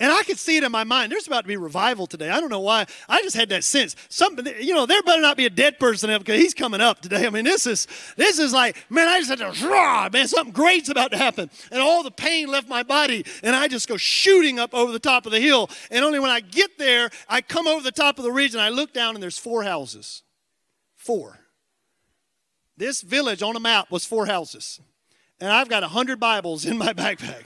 And 0.00 0.10
I 0.10 0.22
could 0.22 0.38
see 0.38 0.56
it 0.56 0.64
in 0.64 0.72
my 0.72 0.82
mind. 0.82 1.12
There's 1.12 1.26
about 1.26 1.42
to 1.42 1.46
be 1.46 1.58
revival 1.58 2.06
today. 2.06 2.30
I 2.30 2.40
don't 2.40 2.48
know 2.48 2.60
why. 2.60 2.86
I 3.06 3.20
just 3.20 3.36
had 3.36 3.50
that 3.50 3.64
sense. 3.64 3.94
Something, 4.08 4.46
you 4.58 4.72
know, 4.72 4.86
there 4.86 5.02
better 5.02 5.20
not 5.20 5.36
be 5.36 5.44
a 5.44 5.50
dead 5.50 5.78
person 5.78 6.08
because 6.18 6.40
he's 6.40 6.54
coming 6.54 6.80
up 6.80 7.02
today. 7.02 7.26
I 7.26 7.30
mean, 7.30 7.44
this 7.44 7.66
is 7.66 7.86
this 8.16 8.38
is 8.38 8.54
like, 8.54 8.82
man, 8.88 9.08
I 9.08 9.18
just 9.18 9.28
had 9.28 9.40
to 9.40 9.68
raw, 9.68 10.08
man, 10.10 10.26
something 10.26 10.54
great's 10.54 10.88
about 10.88 11.10
to 11.10 11.18
happen. 11.18 11.50
And 11.70 11.82
all 11.82 12.02
the 12.02 12.10
pain 12.10 12.48
left 12.48 12.66
my 12.66 12.82
body, 12.82 13.26
and 13.42 13.54
I 13.54 13.68
just 13.68 13.88
go 13.88 13.98
shooting 13.98 14.58
up 14.58 14.72
over 14.72 14.90
the 14.90 14.98
top 14.98 15.26
of 15.26 15.32
the 15.32 15.40
hill. 15.40 15.68
And 15.90 16.02
only 16.02 16.18
when 16.18 16.30
I 16.30 16.40
get 16.40 16.78
there, 16.78 17.10
I 17.28 17.42
come 17.42 17.66
over 17.66 17.82
the 17.82 17.92
top 17.92 18.18
of 18.18 18.24
the 18.24 18.32
ridge 18.32 18.54
and 18.54 18.62
I 18.62 18.70
look 18.70 18.94
down 18.94 19.14
and 19.14 19.22
there's 19.22 19.38
four 19.38 19.64
houses. 19.64 20.22
Four. 20.96 21.40
This 22.78 23.02
village 23.02 23.42
on 23.42 23.54
a 23.54 23.60
map 23.60 23.90
was 23.90 24.06
four 24.06 24.24
houses 24.24 24.80
and 25.40 25.50
I've 25.50 25.68
got 25.68 25.82
100 25.82 26.20
Bibles 26.20 26.64
in 26.64 26.78
my 26.78 26.92
backpack. 26.94 27.44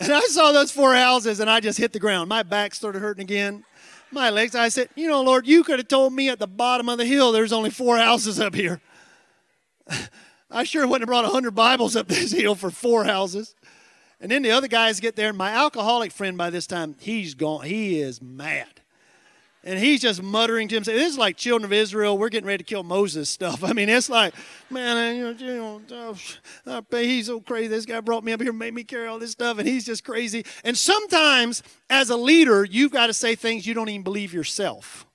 And 0.00 0.12
I 0.12 0.20
saw 0.22 0.52
those 0.52 0.72
four 0.72 0.94
houses 0.94 1.38
and 1.38 1.48
I 1.48 1.60
just 1.60 1.78
hit 1.78 1.92
the 1.92 2.00
ground. 2.00 2.28
My 2.28 2.42
back 2.42 2.74
started 2.74 3.00
hurting 3.00 3.22
again. 3.22 3.64
My 4.10 4.30
legs. 4.30 4.54
I 4.54 4.68
said, 4.68 4.88
You 4.96 5.08
know, 5.08 5.22
Lord, 5.22 5.46
you 5.46 5.62
could 5.62 5.78
have 5.78 5.88
told 5.88 6.12
me 6.12 6.28
at 6.28 6.38
the 6.38 6.46
bottom 6.46 6.88
of 6.88 6.98
the 6.98 7.04
hill 7.04 7.32
there's 7.32 7.52
only 7.52 7.70
four 7.70 7.98
houses 7.98 8.40
up 8.40 8.54
here. 8.54 8.80
I 10.50 10.64
sure 10.64 10.86
wouldn't 10.86 11.02
have 11.02 11.08
brought 11.08 11.24
100 11.24 11.52
Bibles 11.54 11.96
up 11.96 12.08
this 12.08 12.32
hill 12.32 12.54
for 12.54 12.70
four 12.70 13.04
houses. 13.04 13.54
And 14.20 14.30
then 14.30 14.42
the 14.42 14.50
other 14.50 14.68
guys 14.68 15.00
get 15.00 15.16
there. 15.16 15.32
My 15.32 15.50
alcoholic 15.50 16.12
friend 16.12 16.36
by 16.36 16.50
this 16.50 16.66
time, 16.66 16.96
he's 17.00 17.34
gone. 17.34 17.64
He 17.64 18.00
is 18.00 18.20
mad. 18.20 18.81
And 19.64 19.78
he's 19.78 20.00
just 20.00 20.22
muttering 20.22 20.66
to 20.68 20.74
himself. 20.74 20.96
This 20.96 21.12
is 21.12 21.18
like 21.18 21.36
children 21.36 21.64
of 21.64 21.72
Israel. 21.72 22.18
We're 22.18 22.28
getting 22.28 22.46
ready 22.46 22.64
to 22.64 22.68
kill 22.68 22.82
Moses 22.82 23.30
stuff. 23.30 23.62
I 23.64 23.72
mean, 23.72 23.88
it's 23.88 24.10
like, 24.10 24.34
man, 24.70 25.36
you 25.38 25.46
know, 25.46 25.80
uh, 26.66 26.82
he's 26.90 27.26
so 27.26 27.40
crazy. 27.40 27.68
This 27.68 27.86
guy 27.86 28.00
brought 28.00 28.24
me 28.24 28.32
up 28.32 28.40
here, 28.40 28.52
made 28.52 28.74
me 28.74 28.84
carry 28.84 29.06
all 29.06 29.18
this 29.18 29.32
stuff, 29.32 29.58
and 29.58 29.68
he's 29.68 29.84
just 29.84 30.04
crazy. 30.04 30.44
And 30.64 30.76
sometimes, 30.76 31.62
as 31.88 32.10
a 32.10 32.16
leader, 32.16 32.64
you've 32.64 32.92
got 32.92 33.06
to 33.06 33.14
say 33.14 33.34
things 33.34 33.66
you 33.66 33.74
don't 33.74 33.88
even 33.88 34.02
believe 34.02 34.32
yourself. 34.32 35.06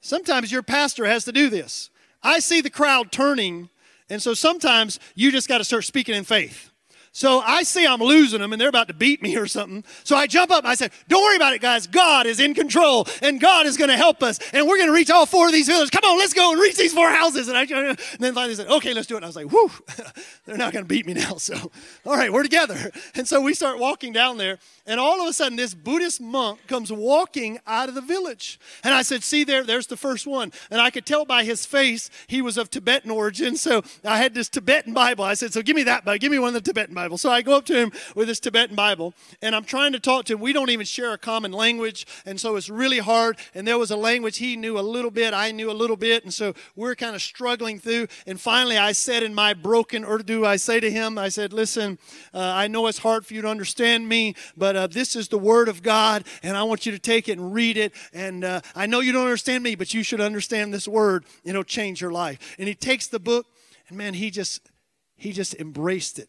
Sometimes 0.00 0.52
your 0.52 0.62
pastor 0.62 1.06
has 1.06 1.24
to 1.24 1.32
do 1.32 1.48
this. 1.48 1.88
I 2.22 2.38
see 2.38 2.60
the 2.60 2.70
crowd 2.70 3.10
turning, 3.10 3.70
and 4.10 4.20
so 4.20 4.34
sometimes 4.34 5.00
you 5.14 5.32
just 5.32 5.48
got 5.48 5.58
to 5.58 5.64
start 5.64 5.84
speaking 5.84 6.14
in 6.14 6.24
faith. 6.24 6.70
So 7.16 7.38
I 7.38 7.62
see 7.62 7.86
I'm 7.86 8.00
losing 8.00 8.40
them 8.40 8.52
and 8.52 8.60
they're 8.60 8.68
about 8.68 8.88
to 8.88 8.94
beat 8.94 9.22
me 9.22 9.36
or 9.36 9.46
something. 9.46 9.84
So 10.02 10.16
I 10.16 10.26
jump 10.26 10.50
up 10.50 10.64
and 10.64 10.66
I 10.66 10.74
said, 10.74 10.90
Don't 11.06 11.22
worry 11.22 11.36
about 11.36 11.54
it, 11.54 11.60
guys. 11.60 11.86
God 11.86 12.26
is 12.26 12.40
in 12.40 12.54
control 12.54 13.06
and 13.22 13.40
God 13.40 13.66
is 13.66 13.76
going 13.76 13.90
to 13.90 13.96
help 13.96 14.20
us. 14.24 14.40
And 14.52 14.66
we're 14.66 14.78
going 14.78 14.88
to 14.88 14.92
reach 14.92 15.10
all 15.10 15.24
four 15.24 15.46
of 15.46 15.52
these 15.52 15.68
villages. 15.68 15.90
Come 15.90 16.02
on, 16.02 16.18
let's 16.18 16.32
go 16.32 16.50
and 16.50 16.60
reach 16.60 16.76
these 16.76 16.92
four 16.92 17.08
houses. 17.08 17.46
And, 17.46 17.56
I, 17.56 17.62
and 17.62 17.96
then 18.18 18.34
finally 18.34 18.56
said, 18.56 18.66
Okay, 18.66 18.92
let's 18.94 19.06
do 19.06 19.14
it. 19.14 19.18
And 19.18 19.26
I 19.26 19.28
was 19.28 19.36
like, 19.36 19.46
Whew, 19.46 19.70
they're 20.44 20.56
not 20.56 20.72
going 20.72 20.84
to 20.84 20.88
beat 20.88 21.06
me 21.06 21.14
now. 21.14 21.36
So, 21.44 21.70
all 22.06 22.16
right, 22.16 22.32
we're 22.32 22.42
together. 22.42 22.90
And 23.14 23.28
so 23.28 23.40
we 23.40 23.52
start 23.52 23.78
walking 23.78 24.14
down 24.14 24.38
there. 24.38 24.58
And 24.86 24.98
all 24.98 25.20
of 25.20 25.28
a 25.28 25.32
sudden, 25.32 25.56
this 25.56 25.74
Buddhist 25.74 26.20
monk 26.20 26.66
comes 26.66 26.90
walking 26.90 27.58
out 27.66 27.90
of 27.90 27.94
the 27.94 28.00
village. 28.00 28.58
And 28.82 28.94
I 28.94 29.02
said, 29.02 29.22
See 29.22 29.44
there, 29.44 29.62
there's 29.62 29.86
the 29.86 29.96
first 29.96 30.26
one. 30.26 30.52
And 30.70 30.80
I 30.80 30.90
could 30.90 31.04
tell 31.04 31.26
by 31.26 31.44
his 31.44 31.66
face 31.66 32.08
he 32.26 32.40
was 32.40 32.56
of 32.56 32.70
Tibetan 32.70 33.10
origin. 33.10 33.56
So 33.56 33.82
I 34.04 34.18
had 34.18 34.34
this 34.34 34.48
Tibetan 34.48 34.94
Bible. 34.94 35.22
I 35.24 35.34
said, 35.34 35.52
So 35.52 35.62
give 35.62 35.76
me 35.76 35.82
that, 35.84 36.04
but 36.04 36.18
give 36.20 36.32
me 36.32 36.38
one 36.38 36.48
of 36.48 36.54
the 36.54 36.60
Tibetan 36.60 36.94
Bible. 37.04 37.18
So 37.18 37.30
I 37.30 37.42
go 37.42 37.58
up 37.58 37.66
to 37.66 37.76
him 37.76 37.92
with 38.14 38.28
this 38.28 38.40
Tibetan 38.40 38.74
Bible, 38.74 39.12
and 39.42 39.54
I'm 39.54 39.64
trying 39.64 39.92
to 39.92 40.00
talk 40.00 40.24
to 40.24 40.32
him. 40.32 40.40
We 40.40 40.54
don't 40.54 40.70
even 40.70 40.86
share 40.86 41.12
a 41.12 41.18
common 41.18 41.52
language, 41.52 42.06
and 42.24 42.40
so 42.40 42.56
it's 42.56 42.70
really 42.70 42.98
hard. 42.98 43.36
And 43.54 43.68
there 43.68 43.76
was 43.76 43.90
a 43.90 43.96
language 43.96 44.38
he 44.38 44.56
knew 44.56 44.78
a 44.78 44.80
little 44.80 45.10
bit, 45.10 45.34
I 45.34 45.50
knew 45.50 45.70
a 45.70 45.76
little 45.76 45.98
bit, 45.98 46.24
and 46.24 46.32
so 46.32 46.54
we're 46.74 46.94
kind 46.94 47.14
of 47.14 47.20
struggling 47.20 47.78
through. 47.78 48.06
And 48.26 48.40
finally, 48.40 48.78
I 48.78 48.92
said 48.92 49.22
in 49.22 49.34
my 49.34 49.52
broken 49.52 50.02
Urdu, 50.02 50.46
I 50.46 50.56
say 50.56 50.80
to 50.80 50.90
him, 50.90 51.18
I 51.18 51.28
said, 51.28 51.52
Listen, 51.52 51.98
uh, 52.32 52.38
I 52.38 52.68
know 52.68 52.86
it's 52.86 52.96
hard 52.96 53.26
for 53.26 53.34
you 53.34 53.42
to 53.42 53.48
understand 53.48 54.08
me, 54.08 54.34
but 54.56 54.74
uh, 54.74 54.86
this 54.86 55.14
is 55.14 55.28
the 55.28 55.36
Word 55.36 55.68
of 55.68 55.82
God, 55.82 56.24
and 56.42 56.56
I 56.56 56.62
want 56.62 56.86
you 56.86 56.92
to 56.92 56.98
take 56.98 57.28
it 57.28 57.36
and 57.36 57.52
read 57.52 57.76
it. 57.76 57.92
And 58.14 58.44
uh, 58.44 58.62
I 58.74 58.86
know 58.86 59.00
you 59.00 59.12
don't 59.12 59.24
understand 59.24 59.62
me, 59.62 59.74
but 59.74 59.92
you 59.92 60.02
should 60.02 60.22
understand 60.22 60.72
this 60.72 60.88
Word, 60.88 61.26
it'll 61.44 61.64
change 61.64 62.00
your 62.00 62.12
life. 62.12 62.56
And 62.58 62.66
he 62.66 62.74
takes 62.74 63.08
the 63.08 63.20
book, 63.20 63.44
and 63.90 63.98
man, 63.98 64.14
he 64.14 64.30
just 64.30 64.70
he 65.16 65.32
just 65.32 65.54
embraced 65.54 66.18
it. 66.18 66.28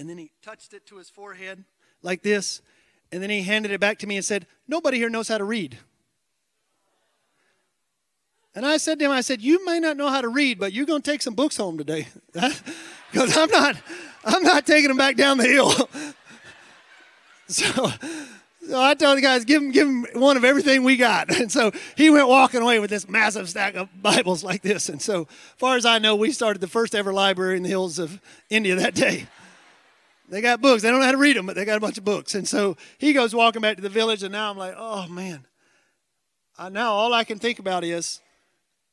And 0.00 0.08
then 0.08 0.16
he 0.16 0.30
touched 0.40 0.72
it 0.72 0.86
to 0.86 0.96
his 0.96 1.10
forehead 1.10 1.62
like 2.02 2.22
this. 2.22 2.62
And 3.12 3.22
then 3.22 3.28
he 3.28 3.42
handed 3.42 3.70
it 3.70 3.80
back 3.80 3.98
to 3.98 4.06
me 4.06 4.16
and 4.16 4.24
said, 4.24 4.46
Nobody 4.66 4.96
here 4.96 5.10
knows 5.10 5.28
how 5.28 5.36
to 5.36 5.44
read. 5.44 5.76
And 8.54 8.64
I 8.64 8.78
said 8.78 8.98
to 8.98 9.04
him, 9.04 9.10
I 9.10 9.20
said, 9.20 9.42
You 9.42 9.62
may 9.66 9.78
not 9.78 9.98
know 9.98 10.08
how 10.08 10.22
to 10.22 10.28
read, 10.28 10.58
but 10.58 10.72
you're 10.72 10.86
going 10.86 11.02
to 11.02 11.10
take 11.10 11.20
some 11.20 11.34
books 11.34 11.58
home 11.58 11.76
today. 11.76 12.08
Because 13.12 13.36
I'm 13.36 13.50
not, 13.50 13.74
I'm 14.24 14.44
not 14.44 14.66
taking 14.66 14.86
them 14.86 14.96
back 14.96 15.16
down 15.16 15.36
the 15.36 15.48
hill. 15.48 15.72
so, 17.48 17.92
so 18.68 18.80
I 18.80 18.94
told 18.94 19.18
the 19.18 19.20
guys, 19.20 19.44
give 19.44 19.60
him, 19.60 19.72
give 19.72 19.88
him 19.88 20.06
one 20.12 20.36
of 20.36 20.44
everything 20.44 20.84
we 20.84 20.96
got. 20.96 21.28
And 21.40 21.50
so 21.50 21.72
he 21.96 22.08
went 22.08 22.28
walking 22.28 22.62
away 22.62 22.78
with 22.78 22.88
this 22.88 23.08
massive 23.08 23.50
stack 23.50 23.74
of 23.74 23.88
Bibles 24.00 24.44
like 24.44 24.62
this. 24.62 24.88
And 24.88 25.02
so, 25.02 25.24
far 25.56 25.76
as 25.76 25.84
I 25.84 25.98
know, 25.98 26.14
we 26.14 26.30
started 26.30 26.60
the 26.60 26.68
first 26.68 26.94
ever 26.94 27.12
library 27.12 27.56
in 27.56 27.64
the 27.64 27.68
hills 27.68 27.98
of 27.98 28.20
India 28.48 28.76
that 28.76 28.94
day. 28.94 29.26
They 30.30 30.40
got 30.40 30.60
books. 30.60 30.82
They 30.82 30.90
don't 30.90 31.00
know 31.00 31.06
how 31.06 31.12
to 31.12 31.18
read 31.18 31.36
them, 31.36 31.46
but 31.46 31.56
they 31.56 31.64
got 31.64 31.76
a 31.76 31.80
bunch 31.80 31.98
of 31.98 32.04
books. 32.04 32.36
And 32.36 32.46
so 32.46 32.76
he 32.98 33.12
goes 33.12 33.34
walking 33.34 33.60
back 33.60 33.76
to 33.76 33.82
the 33.82 33.88
village, 33.88 34.22
and 34.22 34.32
now 34.32 34.50
I'm 34.50 34.56
like, 34.56 34.74
oh 34.76 35.08
man. 35.08 35.46
I, 36.56 36.68
now 36.68 36.92
all 36.92 37.12
I 37.12 37.24
can 37.24 37.38
think 37.38 37.58
about 37.58 37.84
is 37.84 38.20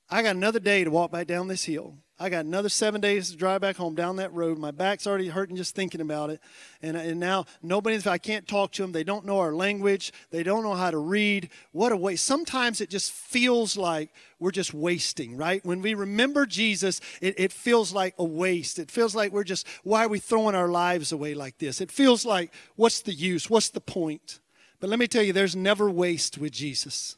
I 0.10 0.23
got 0.23 0.36
another 0.36 0.60
day 0.60 0.84
to 0.84 0.89
walk 0.89 1.12
back 1.12 1.28
down 1.28 1.47
this 1.47 1.65
hill. 1.65 1.95
I 2.19 2.30
got 2.30 2.45
another 2.45 2.69
seven 2.69 2.99
days 2.99 3.30
to 3.30 3.38
drive 3.38 3.62
back 3.62 3.75
home 3.75 3.93
down 3.93 4.15
that 4.15 4.34
road. 4.34 4.58
My 4.58 4.71
back's 4.71 5.06
already 5.06 5.27
hurting 5.27 5.56
just 5.56 5.75
thinking 5.75 6.01
about 6.01 6.32
it. 6.32 6.41
And, 6.82 6.97
and 6.97 7.19
now 7.19 7.45
nobody, 7.62 7.99
I 8.10 8.17
can't 8.17 8.47
talk 8.47 8.71
to 8.73 8.82
them. 8.82 8.91
They 8.91 9.03
don't 9.03 9.23
know 9.23 9.38
our 9.38 9.53
language. 9.53 10.12
They 10.32 10.41
don't 10.41 10.63
know 10.63 10.73
how 10.73 10.89
to 10.89 10.97
read. 10.97 11.49
What 11.73 11.91
a 11.91 11.97
waste. 11.97 12.25
Sometimes 12.25 12.82
it 12.82 12.89
just 12.89 13.12
feels 13.12 13.77
like 13.77 14.10
we're 14.39 14.49
just 14.49 14.73
wasting, 14.73 15.38
right? 15.38 15.63
When 15.63 15.84
we 15.84 15.93
remember 15.93 16.47
Jesus, 16.47 17.01
it, 17.21 17.39
it 17.39 17.53
feels 17.53 17.93
like 17.93 18.15
a 18.17 18.25
waste. 18.25 18.80
It 18.80 18.89
feels 18.89 19.13
like 19.13 19.32
we're 19.32 19.43
just, 19.43 19.67
why 19.84 20.06
are 20.06 20.10
we 20.10 20.19
throwing 20.19 20.56
our 20.56 20.69
lives 20.69 21.12
away 21.12 21.36
like 21.36 21.60
this? 21.60 21.82
It 21.82 21.91
feels 21.91 22.25
like, 22.25 22.51
what's 22.75 23.01
the 23.01 23.13
use? 23.13 23.47
What's 23.47 23.69
the 23.69 23.80
point? 23.80 24.39
But 24.80 24.89
let 24.89 24.97
me 24.97 25.08
tell 25.08 25.23
you, 25.23 25.34
there's 25.34 25.56
never 25.56 25.88
waste 25.88 26.39
with 26.39 26.51
Jesus. 26.51 27.15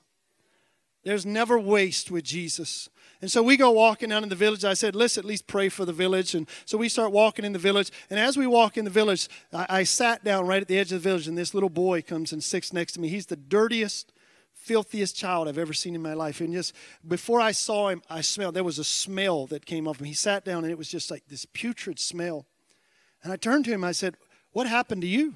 There's 1.03 1.25
never 1.25 1.57
waste 1.57 2.11
with 2.11 2.25
Jesus. 2.25 2.89
And 3.21 3.29
so 3.29 3.43
we 3.43 3.57
go 3.57 3.71
walking 3.71 4.09
down 4.09 4.23
in 4.23 4.29
the 4.29 4.35
village. 4.35 4.63
I 4.63 4.73
said, 4.73 4.95
let's 4.95 5.17
at 5.17 5.25
least 5.25 5.45
pray 5.45 5.67
for 5.67 5.83
the 5.83 5.91
village. 5.91 6.35
And 6.35 6.47
so 6.63 6.77
we 6.77 6.87
start 6.87 7.11
walking 7.11 7.43
in 7.43 7.51
the 7.51 7.59
village. 7.59 7.91
And 8.09 8.17
as 8.17 8.37
we 8.37 8.47
walk 8.47 8.77
in 8.77 8.85
the 8.85 8.91
village, 8.91 9.27
I, 9.51 9.65
I 9.69 9.83
sat 9.83 10.23
down 10.23 10.47
right 10.47 10.61
at 10.61 10.69
the 10.69 10.79
edge 10.79 10.93
of 10.93 11.03
the 11.03 11.09
village, 11.09 11.27
and 11.27 11.37
this 11.37 11.53
little 11.53 11.69
boy 11.69 12.01
comes 12.01 12.31
and 12.31 12.41
sits 12.41 12.71
next 12.71 12.93
to 12.93 13.01
me. 13.01 13.09
He's 13.09 13.25
the 13.25 13.35
dirtiest, 13.35 14.13
filthiest 14.53 15.17
child 15.17 15.49
I've 15.49 15.57
ever 15.57 15.73
seen 15.73 15.95
in 15.95 16.01
my 16.01 16.13
life. 16.13 16.39
And 16.39 16.53
just 16.53 16.73
before 17.05 17.41
I 17.41 17.51
saw 17.51 17.89
him, 17.89 18.01
I 18.09 18.21
smelled, 18.21 18.53
there 18.55 18.63
was 18.63 18.79
a 18.79 18.85
smell 18.85 19.47
that 19.47 19.65
came 19.65 19.85
off 19.85 19.99
him. 19.99 20.05
He 20.05 20.13
sat 20.13 20.45
down, 20.45 20.63
and 20.63 20.71
it 20.71 20.77
was 20.77 20.89
just 20.89 21.11
like 21.11 21.23
this 21.27 21.43
putrid 21.43 21.99
smell. 21.99 22.45
And 23.21 23.33
I 23.33 23.35
turned 23.35 23.65
to 23.65 23.71
him, 23.71 23.83
I 23.83 23.91
said, 23.91 24.15
What 24.53 24.65
happened 24.65 25.01
to 25.01 25.07
you? 25.07 25.35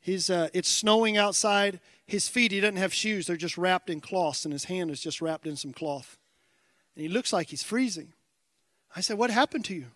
He's, 0.00 0.30
uh, 0.30 0.48
it's 0.52 0.68
snowing 0.68 1.16
outside. 1.16 1.78
His 2.06 2.28
feet, 2.28 2.50
he 2.50 2.60
doesn't 2.60 2.76
have 2.76 2.94
shoes. 2.94 3.28
They're 3.28 3.36
just 3.36 3.58
wrapped 3.58 3.88
in 3.88 4.00
cloths, 4.00 4.44
and 4.44 4.52
his 4.52 4.64
hand 4.64 4.90
is 4.90 5.00
just 5.00 5.20
wrapped 5.20 5.46
in 5.46 5.54
some 5.54 5.72
cloth 5.72 6.18
and 6.98 7.06
he 7.06 7.12
looks 7.12 7.32
like 7.32 7.50
he's 7.50 7.62
freezing. 7.62 8.12
I 8.96 9.00
said, 9.00 9.18
What 9.18 9.30
happened 9.30 9.64
to 9.66 9.74
you? 9.74 9.86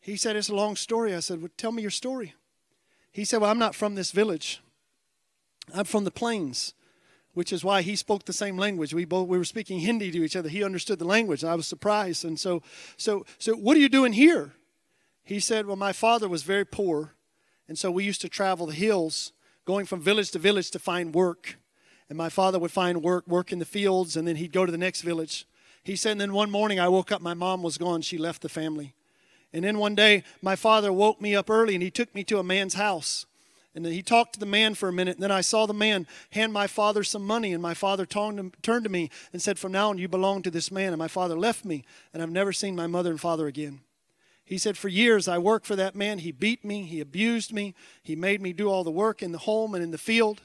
He 0.00 0.16
said, 0.16 0.34
It's 0.34 0.48
a 0.48 0.54
long 0.54 0.74
story. 0.74 1.14
I 1.14 1.20
said, 1.20 1.42
Well, 1.42 1.50
tell 1.58 1.72
me 1.72 1.82
your 1.82 1.90
story. 1.90 2.32
He 3.12 3.26
said, 3.26 3.42
Well, 3.42 3.50
I'm 3.50 3.58
not 3.58 3.74
from 3.74 3.96
this 3.96 4.12
village. 4.12 4.62
I'm 5.74 5.84
from 5.84 6.04
the 6.04 6.10
plains, 6.10 6.72
which 7.34 7.52
is 7.52 7.62
why 7.62 7.82
he 7.82 7.96
spoke 7.96 8.24
the 8.24 8.32
same 8.32 8.56
language. 8.56 8.94
We 8.94 9.04
both 9.04 9.28
we 9.28 9.36
were 9.36 9.44
speaking 9.44 9.80
Hindi 9.80 10.10
to 10.10 10.24
each 10.24 10.36
other. 10.36 10.48
He 10.48 10.64
understood 10.64 10.98
the 10.98 11.04
language. 11.04 11.44
I 11.44 11.54
was 11.54 11.66
surprised. 11.66 12.24
And 12.24 12.40
so, 12.40 12.62
so, 12.96 13.26
so 13.36 13.52
what 13.52 13.76
are 13.76 13.80
you 13.80 13.90
doing 13.90 14.14
here? 14.14 14.54
He 15.22 15.38
said, 15.38 15.66
Well, 15.66 15.76
my 15.76 15.92
father 15.92 16.30
was 16.30 16.44
very 16.44 16.64
poor, 16.64 17.12
and 17.68 17.78
so 17.78 17.90
we 17.90 18.04
used 18.04 18.22
to 18.22 18.30
travel 18.30 18.64
the 18.64 18.72
hills, 18.72 19.32
going 19.66 19.84
from 19.84 20.00
village 20.00 20.30
to 20.30 20.38
village 20.38 20.70
to 20.70 20.78
find 20.78 21.14
work. 21.14 21.58
And 22.08 22.16
my 22.16 22.30
father 22.30 22.58
would 22.58 22.70
find 22.70 23.02
work, 23.02 23.26
work 23.26 23.52
in 23.52 23.58
the 23.58 23.66
fields, 23.66 24.16
and 24.16 24.26
then 24.26 24.36
he'd 24.36 24.52
go 24.52 24.64
to 24.64 24.72
the 24.72 24.78
next 24.78 25.02
village. 25.02 25.46
He 25.86 25.94
said, 25.94 26.12
and 26.12 26.20
then 26.20 26.32
one 26.32 26.50
morning 26.50 26.80
I 26.80 26.88
woke 26.88 27.12
up, 27.12 27.22
my 27.22 27.34
mom 27.34 27.62
was 27.62 27.78
gone. 27.78 28.02
She 28.02 28.18
left 28.18 28.42
the 28.42 28.48
family. 28.48 28.92
And 29.52 29.62
then 29.62 29.78
one 29.78 29.94
day 29.94 30.24
my 30.42 30.56
father 30.56 30.92
woke 30.92 31.20
me 31.20 31.36
up 31.36 31.48
early 31.48 31.74
and 31.74 31.82
he 31.82 31.92
took 31.92 32.12
me 32.12 32.24
to 32.24 32.40
a 32.40 32.42
man's 32.42 32.74
house. 32.74 33.24
And 33.72 33.84
then 33.84 33.92
he 33.92 34.02
talked 34.02 34.32
to 34.32 34.40
the 34.40 34.46
man 34.46 34.74
for 34.74 34.88
a 34.88 34.92
minute. 34.92 35.14
And 35.14 35.22
then 35.22 35.30
I 35.30 35.42
saw 35.42 35.64
the 35.64 35.72
man 35.72 36.08
hand 36.30 36.52
my 36.52 36.66
father 36.66 37.04
some 37.04 37.24
money. 37.24 37.52
And 37.52 37.62
my 37.62 37.72
father 37.72 38.04
turned 38.04 38.50
to 38.64 38.88
me 38.88 39.10
and 39.32 39.40
said, 39.40 39.60
From 39.60 39.70
now 39.70 39.90
on, 39.90 39.98
you 39.98 40.08
belong 40.08 40.42
to 40.42 40.50
this 40.50 40.72
man. 40.72 40.92
And 40.92 40.98
my 40.98 41.06
father 41.06 41.38
left 41.38 41.64
me. 41.64 41.84
And 42.12 42.20
I've 42.20 42.30
never 42.30 42.52
seen 42.52 42.74
my 42.74 42.88
mother 42.88 43.10
and 43.10 43.20
father 43.20 43.46
again. 43.46 43.78
He 44.44 44.58
said, 44.58 44.76
For 44.76 44.88
years 44.88 45.28
I 45.28 45.38
worked 45.38 45.66
for 45.66 45.76
that 45.76 45.94
man. 45.94 46.18
He 46.18 46.32
beat 46.32 46.64
me. 46.64 46.82
He 46.82 46.98
abused 46.98 47.52
me. 47.52 47.76
He 48.02 48.16
made 48.16 48.42
me 48.42 48.52
do 48.52 48.68
all 48.68 48.82
the 48.82 48.90
work 48.90 49.22
in 49.22 49.30
the 49.30 49.38
home 49.38 49.72
and 49.72 49.84
in 49.84 49.92
the 49.92 49.98
field. 49.98 50.40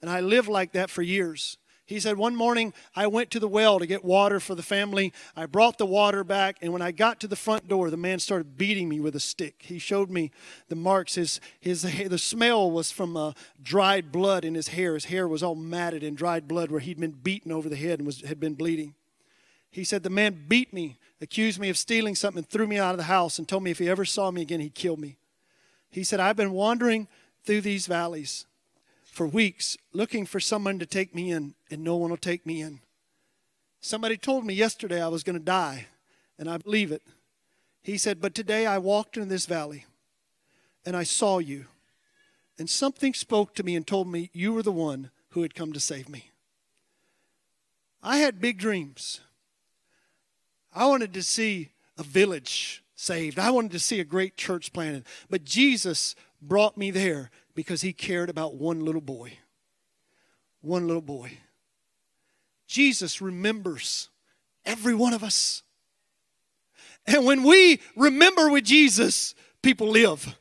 And 0.00 0.10
I 0.10 0.20
lived 0.20 0.48
like 0.48 0.72
that 0.72 0.88
for 0.88 1.02
years. 1.02 1.58
He 1.88 2.00
said, 2.00 2.18
One 2.18 2.36
morning 2.36 2.74
I 2.94 3.06
went 3.06 3.30
to 3.30 3.40
the 3.40 3.48
well 3.48 3.78
to 3.78 3.86
get 3.86 4.04
water 4.04 4.40
for 4.40 4.54
the 4.54 4.62
family. 4.62 5.10
I 5.34 5.46
brought 5.46 5.78
the 5.78 5.86
water 5.86 6.22
back, 6.22 6.58
and 6.60 6.70
when 6.70 6.82
I 6.82 6.92
got 6.92 7.18
to 7.20 7.26
the 7.26 7.34
front 7.34 7.66
door, 7.66 7.88
the 7.88 7.96
man 7.96 8.18
started 8.18 8.58
beating 8.58 8.90
me 8.90 9.00
with 9.00 9.16
a 9.16 9.20
stick. 9.20 9.54
He 9.60 9.78
showed 9.78 10.10
me 10.10 10.30
the 10.68 10.76
marks. 10.76 11.14
His, 11.14 11.40
his, 11.58 11.82
the 12.08 12.18
smell 12.18 12.70
was 12.70 12.92
from 12.92 13.16
uh, 13.16 13.32
dried 13.62 14.12
blood 14.12 14.44
in 14.44 14.54
his 14.54 14.68
hair. 14.68 14.92
His 14.92 15.06
hair 15.06 15.26
was 15.26 15.42
all 15.42 15.54
matted 15.54 16.02
in 16.02 16.14
dried 16.14 16.46
blood 16.46 16.70
where 16.70 16.80
he'd 16.80 17.00
been 17.00 17.12
beaten 17.12 17.50
over 17.50 17.70
the 17.70 17.76
head 17.76 18.00
and 18.00 18.06
was, 18.06 18.20
had 18.20 18.38
been 18.38 18.52
bleeding. 18.52 18.94
He 19.70 19.82
said, 19.82 20.02
The 20.02 20.10
man 20.10 20.44
beat 20.46 20.74
me, 20.74 20.98
accused 21.22 21.58
me 21.58 21.70
of 21.70 21.78
stealing 21.78 22.14
something, 22.14 22.44
threw 22.44 22.66
me 22.66 22.76
out 22.76 22.92
of 22.92 22.98
the 22.98 23.04
house, 23.04 23.38
and 23.38 23.48
told 23.48 23.62
me 23.62 23.70
if 23.70 23.78
he 23.78 23.88
ever 23.88 24.04
saw 24.04 24.30
me 24.30 24.42
again, 24.42 24.60
he'd 24.60 24.74
kill 24.74 24.98
me. 24.98 25.16
He 25.90 26.04
said, 26.04 26.20
I've 26.20 26.36
been 26.36 26.52
wandering 26.52 27.08
through 27.46 27.62
these 27.62 27.86
valleys 27.86 28.44
for 29.06 29.26
weeks 29.26 29.78
looking 29.94 30.26
for 30.26 30.38
someone 30.38 30.78
to 30.78 30.84
take 30.84 31.14
me 31.14 31.30
in, 31.30 31.54
and 31.70 31.82
no 31.82 31.96
one 31.96 32.10
will 32.10 32.16
take 32.16 32.46
me 32.46 32.60
in. 32.62 32.80
Somebody 33.80 34.16
told 34.16 34.44
me 34.44 34.54
yesterday 34.54 35.02
I 35.02 35.08
was 35.08 35.22
going 35.22 35.38
to 35.38 35.44
die, 35.44 35.86
and 36.38 36.48
I 36.50 36.58
believe 36.58 36.92
it. 36.92 37.02
He 37.82 37.96
said, 37.96 38.20
But 38.20 38.34
today 38.34 38.66
I 38.66 38.78
walked 38.78 39.16
in 39.16 39.28
this 39.28 39.46
valley, 39.46 39.86
and 40.84 40.96
I 40.96 41.04
saw 41.04 41.38
you, 41.38 41.66
and 42.58 42.68
something 42.68 43.14
spoke 43.14 43.54
to 43.54 43.62
me 43.62 43.76
and 43.76 43.86
told 43.86 44.08
me 44.08 44.30
you 44.32 44.52
were 44.52 44.62
the 44.62 44.72
one 44.72 45.10
who 45.30 45.42
had 45.42 45.54
come 45.54 45.72
to 45.72 45.80
save 45.80 46.08
me. 46.08 46.30
I 48.02 48.18
had 48.18 48.40
big 48.40 48.58
dreams. 48.58 49.20
I 50.74 50.86
wanted 50.86 51.14
to 51.14 51.22
see 51.22 51.70
a 51.96 52.02
village 52.02 52.82
saved. 52.94 53.38
I 53.38 53.50
wanted 53.50 53.72
to 53.72 53.78
see 53.78 54.00
a 54.00 54.04
great 54.04 54.36
church 54.36 54.72
planted. 54.72 55.04
But 55.30 55.44
Jesus 55.44 56.14
brought 56.40 56.76
me 56.76 56.90
there 56.90 57.30
because 57.54 57.82
he 57.82 57.92
cared 57.92 58.30
about 58.30 58.54
one 58.54 58.84
little 58.84 59.00
boy. 59.00 59.38
One 60.60 60.86
little 60.86 61.02
boy. 61.02 61.38
Jesus 62.68 63.20
remembers 63.20 64.10
every 64.64 64.94
one 64.94 65.14
of 65.14 65.24
us. 65.24 65.62
And 67.06 67.24
when 67.24 67.42
we 67.42 67.80
remember 67.96 68.50
with 68.50 68.64
Jesus, 68.64 69.34
people 69.62 69.88
live. 69.88 70.38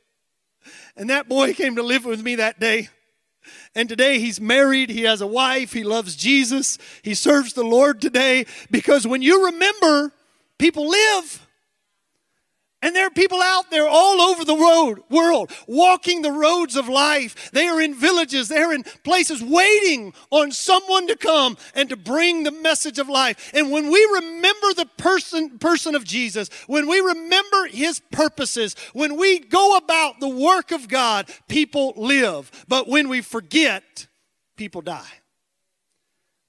And 0.98 1.10
that 1.10 1.30
boy 1.30 1.54
came 1.54 1.78
to 1.78 1.84
live 1.84 2.06
with 2.06 2.22
me 2.22 2.36
that 2.36 2.60
day. 2.60 2.90
And 3.74 3.88
today 3.88 4.20
he's 4.20 4.42
married, 4.42 4.90
he 4.90 5.04
has 5.04 5.22
a 5.22 5.28
wife, 5.28 5.72
he 5.72 5.84
loves 5.84 6.18
Jesus, 6.18 6.78
he 7.02 7.13
serves 7.13 7.54
the 7.54 7.63
Lord 7.63 8.02
today 8.02 8.46
because 8.70 9.08
when 9.08 9.22
you 9.22 9.46
remember, 9.46 10.12
people 10.58 10.90
live. 10.90 11.47
And 12.80 12.96
there 12.96 13.08
are 13.08 13.12
people 13.12 13.42
out 13.42 13.72
there 13.72 13.88
all 13.88 14.22
over 14.22 14.46
the 14.46 14.56
road, 14.56 15.02
world 15.10 15.52
walking 15.68 16.22
the 16.22 16.32
roads 16.32 16.76
of 16.76 16.88
life. 16.88 17.50
They 17.52 17.68
are 17.68 17.82
in 17.82 17.96
villages, 17.96 18.50
they're 18.50 18.72
in 18.72 18.84
places 19.04 19.44
waiting 19.44 20.13
on 20.30 20.52
someone 20.52 21.08
to 21.08 21.16
come 21.16 21.58
and 21.74 21.90
to 21.90 21.98
bring 21.98 22.44
the 22.44 22.52
message 22.52 23.00
of 23.00 23.10
life. 23.10 23.52
And 23.56 23.72
when 23.72 23.90
we 23.90 24.08
remember 24.13 24.74
the 24.76 24.88
person, 24.98 25.58
person 25.58 25.96
of 25.96 26.04
Jesus, 26.04 26.50
when 26.68 26.88
we 26.88 27.00
remember 27.00 27.66
his 27.66 28.00
purposes, 28.12 28.76
when 28.94 29.18
we 29.18 29.40
go 29.40 29.76
about 29.78 30.20
the 30.20 30.30
work 30.30 30.72
of 30.72 30.88
God, 30.88 31.32
people 31.48 31.94
live. 31.96 32.52
But 32.68 32.88
when 32.88 33.10
we 33.10 33.22
forget, 33.22 34.06
people 34.56 34.82
die. 34.82 35.22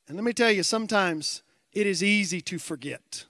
And 0.09 0.17
let 0.17 0.25
me 0.25 0.35
tell 0.35 0.53
you, 0.53 0.63
sometimes 0.63 1.43
it 1.73 1.87
is 1.87 2.03
easy 2.03 2.43
to 2.43 2.59
forget. 2.59 3.25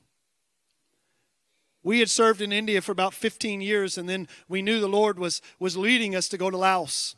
We 1.82 2.00
had 2.00 2.10
served 2.10 2.40
in 2.40 2.52
India 2.52 2.80
for 2.82 2.92
about 2.92 3.14
15 3.14 3.60
years, 3.60 3.96
and 3.96 4.08
then 4.08 4.28
we 4.48 4.62
knew 4.62 4.80
the 4.80 4.88
Lord 4.88 5.18
was, 5.18 5.40
was 5.58 5.76
leading 5.76 6.14
us 6.14 6.28
to 6.28 6.38
go 6.38 6.50
to 6.50 6.56
Laos. 6.56 7.14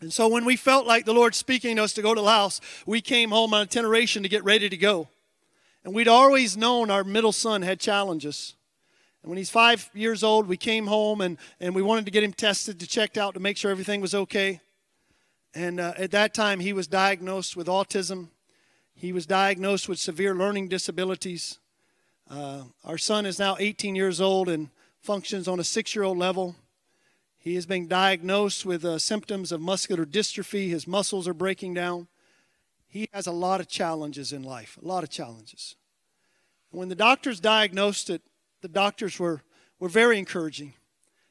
And 0.00 0.12
so 0.12 0.28
when 0.28 0.44
we 0.44 0.56
felt 0.56 0.86
like 0.86 1.04
the 1.04 1.12
Lord 1.12 1.34
speaking 1.34 1.76
to 1.76 1.82
us 1.82 1.92
to 1.94 2.02
go 2.02 2.14
to 2.14 2.20
Laos, 2.20 2.60
we 2.86 3.00
came 3.00 3.30
home 3.30 3.52
on 3.52 3.62
itineration 3.62 4.22
to 4.22 4.28
get 4.28 4.44
ready 4.44 4.68
to 4.68 4.76
go. 4.76 5.08
And 5.84 5.94
we'd 5.94 6.08
always 6.08 6.56
known 6.56 6.90
our 6.90 7.04
middle 7.04 7.32
son 7.32 7.62
had 7.62 7.80
challenges. 7.80 8.54
And 9.22 9.30
when 9.30 9.38
he's 9.38 9.50
five 9.50 9.90
years 9.94 10.22
old, 10.22 10.46
we 10.46 10.56
came 10.56 10.86
home 10.86 11.20
and, 11.20 11.36
and 11.60 11.74
we 11.74 11.82
wanted 11.82 12.04
to 12.04 12.10
get 12.10 12.22
him 12.22 12.32
tested 12.32 12.78
to 12.80 12.86
checked 12.86 13.18
out 13.18 13.34
to 13.34 13.40
make 13.40 13.56
sure 13.56 13.70
everything 13.70 14.00
was 14.00 14.14
okay. 14.14 14.60
And 15.54 15.80
uh, 15.80 15.94
at 15.96 16.12
that 16.12 16.34
time, 16.34 16.60
he 16.60 16.72
was 16.72 16.86
diagnosed 16.86 17.56
with 17.56 17.66
autism. 17.66 18.28
He 18.94 19.12
was 19.12 19.26
diagnosed 19.26 19.88
with 19.88 19.98
severe 19.98 20.34
learning 20.34 20.68
disabilities. 20.68 21.58
Uh, 22.30 22.64
our 22.84 22.98
son 22.98 23.24
is 23.24 23.38
now 23.38 23.56
18 23.58 23.94
years 23.94 24.20
old 24.20 24.48
and 24.48 24.68
functions 25.00 25.48
on 25.48 25.58
a 25.58 25.64
six 25.64 25.94
year 25.94 26.04
old 26.04 26.18
level. 26.18 26.56
He 27.38 27.56
is 27.56 27.64
being 27.64 27.86
diagnosed 27.86 28.66
with 28.66 28.84
uh, 28.84 28.98
symptoms 28.98 29.52
of 29.52 29.60
muscular 29.60 30.04
dystrophy. 30.04 30.68
His 30.68 30.86
muscles 30.86 31.26
are 31.26 31.34
breaking 31.34 31.74
down. 31.74 32.08
He 32.86 33.08
has 33.12 33.26
a 33.26 33.32
lot 33.32 33.60
of 33.60 33.68
challenges 33.68 34.32
in 34.32 34.42
life, 34.42 34.78
a 34.82 34.86
lot 34.86 35.04
of 35.04 35.10
challenges. 35.10 35.76
When 36.70 36.88
the 36.88 36.94
doctors 36.94 37.40
diagnosed 37.40 38.10
it, 38.10 38.22
the 38.60 38.68
doctors 38.68 39.18
were, 39.18 39.42
were 39.78 39.88
very 39.88 40.18
encouraging. 40.18 40.74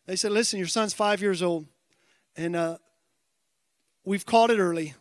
They 0.08 0.16
said, 0.16 0.32
Listen, 0.32 0.58
your 0.58 0.68
son's 0.68 0.94
five 0.94 1.22
years 1.22 1.44
old, 1.44 1.68
and 2.36 2.56
uh, 2.56 2.78
we've 4.04 4.26
caught 4.26 4.50
it 4.50 4.58
early. 4.58 4.96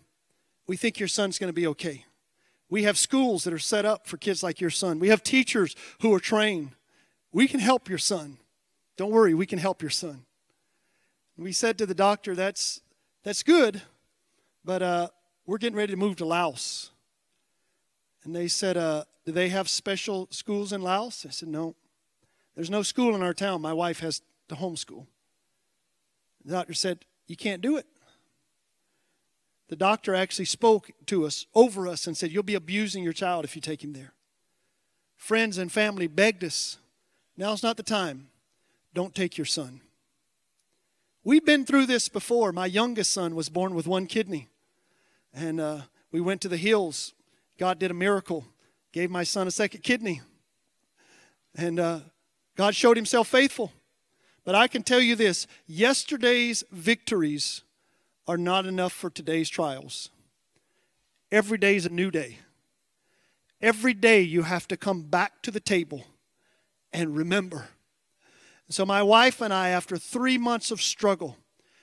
We 0.66 0.76
think 0.76 0.98
your 0.98 1.08
son's 1.08 1.38
going 1.38 1.48
to 1.48 1.54
be 1.54 1.66
okay. 1.68 2.04
We 2.68 2.82
have 2.82 2.98
schools 2.98 3.44
that 3.44 3.52
are 3.52 3.58
set 3.58 3.84
up 3.84 4.06
for 4.06 4.16
kids 4.16 4.42
like 4.42 4.60
your 4.60 4.70
son. 4.70 4.98
We 4.98 5.08
have 5.08 5.22
teachers 5.22 5.76
who 6.00 6.12
are 6.12 6.20
trained. 6.20 6.72
We 7.32 7.46
can 7.46 7.60
help 7.60 7.88
your 7.88 7.98
son. 7.98 8.38
Don't 8.96 9.10
worry, 9.10 9.34
we 9.34 9.46
can 9.46 9.58
help 9.58 9.82
your 9.82 9.90
son. 9.90 10.24
We 11.36 11.52
said 11.52 11.76
to 11.78 11.86
the 11.86 11.94
doctor, 11.94 12.34
that's, 12.34 12.80
that's 13.22 13.42
good, 13.42 13.82
but 14.64 14.82
uh, 14.82 15.08
we're 15.44 15.58
getting 15.58 15.76
ready 15.76 15.92
to 15.92 15.98
move 15.98 16.16
to 16.16 16.24
Laos. 16.24 16.90
And 18.24 18.34
they 18.34 18.48
said, 18.48 18.76
uh, 18.76 19.04
Do 19.26 19.32
they 19.32 19.50
have 19.50 19.68
special 19.68 20.28
schools 20.30 20.72
in 20.72 20.80
Laos? 20.80 21.26
I 21.26 21.30
said, 21.30 21.48
No. 21.48 21.76
There's 22.54 22.70
no 22.70 22.82
school 22.82 23.14
in 23.14 23.22
our 23.22 23.34
town. 23.34 23.60
My 23.60 23.74
wife 23.74 24.00
has 24.00 24.22
the 24.48 24.56
homeschool. 24.56 25.06
The 26.44 26.52
doctor 26.52 26.72
said, 26.72 27.04
You 27.26 27.36
can't 27.36 27.60
do 27.60 27.76
it 27.76 27.86
the 29.68 29.76
doctor 29.76 30.14
actually 30.14 30.44
spoke 30.44 30.90
to 31.06 31.26
us, 31.26 31.46
over 31.54 31.88
us, 31.88 32.06
and 32.06 32.16
said, 32.16 32.30
You'll 32.30 32.42
be 32.42 32.54
abusing 32.54 33.02
your 33.02 33.12
child 33.12 33.44
if 33.44 33.56
you 33.56 33.62
take 33.62 33.82
him 33.82 33.92
there. 33.92 34.12
Friends 35.16 35.58
and 35.58 35.72
family 35.72 36.06
begged 36.06 36.44
us, 36.44 36.78
Now's 37.36 37.62
not 37.62 37.76
the 37.76 37.82
time. 37.82 38.28
Don't 38.94 39.14
take 39.14 39.36
your 39.36 39.44
son. 39.44 39.80
We've 41.22 41.44
been 41.44 41.66
through 41.66 41.86
this 41.86 42.08
before. 42.08 42.52
My 42.52 42.66
youngest 42.66 43.12
son 43.12 43.34
was 43.34 43.48
born 43.48 43.74
with 43.74 43.86
one 43.86 44.06
kidney. 44.06 44.48
And 45.34 45.60
uh, 45.60 45.80
we 46.10 46.20
went 46.20 46.40
to 46.42 46.48
the 46.48 46.56
hills. 46.56 47.12
God 47.58 47.78
did 47.78 47.90
a 47.90 47.94
miracle, 47.94 48.46
gave 48.92 49.10
my 49.10 49.24
son 49.24 49.46
a 49.46 49.50
second 49.50 49.82
kidney. 49.82 50.22
And 51.54 51.78
uh, 51.78 52.00
God 52.56 52.74
showed 52.74 52.96
himself 52.96 53.28
faithful. 53.28 53.72
But 54.44 54.54
I 54.54 54.68
can 54.68 54.82
tell 54.82 55.00
you 55.00 55.16
this 55.16 55.46
yesterday's 55.66 56.64
victories 56.70 57.62
are 58.26 58.36
not 58.36 58.66
enough 58.66 58.92
for 58.92 59.10
today's 59.10 59.48
trials. 59.48 60.10
Every 61.30 61.58
day 61.58 61.76
is 61.76 61.86
a 61.86 61.90
new 61.90 62.10
day. 62.10 62.38
Every 63.60 63.94
day 63.94 64.20
you 64.20 64.42
have 64.42 64.68
to 64.68 64.76
come 64.76 65.02
back 65.02 65.42
to 65.42 65.50
the 65.50 65.60
table 65.60 66.04
and 66.92 67.16
remember. 67.16 67.68
So, 68.68 68.84
my 68.84 69.02
wife 69.02 69.40
and 69.40 69.54
I, 69.54 69.68
after 69.68 69.96
three 69.96 70.38
months 70.38 70.70
of 70.70 70.82
struggle, 70.82 71.36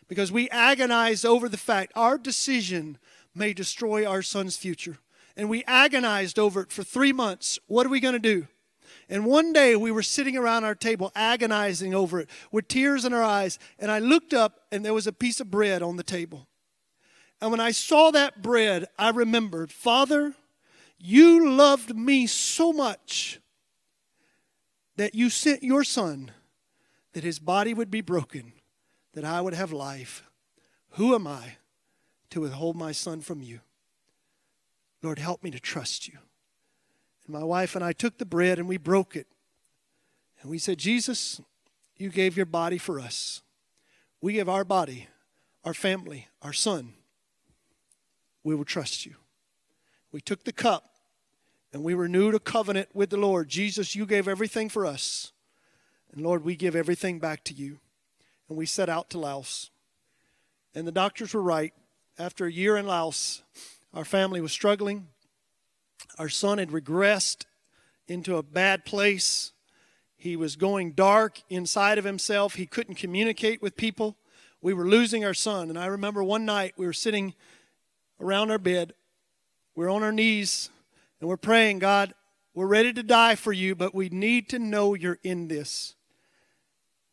because 0.08 0.32
we 0.32 0.50
agonized 0.50 1.26
over 1.26 1.48
the 1.48 1.58
fact 1.58 1.94
our 1.96 2.18
decision 2.18 2.98
may 3.34 3.54
destroy 3.54 4.06
our 4.06 4.22
son's 4.22 4.58
future, 4.58 4.98
and 5.36 5.50
we 5.50 5.64
agonized 5.64 6.38
over 6.38 6.62
it 6.62 6.72
for 6.72 6.84
three 6.84 7.14
months, 7.14 7.58
what 7.68 7.86
are 7.86 7.90
we 7.90 8.00
going 8.00 8.14
to 8.14 8.20
do? 8.20 8.48
And 9.10 9.26
one 9.26 9.54
day 9.54 9.76
we 9.76 9.92
were 9.92 10.04
sitting 10.04 10.38
around 10.38 10.64
our 10.64 10.76
table 10.76 11.12
agonizing 11.16 11.94
over 11.94 12.20
it 12.20 12.30
with 12.52 12.68
tears 12.68 13.06
in 13.06 13.14
our 13.14 13.24
eyes. 13.24 13.60
And 13.80 13.92
I 13.92 14.00
looked 14.00 14.34
up 14.34 14.62
and 14.72 14.84
there 14.84 14.94
was 14.94 15.08
a 15.08 15.14
piece 15.14 15.40
of 15.40 15.52
bread 15.52 15.82
on 15.82 15.98
the 15.98 16.04
table. 16.04 16.48
And 17.42 17.52
when 17.52 17.60
I 17.60 17.72
saw 17.72 18.12
that 18.12 18.42
bread, 18.42 18.86
I 18.98 19.10
remembered, 19.10 19.72
Father, 19.72 20.34
you 20.98 21.50
loved 21.50 21.96
me 21.96 22.28
so 22.28 22.72
much 22.72 23.42
that 24.96 25.14
you 25.14 25.30
sent 25.30 25.64
your 25.64 25.84
son 25.84 26.32
that 27.14 27.24
his 27.24 27.40
body 27.40 27.74
would 27.74 27.92
be 27.92 28.02
broken, 28.02 28.54
that 29.14 29.26
I 29.26 29.42
would 29.42 29.54
have 29.54 29.74
life. 29.74 30.24
Who 30.92 31.16
am 31.16 31.28
I 31.28 31.58
to 32.30 32.42
withhold 32.42 32.76
my 32.76 32.92
son 32.92 33.22
from 33.22 33.42
you? 33.42 33.60
Lord, 35.02 35.20
help 35.20 35.44
me 35.44 35.52
to 35.52 35.60
trust 35.60 36.08
you. 36.08 36.20
And 37.26 37.34
my 37.34 37.44
wife 37.44 37.76
and 37.76 37.84
I 37.84 37.94
took 37.94 38.18
the 38.18 38.26
bread 38.26 38.60
and 38.60 38.68
we 38.68 38.78
broke 38.78 39.16
it. 39.16 39.28
And 40.42 40.52
we 40.52 40.58
said, 40.58 40.78
Jesus, 40.78 41.40
you 41.98 42.10
gave 42.10 42.36
your 42.36 42.46
body 42.46 42.78
for 42.78 43.00
us. 43.00 43.42
We 44.22 44.34
give 44.34 44.50
our 44.50 44.66
body, 44.66 45.08
our 45.64 45.74
family, 45.74 46.28
our 46.42 46.54
son. 46.54 46.94
We 48.44 48.56
will 48.56 48.66
trust 48.66 49.06
you. 49.06 49.16
We 50.12 50.22
took 50.22 50.44
the 50.44 50.52
cup 50.52 50.90
and 51.72 51.84
we 51.84 51.94
renewed 51.94 52.36
a 52.36 52.40
covenant 52.40 52.90
with 52.94 53.10
the 53.10 53.18
Lord. 53.18 53.50
Jesus, 53.50 53.96
you 53.96 54.06
gave 54.06 54.28
everything 54.28 54.70
for 54.70 54.86
us. 54.86 55.32
And 56.14 56.22
Lord, 56.22 56.44
we 56.44 56.56
give 56.56 56.76
everything 56.76 57.20
back 57.20 57.44
to 57.46 57.54
you. 57.54 57.80
And 58.48 58.58
we 58.58 58.66
set 58.66 58.90
out 58.90 59.10
to 59.12 59.20
Laos. 59.20 59.72
And 60.76 60.86
the 60.86 60.92
doctors 60.92 61.34
were 61.34 61.42
right. 61.42 61.74
After 62.20 62.46
a 62.46 62.52
year 62.52 62.78
in 62.78 62.86
Laos, 62.86 63.42
our 63.94 64.06
family 64.06 64.40
was 64.40 64.52
struggling. 64.52 65.08
Our 66.18 66.30
son 66.30 66.58
had 66.58 66.70
regressed 66.70 67.46
into 68.08 68.38
a 68.38 68.44
bad 68.44 68.86
place. 68.86 69.52
He 70.16 70.36
was 70.36 70.56
going 70.56 70.92
dark 70.92 71.42
inside 71.50 71.98
of 71.98 72.06
himself. 72.06 72.56
He 72.56 72.66
couldn't 72.66 72.96
communicate 72.96 73.62
with 73.62 73.76
people. 73.76 74.18
We 74.62 74.74
were 74.74 74.88
losing 74.88 75.26
our 75.26 75.34
son. 75.34 75.70
And 75.70 75.78
I 75.78 75.88
remember 75.88 76.24
one 76.24 76.46
night 76.46 76.74
we 76.78 76.86
were 76.86 76.94
sitting 76.94 77.34
around 78.20 78.52
our 78.52 78.60
bed. 78.60 78.94
We're 79.76 79.90
on 79.90 80.04
our 80.04 80.12
knees 80.12 80.70
and 81.20 81.30
we're 81.30 81.38
praying, 81.38 81.80
God, 81.80 82.14
we're 82.54 82.68
ready 82.68 82.94
to 82.94 83.04
die 83.04 83.36
for 83.36 83.52
you, 83.52 83.76
but 83.76 83.96
we 83.96 84.10
need 84.10 84.50
to 84.50 84.60
know 84.60 84.94
you're 84.94 85.20
in 85.24 85.48
this. 85.48 85.96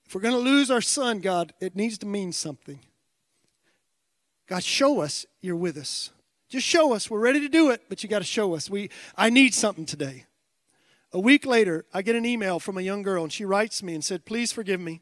If 0.04 0.14
we're 0.14 0.20
going 0.20 0.34
to 0.34 0.40
lose 0.40 0.70
our 0.70 0.80
son, 0.80 1.20
God, 1.20 1.52
it 1.60 1.76
needs 1.76 1.96
to 1.98 2.06
mean 2.06 2.32
something. 2.32 2.80
God, 4.48 4.64
show 4.64 5.00
us 5.00 5.24
you're 5.40 5.56
with 5.56 5.76
us. 5.76 6.10
Just 6.50 6.66
show 6.66 6.92
us. 6.92 7.08
We're 7.08 7.20
ready 7.20 7.40
to 7.40 7.48
do 7.48 7.70
it, 7.70 7.82
but 7.88 8.02
you 8.02 8.08
got 8.08 8.18
to 8.18 8.24
show 8.24 8.54
us. 8.54 8.68
We, 8.68 8.90
I 9.16 9.30
need 9.30 9.54
something 9.54 9.86
today. 9.86 10.26
A 11.12 11.20
week 11.20 11.46
later, 11.46 11.86
I 11.94 12.02
get 12.02 12.16
an 12.16 12.26
email 12.26 12.58
from 12.58 12.76
a 12.76 12.82
young 12.82 13.02
girl, 13.02 13.22
and 13.22 13.32
she 13.32 13.44
writes 13.44 13.82
me 13.82 13.94
and 13.94 14.04
said, 14.04 14.24
Please 14.24 14.52
forgive 14.52 14.80
me. 14.80 15.00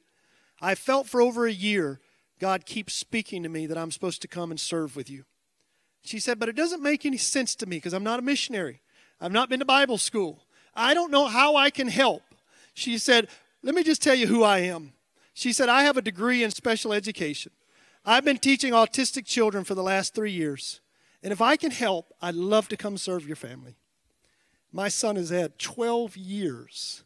I 0.61 0.75
felt 0.75 1.09
for 1.09 1.23
over 1.23 1.47
a 1.47 1.53
year 1.53 2.01
God 2.39 2.67
keeps 2.67 2.95
speaking 2.95 3.43
to 3.43 3.49
me 3.49 3.67
that 3.67 3.79
I'm 3.79 3.91
supposed 3.91 4.21
to 4.23 4.29
come 4.29 4.51
and 4.51 4.61
serve 4.61 4.95
with 4.95 5.09
you. 5.09 5.25
She 6.03 6.21
said, 6.21 6.39
But 6.39 6.51
it 6.51 6.57
doesn't 6.57 6.83
make 6.83 7.07
any 7.07 7.17
sense 7.17 7.55
to 7.57 7.67
me 7.67 7.77
because 7.77 7.95
I'm 7.95 8.05
not 8.05 8.19
a 8.19 8.23
missionary. 8.23 8.83
I've 9.19 9.33
not 9.33 9.49
been 9.49 9.61
to 9.61 9.65
Bible 9.65 9.99
school. 9.99 10.45
I 10.75 10.93
don't 10.93 11.11
know 11.11 11.27
how 11.27 11.57
I 11.57 11.71
can 11.71 11.89
help. 11.89 12.23
She 12.75 12.99
said, 12.99 13.29
Let 13.63 13.75
me 13.75 13.83
just 13.83 14.03
tell 14.03 14.15
you 14.15 14.27
who 14.27 14.43
I 14.43 14.59
am. 14.59 14.93
She 15.33 15.55
said, 15.55 15.71
I 15.71 15.83
have 15.83 15.97
a 15.97 16.03
degree 16.03 16.43
in 16.43 16.51
special 16.51 16.93
education. 16.93 17.53
I've 18.05 18.25
been 18.25 18.39
teaching 18.39 18.73
autistic 18.73 19.25
children 19.25 19.65
for 19.65 19.75
the 19.75 19.83
last 19.83 20.15
three 20.15 20.33
years. 20.33 20.81
And 21.23 21.33
if 21.33 21.41
I 21.41 21.57
can 21.57 21.71
help, 21.71 22.13
I'd 22.23 22.35
love 22.35 22.69
to 22.69 22.77
come 22.77 22.97
serve 22.97 23.27
your 23.27 23.37
family. 23.37 23.77
My 24.73 24.89
son 24.89 25.17
has 25.17 25.31
had 25.31 25.59
12 25.59 26.17
years 26.17 27.03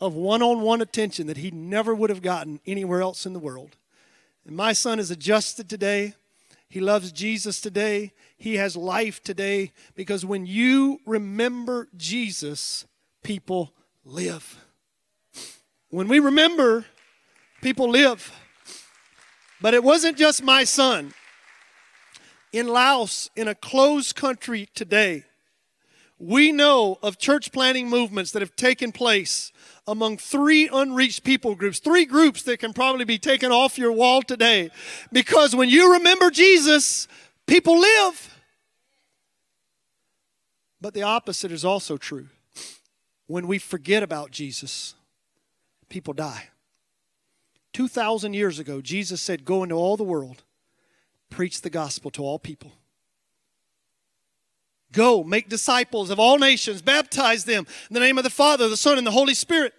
of 0.00 0.14
one 0.14 0.42
on 0.42 0.60
one 0.60 0.80
attention 0.80 1.26
that 1.26 1.36
he 1.36 1.50
never 1.50 1.94
would 1.94 2.10
have 2.10 2.22
gotten 2.22 2.60
anywhere 2.66 3.00
else 3.00 3.26
in 3.26 3.32
the 3.32 3.38
world. 3.38 3.76
And 4.46 4.56
my 4.56 4.72
son 4.72 4.98
is 4.98 5.10
adjusted 5.10 5.68
today. 5.68 6.14
He 6.68 6.80
loves 6.80 7.12
Jesus 7.12 7.60
today. 7.60 8.12
He 8.36 8.56
has 8.56 8.76
life 8.76 9.22
today 9.22 9.72
because 9.94 10.24
when 10.24 10.46
you 10.46 11.00
remember 11.06 11.88
Jesus, 11.96 12.86
people 13.22 13.72
live. 14.04 14.64
When 15.90 16.08
we 16.08 16.18
remember, 16.18 16.84
people 17.62 17.88
live. 17.88 18.32
But 19.60 19.74
it 19.74 19.82
wasn't 19.82 20.18
just 20.18 20.42
my 20.42 20.64
son. 20.64 21.14
In 22.52 22.68
Laos, 22.68 23.30
in 23.36 23.48
a 23.48 23.54
closed 23.54 24.14
country 24.16 24.68
today, 24.74 25.24
we 26.18 26.50
know 26.50 26.98
of 27.02 27.18
church 27.18 27.52
planting 27.52 27.88
movements 27.90 28.30
that 28.32 28.40
have 28.40 28.56
taken 28.56 28.90
place 28.90 29.52
among 29.86 30.16
three 30.16 30.68
unreached 30.72 31.24
people 31.24 31.54
groups, 31.54 31.78
three 31.78 32.06
groups 32.06 32.42
that 32.44 32.58
can 32.58 32.72
probably 32.72 33.04
be 33.04 33.18
taken 33.18 33.52
off 33.52 33.76
your 33.76 33.92
wall 33.92 34.22
today. 34.22 34.70
Because 35.12 35.54
when 35.54 35.68
you 35.68 35.92
remember 35.92 36.30
Jesus, 36.30 37.06
people 37.46 37.78
live. 37.78 38.38
But 40.80 40.94
the 40.94 41.02
opposite 41.02 41.52
is 41.52 41.64
also 41.64 41.96
true. 41.96 42.28
When 43.26 43.46
we 43.46 43.58
forget 43.58 44.02
about 44.02 44.30
Jesus, 44.30 44.94
people 45.88 46.14
die. 46.14 46.48
2,000 47.72 48.32
years 48.32 48.58
ago, 48.58 48.80
Jesus 48.80 49.20
said, 49.20 49.44
Go 49.44 49.62
into 49.62 49.74
all 49.74 49.96
the 49.98 50.04
world, 50.04 50.44
preach 51.30 51.62
the 51.62 51.70
gospel 51.70 52.10
to 52.12 52.22
all 52.22 52.38
people. 52.38 52.72
Go, 54.92 55.24
make 55.24 55.48
disciples 55.48 56.10
of 56.10 56.18
all 56.18 56.38
nations, 56.38 56.80
baptize 56.80 57.44
them 57.44 57.66
in 57.90 57.94
the 57.94 58.00
name 58.00 58.18
of 58.18 58.24
the 58.24 58.30
Father, 58.30 58.68
the 58.68 58.76
Son, 58.76 58.98
and 58.98 59.06
the 59.06 59.10
Holy 59.10 59.34
Spirit. 59.34 59.74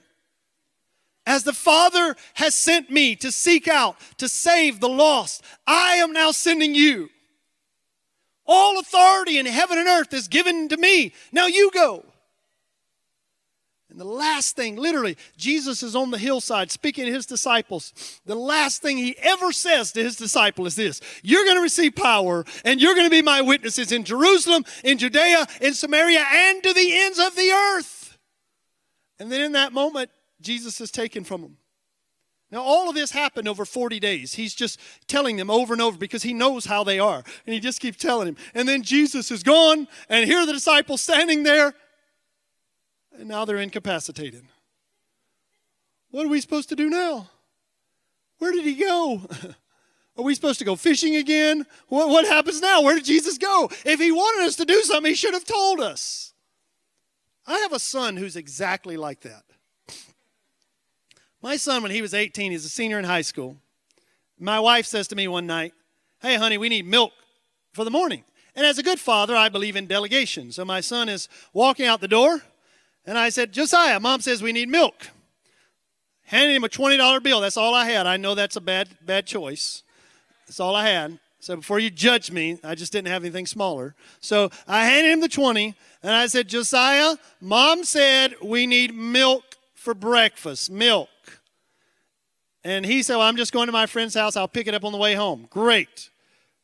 As 1.25 1.43
the 1.43 1.53
Father 1.53 2.15
has 2.35 2.55
sent 2.55 2.89
me 2.89 3.15
to 3.17 3.31
seek 3.31 3.67
out, 3.67 3.97
to 4.17 4.29
save 4.29 4.79
the 4.79 4.89
lost, 4.89 5.43
I 5.65 5.95
am 5.95 6.13
now 6.13 6.31
sending 6.31 6.75
you. 6.75 7.09
All 8.45 8.79
authority 8.79 9.37
in 9.37 9.45
heaven 9.45 9.77
and 9.77 9.87
earth 9.87 10.13
is 10.13 10.27
given 10.27 10.69
to 10.69 10.77
me. 10.77 11.13
Now 11.33 11.47
you 11.47 11.69
go. 11.73 12.05
And 13.97 14.05
the 14.05 14.13
last 14.13 14.55
thing, 14.55 14.75
literally, 14.75 15.17
Jesus 15.37 15.81
is 15.81 15.95
on 15.95 16.11
the 16.11 16.19
hillside 16.19 16.69
speaking 16.69 17.05
to 17.05 17.11
his 17.11 17.25
disciples. 17.25 18.19
The 18.27 18.35
last 18.35 18.79
thing 18.79 18.95
he 18.95 19.17
ever 19.17 19.51
says 19.51 19.91
to 19.93 20.03
his 20.03 20.15
disciple 20.15 20.67
is 20.67 20.75
this 20.75 21.01
You're 21.23 21.45
going 21.45 21.57
to 21.57 21.63
receive 21.63 21.95
power, 21.95 22.45
and 22.63 22.79
you're 22.79 22.93
going 22.93 23.07
to 23.07 23.11
be 23.11 23.23
my 23.23 23.41
witnesses 23.41 23.91
in 23.91 24.03
Jerusalem, 24.03 24.65
in 24.83 24.99
Judea, 24.99 25.47
in 25.61 25.73
Samaria, 25.73 26.23
and 26.31 26.61
to 26.61 26.73
the 26.73 26.95
ends 26.95 27.17
of 27.17 27.35
the 27.35 27.49
earth. 27.49 28.19
And 29.17 29.31
then 29.31 29.41
in 29.41 29.53
that 29.53 29.73
moment, 29.73 30.11
Jesus 30.41 30.79
is 30.79 30.91
taken 30.91 31.23
from 31.23 31.41
them. 31.41 31.57
Now, 32.51 32.61
all 32.61 32.89
of 32.89 32.93
this 32.93 33.09
happened 33.09 33.47
over 33.47 33.65
40 33.65 33.99
days. 33.99 34.35
He's 34.35 34.53
just 34.53 34.79
telling 35.07 35.37
them 35.37 35.49
over 35.49 35.73
and 35.73 35.81
over 35.81 35.97
because 35.97 36.21
he 36.21 36.35
knows 36.35 36.65
how 36.65 36.83
they 36.83 36.99
are. 36.99 37.23
And 37.47 37.53
he 37.55 37.59
just 37.59 37.79
keeps 37.79 37.97
telling 37.97 38.27
him. 38.27 38.37
And 38.53 38.69
then 38.69 38.83
Jesus 38.83 39.31
is 39.31 39.41
gone, 39.41 39.87
and 40.07 40.23
here 40.29 40.37
are 40.37 40.45
the 40.45 40.53
disciples 40.53 41.01
standing 41.01 41.41
there 41.41 41.73
and 43.17 43.27
now 43.27 43.45
they're 43.45 43.57
incapacitated. 43.57 44.43
What 46.11 46.25
are 46.25 46.29
we 46.29 46.41
supposed 46.41 46.69
to 46.69 46.75
do 46.75 46.89
now? 46.89 47.29
Where 48.39 48.51
did 48.51 48.63
he 48.63 48.75
go? 48.75 49.21
Are 50.17 50.23
we 50.23 50.33
supposed 50.33 50.57
to 50.59 50.65
go 50.65 50.75
fishing 50.75 51.15
again? 51.15 51.65
What, 51.89 52.09
what 52.09 52.25
happens 52.25 52.59
now? 52.59 52.81
Where 52.81 52.95
did 52.95 53.05
Jesus 53.05 53.37
go? 53.37 53.69
If 53.85 53.99
he 53.99 54.11
wanted 54.11 54.47
us 54.47 54.55
to 54.55 54.65
do 54.65 54.81
something, 54.81 55.11
he 55.11 55.15
should 55.15 55.35
have 55.35 55.45
told 55.45 55.79
us. 55.79 56.33
I 57.45 57.59
have 57.59 57.71
a 57.71 57.79
son 57.79 58.17
who's 58.17 58.35
exactly 58.35 58.97
like 58.97 59.21
that. 59.21 59.43
My 61.41 61.55
son, 61.55 61.83
when 61.83 61.91
he 61.91 62.01
was 62.01 62.15
18, 62.15 62.51
he's 62.51 62.65
a 62.65 62.69
senior 62.69 62.97
in 62.97 63.05
high 63.05 63.21
school. 63.21 63.57
My 64.39 64.59
wife 64.59 64.87
says 64.87 65.07
to 65.09 65.15
me 65.15 65.27
one 65.27 65.45
night, 65.45 65.73
Hey, 66.19 66.35
honey, 66.35 66.57
we 66.57 66.67
need 66.67 66.87
milk 66.87 67.13
for 67.73 67.83
the 67.83 67.91
morning. 67.91 68.23
And 68.55 68.65
as 68.65 68.79
a 68.79 68.83
good 68.83 68.99
father, 68.99 69.35
I 69.35 69.49
believe 69.49 69.75
in 69.75 69.85
delegation. 69.85 70.51
So 70.51 70.65
my 70.65 70.81
son 70.81 71.09
is 71.09 71.29
walking 71.53 71.85
out 71.85 72.01
the 72.01 72.07
door. 72.07 72.41
And 73.07 73.17
I 73.17 73.29
said, 73.29 73.53
Josiah, 73.53 74.01
mom 74.01 74.19
says 74.19 74.43
we 74.43 74.51
need 74.51 74.67
milk. 74.67 75.07
Handed 76.23 76.57
him 76.57 76.65
a 76.65 76.69
$20 76.69 77.23
bill. 77.23 77.39
That's 77.39 77.55
all 77.55 77.73
I 77.73 77.85
had. 77.85 78.05
I 78.05 78.17
know 78.17 78.35
that's 78.35 78.57
a 78.57 78.61
bad, 78.61 78.89
bad 79.01 79.25
choice. 79.25 79.81
That's 80.45 80.59
all 80.59 80.75
I 80.75 80.89
had. 80.89 81.17
So 81.39 81.55
before 81.55 81.79
you 81.79 81.89
judge 81.89 82.31
me, 82.31 82.59
I 82.65 82.75
just 82.75 82.91
didn't 82.91 83.07
have 83.07 83.23
anything 83.23 83.45
smaller. 83.45 83.95
So 84.19 84.49
I 84.67 84.83
handed 84.83 85.13
him 85.13 85.21
the 85.21 85.29
20 85.29 85.73
and 86.03 86.11
I 86.11 86.27
said, 86.27 86.49
Josiah, 86.49 87.15
mom 87.39 87.85
said 87.85 88.35
we 88.43 88.67
need 88.67 88.93
milk 88.93 89.55
for 89.73 89.93
breakfast. 89.93 90.69
Milk. 90.69 91.07
And 92.65 92.85
he 92.85 93.01
said, 93.03 93.15
Well, 93.15 93.27
I'm 93.27 93.37
just 93.37 93.53
going 93.53 93.67
to 93.67 93.71
my 93.71 93.85
friend's 93.85 94.15
house. 94.15 94.35
I'll 94.35 94.49
pick 94.49 94.67
it 94.67 94.73
up 94.73 94.83
on 94.83 94.91
the 94.91 94.97
way 94.97 95.13
home. 95.13 95.47
Great. 95.49 96.09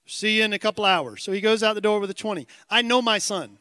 See 0.06 0.40
you 0.40 0.44
in 0.44 0.52
a 0.52 0.60
couple 0.60 0.84
hours. 0.84 1.24
So 1.24 1.32
he 1.32 1.40
goes 1.40 1.64
out 1.64 1.76
the 1.76 1.82
door 1.82 2.02
with 2.02 2.10
a 2.10 2.14
20. 2.14 2.46
I 2.70 2.82
know 2.82 3.02
my 3.02 3.20
son. 3.20 3.58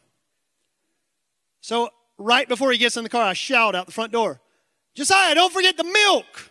So 1.60 1.90
right 2.22 2.48
before 2.48 2.72
he 2.72 2.78
gets 2.78 2.96
in 2.96 3.04
the 3.04 3.10
car, 3.10 3.22
I 3.22 3.32
shout 3.32 3.74
out 3.74 3.86
the 3.86 3.92
front 3.92 4.12
door, 4.12 4.40
Josiah, 4.94 5.34
don't 5.34 5.52
forget 5.52 5.76
the 5.76 5.84
milk. 5.84 6.50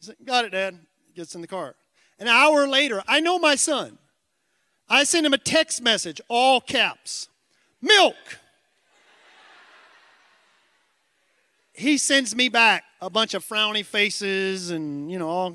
He 0.00 0.06
said, 0.06 0.16
Got 0.24 0.44
it, 0.44 0.50
Dad. 0.50 0.78
Gets 1.14 1.34
in 1.34 1.40
the 1.40 1.46
car. 1.46 1.76
An 2.18 2.28
hour 2.28 2.66
later, 2.66 3.02
I 3.06 3.20
know 3.20 3.38
my 3.38 3.54
son. 3.54 3.98
I 4.88 5.04
send 5.04 5.24
him 5.24 5.32
a 5.32 5.38
text 5.38 5.82
message, 5.82 6.20
all 6.28 6.60
caps 6.60 7.28
milk. 7.80 8.16
he 11.74 11.98
sends 11.98 12.34
me 12.34 12.48
back 12.48 12.84
a 13.00 13.10
bunch 13.10 13.34
of 13.34 13.44
frowny 13.44 13.84
faces 13.84 14.70
and 14.70 15.10
you 15.10 15.18
know 15.18 15.28
all 15.28 15.54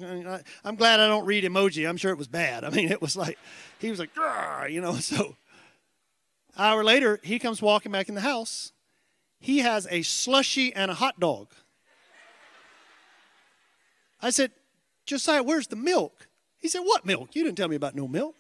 i'm 0.65 0.75
glad 0.75 0.99
i 0.99 1.07
don't 1.07 1.25
read 1.25 1.45
emoji 1.45 1.87
i'm 1.87 1.97
sure 1.97 2.11
it 2.11 2.17
was 2.17 2.27
bad 2.27 2.63
i 2.65 2.69
mean 2.69 2.91
it 2.91 3.01
was 3.01 3.15
like 3.15 3.39
he 3.79 3.89
was 3.89 3.99
like 3.99 4.11
you 4.69 4.81
know 4.81 4.95
so 4.99 5.35
hour 6.57 6.83
later 6.83 7.19
he 7.23 7.39
comes 7.39 7.61
walking 7.61 7.91
back 7.91 8.09
in 8.09 8.15
the 8.15 8.21
house 8.21 8.73
he 9.39 9.59
has 9.59 9.87
a 9.89 10.01
slushy 10.01 10.73
and 10.73 10.91
a 10.91 10.95
hot 10.95 11.19
dog. 11.19 11.51
I 14.21 14.31
said, 14.31 14.51
Josiah, 15.05 15.43
where's 15.43 15.67
the 15.67 15.75
milk? 15.75 16.27
He 16.59 16.67
said, 16.67 16.81
What 16.81 17.05
milk? 17.05 17.35
You 17.35 17.43
didn't 17.43 17.57
tell 17.57 17.69
me 17.69 17.75
about 17.75 17.95
no 17.95 18.07
milk. 18.07 18.35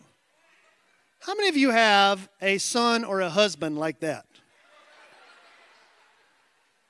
How 1.21 1.35
many 1.35 1.49
of 1.49 1.57
you 1.57 1.71
have 1.71 2.29
a 2.41 2.57
son 2.57 3.03
or 3.03 3.21
a 3.21 3.29
husband 3.29 3.77
like 3.77 3.99
that? 4.01 4.25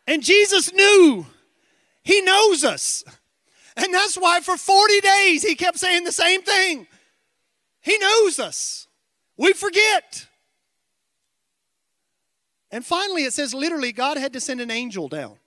And 0.07 0.23
Jesus 0.23 0.73
knew. 0.73 1.25
He 2.03 2.21
knows 2.21 2.63
us. 2.63 3.03
And 3.77 3.93
that's 3.93 4.15
why 4.17 4.39
for 4.41 4.57
40 4.57 4.99
days 5.01 5.43
he 5.43 5.55
kept 5.55 5.77
saying 5.77 6.03
the 6.03 6.11
same 6.11 6.41
thing. 6.41 6.87
He 7.81 7.97
knows 7.97 8.39
us. 8.39 8.87
We 9.37 9.53
forget. 9.53 10.27
And 12.71 12.85
finally, 12.85 13.23
it 13.23 13.33
says 13.33 13.53
literally, 13.53 13.91
God 13.91 14.17
had 14.17 14.33
to 14.33 14.39
send 14.39 14.61
an 14.61 14.71
angel 14.71 15.07
down. 15.07 15.37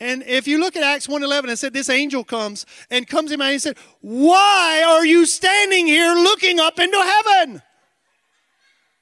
And 0.00 0.22
if 0.22 0.46
you 0.46 0.60
look 0.60 0.76
at 0.76 0.84
Acts 0.84 1.08
1.11, 1.08 1.48
it 1.48 1.56
said 1.56 1.72
this 1.72 1.90
angel 1.90 2.22
comes 2.22 2.64
and 2.88 3.06
comes 3.06 3.32
in 3.32 3.40
and 3.40 3.50
he 3.50 3.58
said, 3.58 3.76
Why 4.00 4.84
are 4.86 5.04
you 5.04 5.26
standing 5.26 5.86
here 5.88 6.14
looking 6.14 6.60
up 6.60 6.78
into 6.78 6.96
heaven? 6.96 7.62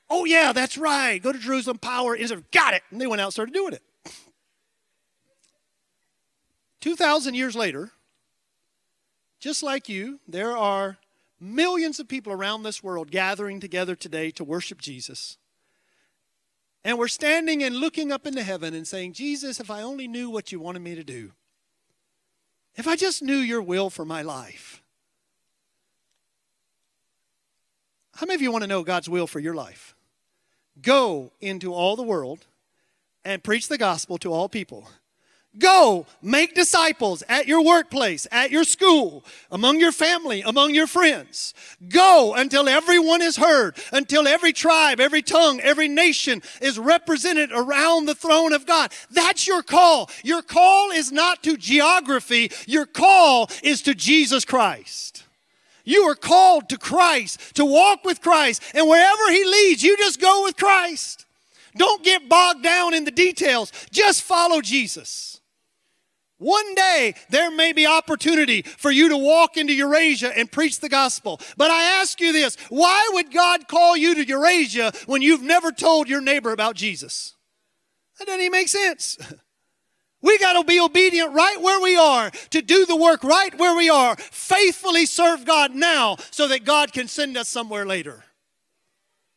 Oh, 0.08 0.24
yeah, 0.24 0.52
that's 0.52 0.78
right. 0.78 1.22
Go 1.22 1.32
to 1.32 1.38
Jerusalem, 1.38 1.78
power. 1.78 2.16
Got 2.52 2.74
it. 2.74 2.82
And 2.90 3.00
they 3.00 3.06
went 3.06 3.20
out 3.20 3.26
and 3.26 3.32
started 3.32 3.52
doing 3.52 3.74
it. 3.74 3.82
2,000 6.80 7.34
years 7.34 7.56
later, 7.56 7.90
just 9.40 9.62
like 9.62 9.88
you, 9.88 10.20
there 10.26 10.56
are 10.56 10.98
millions 11.40 11.98
of 11.98 12.08
people 12.08 12.32
around 12.32 12.62
this 12.62 12.82
world 12.82 13.10
gathering 13.10 13.60
together 13.60 13.94
today 13.94 14.30
to 14.30 14.44
worship 14.44 14.80
Jesus. 14.80 15.36
And 16.86 16.98
we're 16.98 17.08
standing 17.08 17.64
and 17.64 17.74
looking 17.74 18.12
up 18.12 18.28
into 18.28 18.44
heaven 18.44 18.72
and 18.72 18.86
saying, 18.86 19.14
Jesus, 19.14 19.58
if 19.58 19.72
I 19.72 19.82
only 19.82 20.06
knew 20.06 20.30
what 20.30 20.52
you 20.52 20.60
wanted 20.60 20.82
me 20.82 20.94
to 20.94 21.02
do, 21.02 21.32
if 22.76 22.86
I 22.86 22.94
just 22.94 23.24
knew 23.24 23.38
your 23.38 23.60
will 23.60 23.90
for 23.90 24.04
my 24.04 24.22
life. 24.22 24.80
How 28.14 28.24
many 28.24 28.36
of 28.36 28.40
you 28.40 28.52
want 28.52 28.62
to 28.62 28.68
know 28.68 28.84
God's 28.84 29.08
will 29.08 29.26
for 29.26 29.40
your 29.40 29.54
life? 29.54 29.96
Go 30.80 31.32
into 31.40 31.74
all 31.74 31.96
the 31.96 32.04
world 32.04 32.46
and 33.24 33.42
preach 33.42 33.66
the 33.66 33.78
gospel 33.78 34.16
to 34.18 34.32
all 34.32 34.48
people. 34.48 34.88
Go 35.58 36.06
make 36.20 36.54
disciples 36.54 37.22
at 37.28 37.46
your 37.46 37.64
workplace, 37.64 38.26
at 38.30 38.50
your 38.50 38.64
school, 38.64 39.24
among 39.50 39.80
your 39.80 39.92
family, 39.92 40.42
among 40.42 40.74
your 40.74 40.86
friends. 40.86 41.54
Go 41.88 42.34
until 42.36 42.68
everyone 42.68 43.22
is 43.22 43.36
heard, 43.36 43.76
until 43.92 44.28
every 44.28 44.52
tribe, 44.52 45.00
every 45.00 45.22
tongue, 45.22 45.60
every 45.60 45.88
nation 45.88 46.42
is 46.60 46.78
represented 46.78 47.50
around 47.52 48.06
the 48.06 48.14
throne 48.14 48.52
of 48.52 48.66
God. 48.66 48.92
That's 49.10 49.46
your 49.46 49.62
call. 49.62 50.10
Your 50.22 50.42
call 50.42 50.90
is 50.90 51.10
not 51.10 51.42
to 51.44 51.56
geography, 51.56 52.50
your 52.66 52.86
call 52.86 53.50
is 53.62 53.82
to 53.82 53.94
Jesus 53.94 54.44
Christ. 54.44 55.24
You 55.84 56.02
are 56.02 56.16
called 56.16 56.68
to 56.70 56.78
Christ, 56.78 57.54
to 57.54 57.64
walk 57.64 58.04
with 58.04 58.20
Christ, 58.20 58.60
and 58.74 58.88
wherever 58.88 59.30
He 59.30 59.44
leads, 59.44 59.82
you 59.82 59.96
just 59.96 60.20
go 60.20 60.42
with 60.42 60.56
Christ. 60.56 61.24
Don't 61.76 62.02
get 62.02 62.28
bogged 62.28 62.62
down 62.62 62.92
in 62.94 63.04
the 63.04 63.10
details. 63.10 63.70
Just 63.90 64.22
follow 64.22 64.60
Jesus. 64.60 65.40
One 66.38 66.74
day 66.74 67.14
there 67.30 67.50
may 67.50 67.72
be 67.72 67.86
opportunity 67.86 68.62
for 68.62 68.90
you 68.90 69.08
to 69.08 69.16
walk 69.16 69.56
into 69.56 69.72
Eurasia 69.72 70.36
and 70.36 70.52
preach 70.52 70.80
the 70.80 70.88
gospel. 70.88 71.40
But 71.56 71.70
I 71.70 72.00
ask 72.00 72.20
you 72.20 72.32
this 72.32 72.56
why 72.68 73.10
would 73.14 73.32
God 73.32 73.68
call 73.68 73.96
you 73.96 74.14
to 74.14 74.26
Eurasia 74.26 74.92
when 75.06 75.22
you've 75.22 75.42
never 75.42 75.72
told 75.72 76.08
your 76.08 76.20
neighbor 76.20 76.52
about 76.52 76.76
Jesus? 76.76 77.34
That 78.18 78.26
doesn't 78.26 78.40
even 78.40 78.52
make 78.52 78.68
sense. 78.68 79.18
We 80.22 80.38
got 80.38 80.54
to 80.54 80.64
be 80.64 80.80
obedient 80.80 81.34
right 81.34 81.60
where 81.60 81.80
we 81.80 81.96
are, 81.96 82.30
to 82.50 82.62
do 82.62 82.84
the 82.84 82.96
work 82.96 83.22
right 83.22 83.56
where 83.58 83.76
we 83.76 83.90
are, 83.90 84.16
faithfully 84.16 85.06
serve 85.06 85.44
God 85.44 85.74
now 85.74 86.16
so 86.32 86.48
that 86.48 86.64
God 86.64 86.92
can 86.92 87.06
send 87.06 87.36
us 87.36 87.48
somewhere 87.48 87.86
later. 87.86 88.24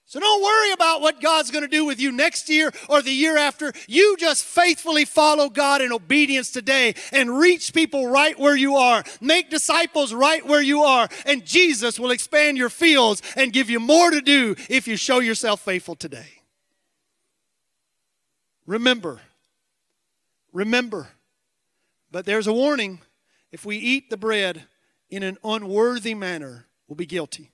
So 0.10 0.20
don't 0.20 0.42
worry 0.42 0.72
about 0.72 1.02
what 1.02 1.22
God's 1.22 1.52
going 1.52 1.62
to 1.62 1.68
do 1.68 1.86
with 1.86 2.00
you 2.00 2.12
next 2.12 2.50
year 2.50 2.72
or 2.90 3.04
the 3.04 3.12
year 3.12 3.38
after. 3.38 3.72
You 3.88 4.18
just 4.18 4.44
faithfully 4.44 5.06
follow 5.06 5.50
God 5.50 5.84
in 5.84 5.94
obedience 5.94 6.50
today 6.50 6.96
and 7.12 7.38
reach 7.38 7.76
people 7.76 8.08
right 8.08 8.38
where 8.40 8.56
you 8.56 8.76
are. 8.76 9.04
Make 9.22 9.52
disciples 9.52 10.12
right 10.12 10.44
where 10.44 10.64
you 10.64 10.82
are. 10.82 11.08
And 11.28 11.46
Jesus 11.46 12.00
will 12.00 12.10
expand 12.10 12.58
your 12.58 12.70
fields 12.70 13.22
and 13.36 13.54
give 13.54 13.70
you 13.70 13.80
more 13.80 14.10
to 14.10 14.20
do 14.20 14.56
if 14.68 14.88
you 14.88 14.96
show 14.96 15.20
yourself 15.20 15.62
faithful 15.62 15.94
today. 15.94 16.42
Remember, 18.66 19.22
remember, 20.52 21.10
but 22.10 22.26
there's 22.26 22.48
a 22.48 22.54
warning. 22.54 23.02
If 23.52 23.64
we 23.64 23.78
eat 23.78 24.10
the 24.10 24.18
bread 24.18 24.64
in 25.12 25.22
an 25.22 25.38
unworthy 25.44 26.16
manner, 26.16 26.66
we'll 26.88 26.96
be 26.96 27.06
guilty. 27.06 27.52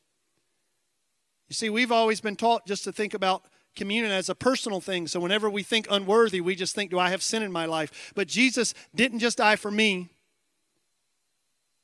You 1.47 1.53
see, 1.53 1.69
we've 1.69 1.91
always 1.91 2.21
been 2.21 2.35
taught 2.35 2.65
just 2.65 2.83
to 2.85 2.91
think 2.91 3.13
about 3.13 3.43
communion 3.75 4.11
as 4.11 4.29
a 4.29 4.35
personal 4.35 4.81
thing. 4.81 5.07
So 5.07 5.19
whenever 5.19 5.49
we 5.49 5.61
think 5.61 5.87
unworthy, 5.89 6.41
we 6.41 6.55
just 6.55 6.73
think, 6.73 6.91
do 6.91 6.99
I 6.99 7.09
have 7.09 7.21
sin 7.21 7.43
in 7.43 7.51
my 7.51 7.65
life? 7.65 8.13
But 8.15 8.27
Jesus 8.27 8.73
didn't 8.95 9.19
just 9.19 9.37
die 9.37 9.55
for 9.55 9.69
me. 9.69 10.09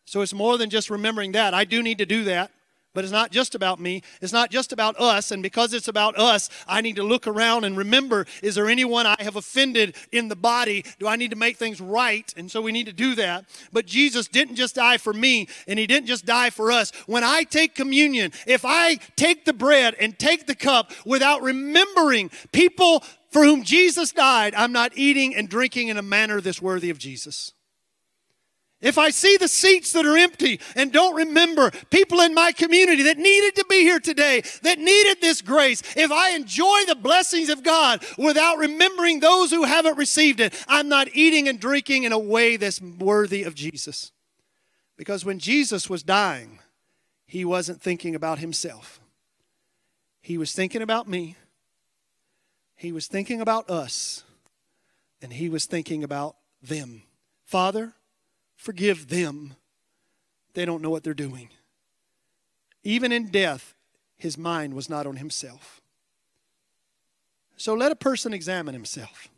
So 0.05 0.22
it's 0.22 0.34
more 0.34 0.57
than 0.57 0.70
just 0.70 0.89
remembering 0.89 1.34
that. 1.34 1.53
I 1.53 1.64
do 1.64 1.84
need 1.84 1.99
to 1.99 2.05
do 2.05 2.24
that. 2.26 2.51
But 2.93 3.05
it's 3.05 3.13
not 3.13 3.31
just 3.31 3.55
about 3.55 3.79
me. 3.79 4.03
It's 4.21 4.33
not 4.33 4.51
just 4.51 4.73
about 4.73 4.99
us. 4.99 5.31
And 5.31 5.41
because 5.41 5.73
it's 5.73 5.87
about 5.87 6.17
us, 6.17 6.49
I 6.67 6.81
need 6.81 6.97
to 6.97 7.03
look 7.03 7.25
around 7.25 7.63
and 7.63 7.77
remember 7.77 8.25
is 8.43 8.55
there 8.55 8.67
anyone 8.67 9.05
I 9.05 9.15
have 9.19 9.37
offended 9.37 9.95
in 10.11 10.27
the 10.27 10.35
body? 10.35 10.83
Do 10.99 11.07
I 11.07 11.15
need 11.15 11.31
to 11.31 11.37
make 11.37 11.55
things 11.57 11.79
right? 11.79 12.31
And 12.35 12.51
so 12.51 12.61
we 12.61 12.73
need 12.73 12.87
to 12.87 12.93
do 12.93 13.15
that. 13.15 13.45
But 13.71 13.85
Jesus 13.85 14.27
didn't 14.27 14.55
just 14.55 14.75
die 14.75 14.97
for 14.97 15.13
me, 15.13 15.47
and 15.67 15.79
He 15.79 15.87
didn't 15.87 16.07
just 16.07 16.25
die 16.25 16.49
for 16.49 16.71
us. 16.71 16.91
When 17.05 17.23
I 17.23 17.43
take 17.43 17.75
communion, 17.75 18.31
if 18.45 18.65
I 18.65 18.95
take 19.15 19.45
the 19.45 19.53
bread 19.53 19.95
and 19.99 20.17
take 20.19 20.47
the 20.47 20.55
cup 20.55 20.91
without 21.05 21.41
remembering 21.41 22.29
people 22.51 23.03
for 23.29 23.45
whom 23.45 23.63
Jesus 23.63 24.11
died, 24.11 24.53
I'm 24.55 24.73
not 24.73 24.91
eating 24.95 25.33
and 25.35 25.47
drinking 25.47 25.87
in 25.87 25.97
a 25.97 26.01
manner 26.01 26.41
that's 26.41 26.61
worthy 26.61 26.89
of 26.89 26.97
Jesus. 26.97 27.53
If 28.82 28.97
I 28.97 29.11
see 29.11 29.38
the 29.38 29.47
seats 29.47 29.93
that 29.93 30.07
are 30.07 30.17
empty 30.17 30.59
and 30.75 30.91
don't 30.91 31.15
remember 31.15 31.69
people 31.91 32.19
in 32.21 32.34
my 32.34 32.51
community 32.51 33.03
that 33.03 33.17
needed 33.17 33.55
to 33.55 33.65
be 33.69 33.82
here 33.82 33.99
today, 33.99 34.41
that 34.63 34.79
needed 34.79 35.21
this 35.21 35.41
grace, 35.41 35.84
if 35.95 36.11
I 36.11 36.32
enjoy 36.32 36.86
the 36.88 36.95
blessings 36.95 37.49
of 37.49 37.61
God 37.63 38.03
without 38.17 38.57
remembering 38.57 39.19
those 39.19 39.51
who 39.51 39.63
haven't 39.63 39.99
received 39.99 40.39
it, 40.39 40.53
I'm 40.67 40.89
not 40.89 41.09
eating 41.13 41.47
and 41.47 41.59
drinking 41.59 42.03
in 42.03 42.11
a 42.11 42.17
way 42.17 42.57
that's 42.57 42.82
worthy 42.82 43.43
of 43.43 43.53
Jesus. 43.53 44.11
Because 44.97 45.23
when 45.23 45.38
Jesus 45.38 45.88
was 45.88 46.01
dying, 46.01 46.59
he 47.27 47.45
wasn't 47.45 47.82
thinking 47.82 48.15
about 48.15 48.39
himself, 48.39 48.99
he 50.21 50.38
was 50.38 50.53
thinking 50.53 50.82
about 50.82 51.07
me, 51.07 51.36
he 52.75 52.91
was 52.91 53.05
thinking 53.05 53.41
about 53.41 53.69
us, 53.69 54.23
and 55.21 55.34
he 55.34 55.49
was 55.49 55.65
thinking 55.65 56.03
about 56.03 56.36
them. 56.63 57.03
Father, 57.45 57.93
Forgive 58.62 59.07
them. 59.07 59.55
They 60.53 60.66
don't 60.66 60.84
know 60.84 60.91
what 60.91 61.03
they're 61.03 61.16
doing. 61.16 61.49
Even 62.84 63.12
in 63.12 63.30
death, 63.30 63.74
his 64.18 64.38
mind 64.38 64.76
was 64.76 64.88
not 64.88 65.07
on 65.07 65.16
himself. 65.16 65.82
So 67.57 67.74
let 67.74 67.91
a 67.91 67.95
person 67.95 68.36
examine 68.36 68.76
himself. 68.76 69.30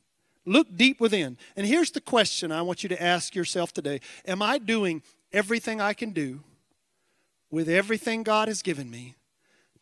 Look 0.45 0.75
deep 0.75 0.99
within. 0.99 1.37
And 1.55 1.65
here's 1.65 1.91
the 1.91 2.01
question 2.01 2.51
I 2.51 2.63
want 2.63 2.83
you 2.83 2.89
to 2.89 3.01
ask 3.01 3.33
yourself 3.33 3.71
today 3.71 4.01
Am 4.27 4.41
I 4.41 4.57
doing 4.57 5.01
everything 5.31 5.79
I 5.79 5.93
can 5.93 6.11
do 6.11 6.41
with 7.49 7.69
everything 7.69 8.23
God 8.23 8.49
has 8.49 8.61
given 8.61 8.91
me 8.91 9.15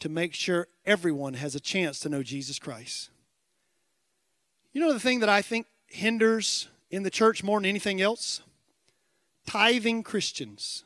to 0.02 0.08
make 0.08 0.36
sure 0.36 0.68
everyone 0.86 1.34
has 1.34 1.56
a 1.56 1.60
chance 1.60 2.00
to 2.02 2.10
know 2.10 2.22
Jesus 2.22 2.60
Christ? 2.60 3.10
You 4.72 4.82
know 4.82 4.94
the 4.94 5.00
thing 5.00 5.20
that 5.22 5.30
I 5.30 5.42
think 5.42 5.66
hinders 5.88 6.68
in 6.92 7.02
the 7.02 7.10
church 7.10 7.44
more 7.44 7.60
than 7.60 7.66
anything 7.66 8.02
else? 8.02 8.42
Tithing 9.46 10.04
Christians. 10.04 10.84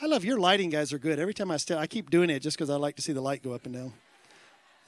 I 0.00 0.06
love 0.06 0.24
your 0.24 0.38
lighting 0.38 0.70
guys 0.70 0.92
are 0.92 0.98
good. 0.98 1.18
Every 1.18 1.34
time 1.34 1.50
I 1.50 1.58
step, 1.58 1.78
I 1.78 1.86
keep 1.86 2.10
doing 2.10 2.30
it 2.30 2.40
just 2.40 2.56
because 2.56 2.70
I 2.70 2.76
like 2.76 2.96
to 2.96 3.02
see 3.02 3.12
the 3.12 3.20
light 3.20 3.42
go 3.42 3.52
up 3.52 3.66
and 3.66 3.74
down. 3.74 3.92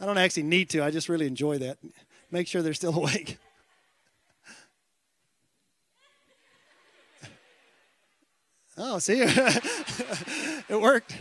I 0.01 0.07
don't 0.07 0.19
actually 0.19 0.45
need 0.45 0.71
to. 0.71 0.83
I 0.83 0.91
just 0.91 1.09
really 1.09 1.27
enjoy 1.27 1.59
that. 1.59 1.79
Make 2.31 2.49
sure 2.49 2.63
they're 2.63 2.75
still 2.75 2.95
awake. 2.97 3.39
Oh, 8.77 8.99
see, 8.99 9.21
it 9.21 10.81
worked. 10.81 11.15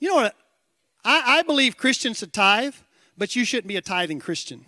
You 0.00 0.08
know 0.08 0.16
what? 0.16 0.34
I, 1.04 1.38
I 1.38 1.42
believe 1.42 1.76
Christians 1.76 2.18
should 2.18 2.32
tithe, 2.32 2.74
but 3.16 3.36
you 3.36 3.44
shouldn't 3.44 3.68
be 3.68 3.76
a 3.76 3.80
tithing 3.80 4.18
Christian. 4.18 4.66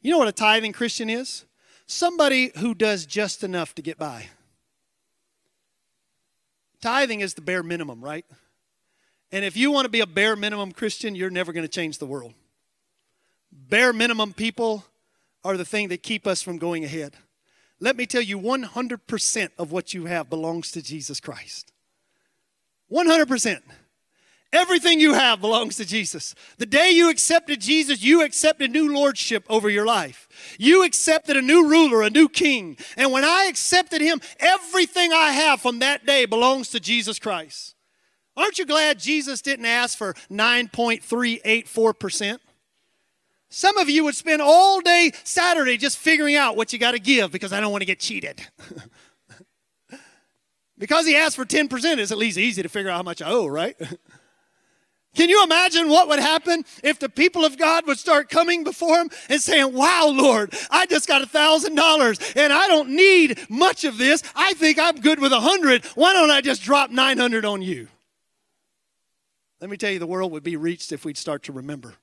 You 0.00 0.12
know 0.12 0.18
what 0.18 0.28
a 0.28 0.32
tithing 0.32 0.72
Christian 0.72 1.10
is? 1.10 1.44
Somebody 1.90 2.52
who 2.56 2.72
does 2.72 3.04
just 3.04 3.42
enough 3.42 3.74
to 3.74 3.82
get 3.82 3.98
by. 3.98 4.26
Tithing 6.80 7.18
is 7.18 7.34
the 7.34 7.40
bare 7.40 7.64
minimum, 7.64 8.00
right? 8.00 8.24
And 9.32 9.44
if 9.44 9.56
you 9.56 9.72
want 9.72 9.86
to 9.86 9.90
be 9.90 9.98
a 9.98 10.06
bare 10.06 10.36
minimum 10.36 10.70
Christian, 10.70 11.16
you're 11.16 11.30
never 11.30 11.52
going 11.52 11.64
to 11.64 11.68
change 11.68 11.98
the 11.98 12.06
world. 12.06 12.32
Bare 13.50 13.92
minimum 13.92 14.34
people 14.34 14.84
are 15.42 15.56
the 15.56 15.64
thing 15.64 15.88
that 15.88 16.04
keep 16.04 16.28
us 16.28 16.42
from 16.42 16.58
going 16.58 16.84
ahead. 16.84 17.16
Let 17.80 17.96
me 17.96 18.06
tell 18.06 18.22
you 18.22 18.38
100% 18.38 19.48
of 19.58 19.72
what 19.72 19.92
you 19.92 20.04
have 20.04 20.30
belongs 20.30 20.70
to 20.70 20.82
Jesus 20.82 21.18
Christ. 21.18 21.72
100%. 22.88 23.62
Everything 24.52 24.98
you 24.98 25.14
have 25.14 25.40
belongs 25.40 25.76
to 25.76 25.84
Jesus. 25.84 26.34
The 26.58 26.66
day 26.66 26.90
you 26.90 27.08
accepted 27.08 27.60
Jesus, 27.60 28.02
you 28.02 28.24
accepted 28.24 28.72
new 28.72 28.92
lordship 28.92 29.44
over 29.48 29.70
your 29.70 29.86
life. 29.86 30.26
You 30.58 30.84
accepted 30.84 31.36
a 31.36 31.42
new 31.42 31.68
ruler, 31.68 32.02
a 32.02 32.10
new 32.10 32.28
king. 32.28 32.76
And 32.96 33.12
when 33.12 33.24
I 33.24 33.46
accepted 33.48 34.00
him, 34.00 34.20
everything 34.40 35.12
I 35.12 35.30
have 35.30 35.60
from 35.60 35.78
that 35.78 36.04
day 36.04 36.26
belongs 36.26 36.70
to 36.70 36.80
Jesus 36.80 37.20
Christ. 37.20 37.76
Aren't 38.36 38.58
you 38.58 38.66
glad 38.66 38.98
Jesus 38.98 39.40
didn't 39.40 39.66
ask 39.66 39.96
for 39.96 40.14
9.384%? 40.30 42.38
Some 43.50 43.78
of 43.78 43.88
you 43.88 44.02
would 44.04 44.16
spend 44.16 44.42
all 44.42 44.80
day 44.80 45.12
Saturday 45.22 45.76
just 45.76 45.98
figuring 45.98 46.34
out 46.34 46.56
what 46.56 46.72
you 46.72 46.78
got 46.78 46.92
to 46.92 47.00
give 47.00 47.30
because 47.30 47.52
I 47.52 47.60
don't 47.60 47.70
want 47.70 47.82
to 47.82 47.86
get 47.86 48.00
cheated. 48.00 48.40
because 50.78 51.06
he 51.06 51.14
asked 51.14 51.36
for 51.36 51.44
10%, 51.44 51.98
it's 51.98 52.10
at 52.10 52.18
least 52.18 52.38
easy 52.38 52.62
to 52.62 52.68
figure 52.68 52.90
out 52.90 52.96
how 52.96 53.02
much 53.02 53.22
I 53.22 53.30
owe, 53.30 53.46
right? 53.46 53.76
Can 55.16 55.28
you 55.28 55.42
imagine 55.42 55.88
what 55.88 56.08
would 56.08 56.20
happen 56.20 56.64
if 56.84 57.00
the 57.00 57.08
people 57.08 57.44
of 57.44 57.58
God 57.58 57.86
would 57.86 57.98
start 57.98 58.28
coming 58.28 58.62
before 58.62 58.96
Him 58.96 59.10
and 59.28 59.40
saying, 59.40 59.74
Wow, 59.74 60.12
Lord, 60.14 60.54
I 60.70 60.86
just 60.86 61.08
got 61.08 61.22
a 61.22 61.26
thousand 61.26 61.74
dollars 61.74 62.18
and 62.36 62.52
I 62.52 62.68
don't 62.68 62.90
need 62.90 63.38
much 63.48 63.84
of 63.84 63.98
this. 63.98 64.22
I 64.36 64.54
think 64.54 64.78
I'm 64.78 65.00
good 65.00 65.18
with 65.18 65.32
a 65.32 65.40
hundred. 65.40 65.84
Why 65.96 66.12
don't 66.12 66.30
I 66.30 66.40
just 66.40 66.62
drop 66.62 66.90
900 66.90 67.44
on 67.44 67.60
you? 67.60 67.88
Let 69.60 69.68
me 69.68 69.76
tell 69.76 69.90
you, 69.90 69.98
the 69.98 70.06
world 70.06 70.32
would 70.32 70.42
be 70.44 70.56
reached 70.56 70.92
if 70.92 71.04
we'd 71.04 71.18
start 71.18 71.42
to 71.44 71.52
remember. 71.52 71.94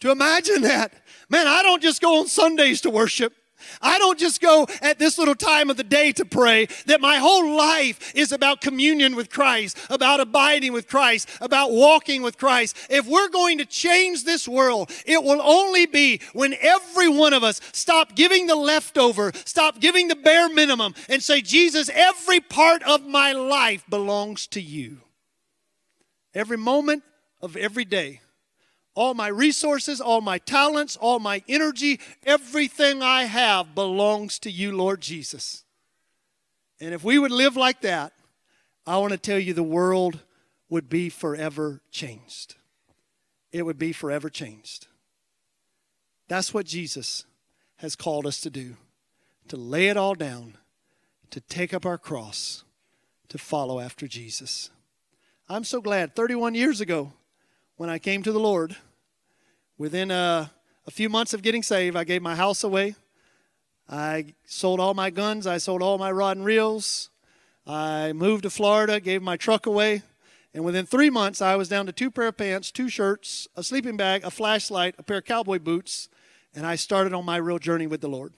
To 0.00 0.10
imagine 0.10 0.62
that. 0.62 0.92
Man, 1.28 1.46
I 1.46 1.62
don't 1.62 1.82
just 1.82 2.00
go 2.00 2.20
on 2.20 2.28
Sundays 2.28 2.80
to 2.82 2.90
worship. 2.90 3.34
I 3.80 3.98
don't 3.98 4.18
just 4.18 4.40
go 4.40 4.66
at 4.82 4.98
this 4.98 5.18
little 5.18 5.34
time 5.34 5.70
of 5.70 5.76
the 5.76 5.84
day 5.84 6.12
to 6.12 6.24
pray, 6.24 6.66
that 6.86 7.00
my 7.00 7.16
whole 7.16 7.56
life 7.56 8.14
is 8.14 8.32
about 8.32 8.60
communion 8.60 9.16
with 9.16 9.30
Christ, 9.30 9.78
about 9.90 10.20
abiding 10.20 10.72
with 10.72 10.88
Christ, 10.88 11.28
about 11.40 11.72
walking 11.72 12.22
with 12.22 12.38
Christ. 12.38 12.76
If 12.90 13.06
we're 13.06 13.28
going 13.28 13.58
to 13.58 13.64
change 13.64 14.24
this 14.24 14.46
world, 14.46 14.90
it 15.04 15.22
will 15.22 15.40
only 15.42 15.86
be 15.86 16.20
when 16.32 16.54
every 16.60 17.08
one 17.08 17.32
of 17.32 17.44
us 17.44 17.60
stop 17.72 18.14
giving 18.14 18.46
the 18.46 18.56
leftover, 18.56 19.32
stop 19.44 19.80
giving 19.80 20.08
the 20.08 20.16
bare 20.16 20.48
minimum, 20.48 20.94
and 21.08 21.22
say, 21.22 21.40
Jesus, 21.40 21.90
every 21.92 22.40
part 22.40 22.82
of 22.82 23.06
my 23.06 23.32
life 23.32 23.84
belongs 23.88 24.46
to 24.48 24.60
you. 24.60 24.98
Every 26.34 26.58
moment 26.58 27.02
of 27.40 27.56
every 27.56 27.84
day 27.84 28.20
all 28.96 29.14
my 29.14 29.28
resources, 29.28 30.00
all 30.00 30.20
my 30.22 30.38
talents, 30.38 30.96
all 30.96 31.20
my 31.20 31.42
energy, 31.48 32.00
everything 32.24 33.02
I 33.02 33.24
have 33.24 33.74
belongs 33.74 34.38
to 34.40 34.50
you, 34.50 34.74
Lord 34.74 35.02
Jesus. 35.02 35.64
And 36.80 36.92
if 36.92 37.04
we 37.04 37.18
would 37.18 37.30
live 37.30 37.56
like 37.56 37.82
that, 37.82 38.14
I 38.86 38.96
want 38.98 39.12
to 39.12 39.18
tell 39.18 39.38
you 39.38 39.52
the 39.52 39.62
world 39.62 40.20
would 40.68 40.88
be 40.88 41.10
forever 41.10 41.82
changed. 41.92 42.56
it 43.52 43.62
would 43.62 43.78
be 43.78 43.92
forever 43.92 44.28
changed. 44.28 44.86
That's 46.28 46.52
what 46.52 46.66
Jesus 46.66 47.24
has 47.76 47.96
called 47.96 48.26
us 48.26 48.40
to 48.40 48.50
do 48.50 48.76
to 49.48 49.56
lay 49.56 49.86
it 49.86 49.96
all 49.96 50.14
down, 50.14 50.58
to 51.30 51.40
take 51.40 51.72
up 51.72 51.86
our 51.86 51.96
cross, 51.98 52.64
to 53.28 53.38
follow 53.38 53.78
after 53.78 54.08
Jesus. 54.08 54.70
I'm 55.48 55.62
so 55.62 55.80
glad 55.80 56.16
31 56.16 56.54
years 56.54 56.80
ago 56.80 57.12
when 57.76 57.88
I 57.88 57.98
came 57.98 58.22
to 58.24 58.32
the 58.32 58.40
Lord, 58.40 58.76
within 59.78 60.10
a, 60.10 60.50
a 60.86 60.90
few 60.90 61.08
months 61.08 61.34
of 61.34 61.42
getting 61.42 61.62
saved, 61.62 61.96
I 61.96 62.04
gave 62.04 62.22
my 62.22 62.34
house 62.34 62.64
away. 62.64 62.94
I 63.88 64.34
sold 64.46 64.80
all 64.80 64.94
my 64.94 65.10
guns. 65.10 65.46
I 65.46 65.58
sold 65.58 65.82
all 65.82 65.98
my 65.98 66.10
rod 66.10 66.36
and 66.36 66.46
reels. 66.46 67.10
I 67.66 68.12
moved 68.12 68.44
to 68.44 68.50
Florida, 68.50 69.00
gave 69.00 69.22
my 69.22 69.36
truck 69.36 69.66
away. 69.66 70.02
And 70.54 70.64
within 70.64 70.86
three 70.86 71.10
months, 71.10 71.42
I 71.42 71.56
was 71.56 71.68
down 71.68 71.86
to 71.86 71.92
two 71.92 72.10
pair 72.10 72.28
of 72.28 72.38
pants, 72.38 72.70
two 72.70 72.88
shirts, 72.88 73.46
a 73.56 73.62
sleeping 73.62 73.96
bag, 73.96 74.24
a 74.24 74.30
flashlight, 74.30 74.94
a 74.98 75.02
pair 75.02 75.18
of 75.18 75.24
cowboy 75.24 75.58
boots, 75.58 76.08
and 76.54 76.64
I 76.64 76.76
started 76.76 77.12
on 77.12 77.26
my 77.26 77.36
real 77.36 77.58
journey 77.58 77.86
with 77.86 78.00
the 78.00 78.08
Lord. 78.08 78.32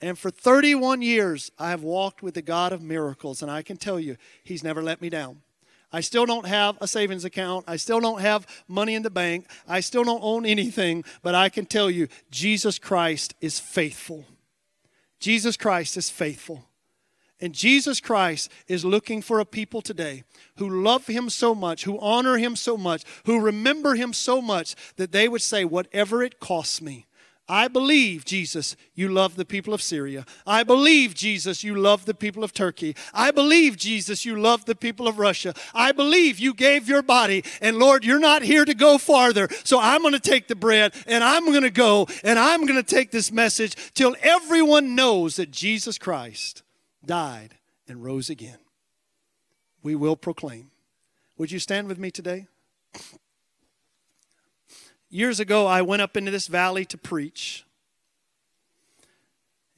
And 0.00 0.18
for 0.18 0.30
31 0.30 1.02
years, 1.02 1.50
I 1.58 1.70
have 1.70 1.82
walked 1.82 2.22
with 2.22 2.34
the 2.34 2.42
God 2.42 2.72
of 2.72 2.82
miracles, 2.82 3.42
and 3.42 3.50
I 3.50 3.62
can 3.62 3.76
tell 3.76 4.00
you, 4.00 4.16
He's 4.44 4.64
never 4.64 4.82
let 4.82 5.02
me 5.02 5.10
down. 5.10 5.42
I 5.92 6.00
still 6.00 6.26
don't 6.26 6.46
have 6.46 6.76
a 6.80 6.88
savings 6.88 7.24
account. 7.24 7.64
I 7.68 7.76
still 7.76 8.00
don't 8.00 8.20
have 8.20 8.46
money 8.68 8.94
in 8.94 9.02
the 9.02 9.10
bank. 9.10 9.46
I 9.68 9.80
still 9.80 10.04
don't 10.04 10.22
own 10.22 10.44
anything, 10.44 11.04
but 11.22 11.34
I 11.34 11.48
can 11.48 11.66
tell 11.66 11.90
you, 11.90 12.08
Jesus 12.30 12.78
Christ 12.78 13.34
is 13.40 13.60
faithful. 13.60 14.24
Jesus 15.20 15.56
Christ 15.56 15.96
is 15.96 16.10
faithful. 16.10 16.64
And 17.40 17.54
Jesus 17.54 18.00
Christ 18.00 18.50
is 18.66 18.84
looking 18.84 19.20
for 19.20 19.40
a 19.40 19.44
people 19.44 19.82
today 19.82 20.24
who 20.56 20.82
love 20.82 21.06
him 21.06 21.28
so 21.28 21.54
much, 21.54 21.84
who 21.84 21.98
honor 22.00 22.38
him 22.38 22.56
so 22.56 22.76
much, 22.76 23.04
who 23.26 23.40
remember 23.40 23.94
him 23.94 24.12
so 24.12 24.40
much 24.40 24.74
that 24.96 25.12
they 25.12 25.28
would 25.28 25.42
say, 25.42 25.64
whatever 25.64 26.22
it 26.22 26.40
costs 26.40 26.80
me, 26.80 27.05
I 27.48 27.68
believe, 27.68 28.24
Jesus, 28.24 28.74
you 28.94 29.08
love 29.08 29.36
the 29.36 29.44
people 29.44 29.72
of 29.72 29.80
Syria. 29.80 30.26
I 30.46 30.64
believe, 30.64 31.14
Jesus, 31.14 31.62
you 31.62 31.76
love 31.76 32.04
the 32.04 32.14
people 32.14 32.42
of 32.42 32.52
Turkey. 32.52 32.96
I 33.14 33.30
believe, 33.30 33.76
Jesus, 33.76 34.24
you 34.24 34.40
love 34.40 34.64
the 34.64 34.74
people 34.74 35.06
of 35.06 35.20
Russia. 35.20 35.54
I 35.72 35.92
believe 35.92 36.40
you 36.40 36.54
gave 36.54 36.88
your 36.88 37.02
body. 37.02 37.44
And 37.60 37.78
Lord, 37.78 38.04
you're 38.04 38.18
not 38.18 38.42
here 38.42 38.64
to 38.64 38.74
go 38.74 38.98
farther. 38.98 39.48
So 39.62 39.78
I'm 39.80 40.02
going 40.02 40.14
to 40.14 40.20
take 40.20 40.48
the 40.48 40.56
bread 40.56 40.92
and 41.06 41.22
I'm 41.22 41.46
going 41.46 41.62
to 41.62 41.70
go 41.70 42.08
and 42.24 42.36
I'm 42.38 42.66
going 42.66 42.82
to 42.82 42.94
take 42.94 43.12
this 43.12 43.30
message 43.30 43.76
till 43.94 44.16
everyone 44.22 44.96
knows 44.96 45.36
that 45.36 45.52
Jesus 45.52 45.98
Christ 45.98 46.64
died 47.04 47.54
and 47.86 48.02
rose 48.02 48.28
again. 48.28 48.58
We 49.84 49.94
will 49.94 50.16
proclaim. 50.16 50.72
Would 51.38 51.52
you 51.52 51.60
stand 51.60 51.86
with 51.86 51.98
me 51.98 52.10
today? 52.10 52.48
Years 55.16 55.40
ago, 55.40 55.66
I 55.66 55.80
went 55.80 56.02
up 56.02 56.14
into 56.18 56.30
this 56.30 56.46
valley 56.46 56.84
to 56.84 56.98
preach. 56.98 57.64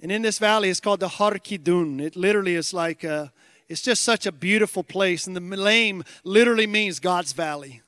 And 0.03 0.11
in 0.11 0.23
this 0.23 0.41
valley, 0.41 0.69
it's 0.69 0.81
called 0.81 0.99
the 0.99 1.07
Har 1.07 1.35
Kidun. 1.35 2.01
It 2.01 2.17
literally 2.17 2.57
is 2.57 2.75
like, 2.75 3.05
a, 3.05 3.33
it's 3.69 3.81
just 3.81 4.03
such 4.03 4.27
a 4.27 4.33
beautiful 4.33 4.83
place. 4.83 5.29
And 5.29 5.37
the 5.37 5.41
name 5.41 6.03
literally 6.25 6.67
means 6.67 6.99
God's 6.99 7.35
valley. 7.35 7.83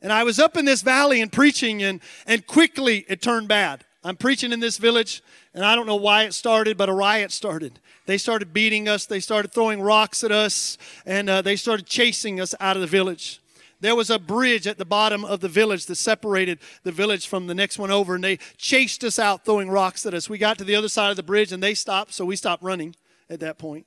And 0.00 0.12
I 0.12 0.22
was 0.22 0.38
up 0.38 0.56
in 0.56 0.66
this 0.66 0.82
valley 0.82 1.20
and 1.20 1.32
preaching, 1.32 1.82
and, 1.82 2.00
and 2.28 2.46
quickly 2.46 3.04
it 3.08 3.20
turned 3.20 3.48
bad. 3.48 3.84
I'm 4.04 4.14
preaching 4.14 4.52
in 4.52 4.60
this 4.60 4.78
village, 4.78 5.20
and 5.54 5.64
I 5.64 5.74
don't 5.74 5.86
know 5.88 5.96
why 5.96 6.26
it 6.26 6.32
started, 6.32 6.76
but 6.76 6.88
a 6.88 6.94
riot 6.94 7.32
started. 7.32 7.80
They 8.06 8.18
started 8.18 8.52
beating 8.52 8.86
us, 8.86 9.04
they 9.04 9.18
started 9.18 9.52
throwing 9.52 9.82
rocks 9.82 10.22
at 10.22 10.30
us, 10.30 10.78
and 11.04 11.28
uh, 11.28 11.42
they 11.42 11.56
started 11.56 11.86
chasing 11.86 12.40
us 12.40 12.54
out 12.60 12.76
of 12.76 12.82
the 12.82 12.86
village 12.86 13.40
there 13.80 13.94
was 13.94 14.10
a 14.10 14.18
bridge 14.18 14.66
at 14.66 14.78
the 14.78 14.84
bottom 14.84 15.24
of 15.24 15.40
the 15.40 15.48
village 15.48 15.86
that 15.86 15.96
separated 15.96 16.58
the 16.82 16.92
village 16.92 17.26
from 17.26 17.46
the 17.46 17.54
next 17.54 17.78
one 17.78 17.90
over, 17.90 18.14
and 18.14 18.24
they 18.24 18.38
chased 18.56 19.04
us 19.04 19.18
out, 19.18 19.44
throwing 19.44 19.70
rocks 19.70 20.04
at 20.06 20.14
us. 20.14 20.28
We 20.28 20.38
got 20.38 20.58
to 20.58 20.64
the 20.64 20.74
other 20.74 20.88
side 20.88 21.10
of 21.10 21.16
the 21.16 21.22
bridge, 21.22 21.52
and 21.52 21.62
they 21.62 21.74
stopped, 21.74 22.14
so 22.14 22.24
we 22.24 22.36
stopped 22.36 22.62
running 22.62 22.94
at 23.30 23.40
that 23.40 23.58
point. 23.58 23.86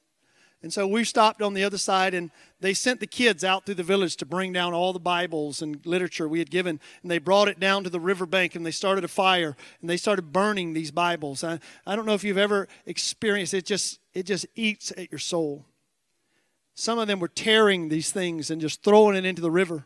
And 0.63 0.71
so 0.71 0.85
we 0.85 1.03
stopped 1.03 1.41
on 1.41 1.55
the 1.55 1.63
other 1.63 1.79
side, 1.79 2.13
and 2.13 2.29
they 2.59 2.75
sent 2.75 2.99
the 2.99 3.07
kids 3.07 3.43
out 3.43 3.65
through 3.65 3.75
the 3.75 3.83
village 3.83 4.15
to 4.17 4.25
bring 4.25 4.53
down 4.53 4.73
all 4.73 4.93
the 4.93 4.99
Bibles 4.99 5.61
and 5.61 5.83
literature 5.85 6.27
we 6.27 6.37
had 6.37 6.51
given. 6.51 6.79
And 7.01 7.09
they 7.09 7.17
brought 7.17 7.47
it 7.47 7.59
down 7.59 7.83
to 7.83 7.89
the 7.89 7.99
riverbank, 7.99 8.53
and 8.55 8.63
they 8.63 8.71
started 8.71 9.03
a 9.03 9.07
fire, 9.07 9.57
and 9.81 9.89
they 9.89 9.97
started 9.97 10.31
burning 10.31 10.73
these 10.73 10.91
Bibles. 10.91 11.43
I, 11.43 11.59
I 11.85 11.95
don't 11.95 12.05
know 12.05 12.13
if 12.13 12.23
you've 12.23 12.37
ever 12.37 12.67
experienced 12.85 13.55
it; 13.55 13.65
just 13.65 13.99
it 14.13 14.27
just 14.27 14.45
eats 14.55 14.93
at 14.95 15.11
your 15.11 15.19
soul. 15.19 15.65
Some 16.73 16.99
of 16.99 17.07
them 17.07 17.19
were 17.19 17.27
tearing 17.27 17.89
these 17.89 18.11
things 18.11 18.49
and 18.49 18.61
just 18.61 18.83
throwing 18.83 19.15
it 19.15 19.25
into 19.25 19.41
the 19.41 19.51
river. 19.51 19.85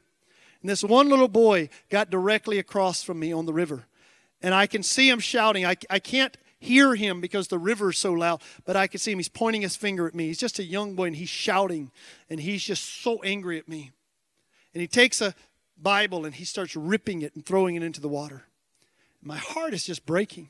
And 0.61 0.69
this 0.69 0.83
one 0.83 1.09
little 1.09 1.27
boy 1.27 1.69
got 1.89 2.09
directly 2.09 2.57
across 2.57 3.03
from 3.03 3.19
me 3.19 3.31
on 3.31 3.45
the 3.45 3.53
river. 3.53 3.85
And 4.41 4.53
I 4.53 4.67
can 4.67 4.83
see 4.83 5.09
him 5.09 5.19
shouting. 5.19 5.65
I, 5.65 5.75
I 5.89 5.99
can't 5.99 6.37
hear 6.59 6.95
him 6.95 7.21
because 7.21 7.47
the 7.47 7.59
river 7.59 7.91
is 7.91 7.97
so 7.97 8.13
loud, 8.13 8.41
but 8.65 8.75
I 8.75 8.87
can 8.87 8.99
see 8.99 9.11
him. 9.11 9.19
He's 9.19 9.29
pointing 9.29 9.61
his 9.61 9.75
finger 9.75 10.07
at 10.07 10.15
me. 10.15 10.27
He's 10.27 10.39
just 10.39 10.59
a 10.59 10.63
young 10.63 10.95
boy 10.95 11.05
and 11.05 11.15
he's 11.15 11.29
shouting 11.29 11.91
and 12.29 12.39
he's 12.39 12.63
just 12.63 13.01
so 13.01 13.21
angry 13.23 13.57
at 13.57 13.67
me. 13.69 13.91
And 14.73 14.81
he 14.81 14.87
takes 14.87 15.21
a 15.21 15.35
Bible 15.77 16.25
and 16.25 16.35
he 16.35 16.45
starts 16.45 16.75
ripping 16.75 17.21
it 17.21 17.35
and 17.35 17.45
throwing 17.45 17.75
it 17.75 17.83
into 17.83 18.01
the 18.01 18.07
water. 18.07 18.43
My 19.21 19.37
heart 19.37 19.73
is 19.73 19.85
just 19.85 20.05
breaking. 20.05 20.49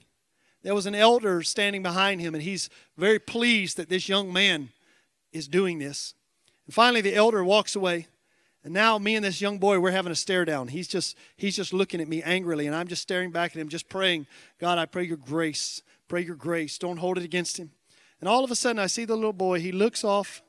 There 0.64 0.76
was 0.76 0.86
an 0.86 0.96
elder 0.96 1.44
standing 1.44 1.84
behind 1.84 2.22
him 2.22 2.34
and 2.34 2.44
he's 2.44 2.70
very 2.98 3.20
pleased 3.20 3.78
that 3.78 3.90
this 3.90 4.10
young 4.10 4.34
man 4.34 4.70
is 5.32 5.48
doing 5.48 5.80
this. 5.80 6.14
And 6.66 6.74
finally, 6.74 7.02
the 7.02 7.16
elder 7.16 7.44
walks 7.44 7.76
away. 7.76 8.08
And 8.64 8.74
now 8.74 8.98
me 8.98 9.16
and 9.16 9.24
this 9.24 9.42
young 9.42 9.60
boy, 9.60 9.80
we're 9.80 9.92
having 9.92 10.12
a 10.12 10.16
stare 10.16 10.44
down. 10.44 10.70
He's 10.70 10.88
just 10.88 11.16
he's 11.38 11.56
just 11.56 11.72
looking 11.72 12.02
at 12.02 12.08
me 12.08 12.24
angrily, 12.24 12.66
and 12.66 12.76
I'm 12.76 12.88
just 12.88 13.04
staring 13.04 13.32
back 13.32 13.52
at 13.52 13.62
him, 13.62 13.70
just 13.70 13.90
praying, 13.90 14.26
God, 14.60 14.80
I 14.80 14.86
pray 14.86 15.04
your 15.04 15.18
grace. 15.18 15.84
Pray 16.08 16.22
your 16.22 16.36
grace. 16.36 16.78
Don't 16.78 16.98
hold 16.98 17.18
it 17.18 17.24
against 17.24 17.58
him. 17.58 17.72
And 18.20 18.28
all 18.28 18.44
of 18.44 18.52
a 18.52 18.56
sudden 18.56 18.80
I 18.80 18.88
see 18.88 19.06
the 19.06 19.16
little 19.16 19.34
boy, 19.34 19.60
he 19.60 19.72
looks 19.72 20.04
off 20.04 20.42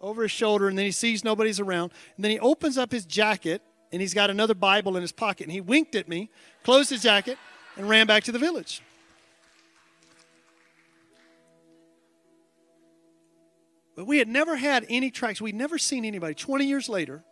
over 0.00 0.22
his 0.22 0.30
shoulder, 0.30 0.68
and 0.68 0.78
then 0.78 0.84
he 0.84 0.92
sees 0.92 1.24
nobody's 1.24 1.60
around. 1.60 1.92
And 2.16 2.24
then 2.24 2.30
he 2.30 2.38
opens 2.38 2.78
up 2.78 2.92
his 2.92 3.04
jacket 3.04 3.62
and 3.92 4.00
he's 4.00 4.14
got 4.14 4.30
another 4.30 4.54
Bible 4.54 4.96
in 4.96 5.02
his 5.02 5.12
pocket. 5.12 5.44
And 5.44 5.52
he 5.52 5.60
winked 5.60 5.94
at 5.94 6.08
me, 6.08 6.30
closed 6.62 6.90
his 6.90 7.02
jacket, 7.02 7.38
and 7.76 7.88
ran 7.88 8.06
back 8.06 8.22
to 8.24 8.32
the 8.32 8.38
village. 8.38 8.82
But 14.00 14.06
we 14.06 14.16
had 14.16 14.28
never 14.28 14.56
had 14.56 14.86
any 14.88 15.10
tracks. 15.10 15.42
We'd 15.42 15.54
never 15.54 15.76
seen 15.76 16.06
anybody. 16.06 16.32
20 16.32 16.64
years 16.64 16.88
later, 16.88 17.22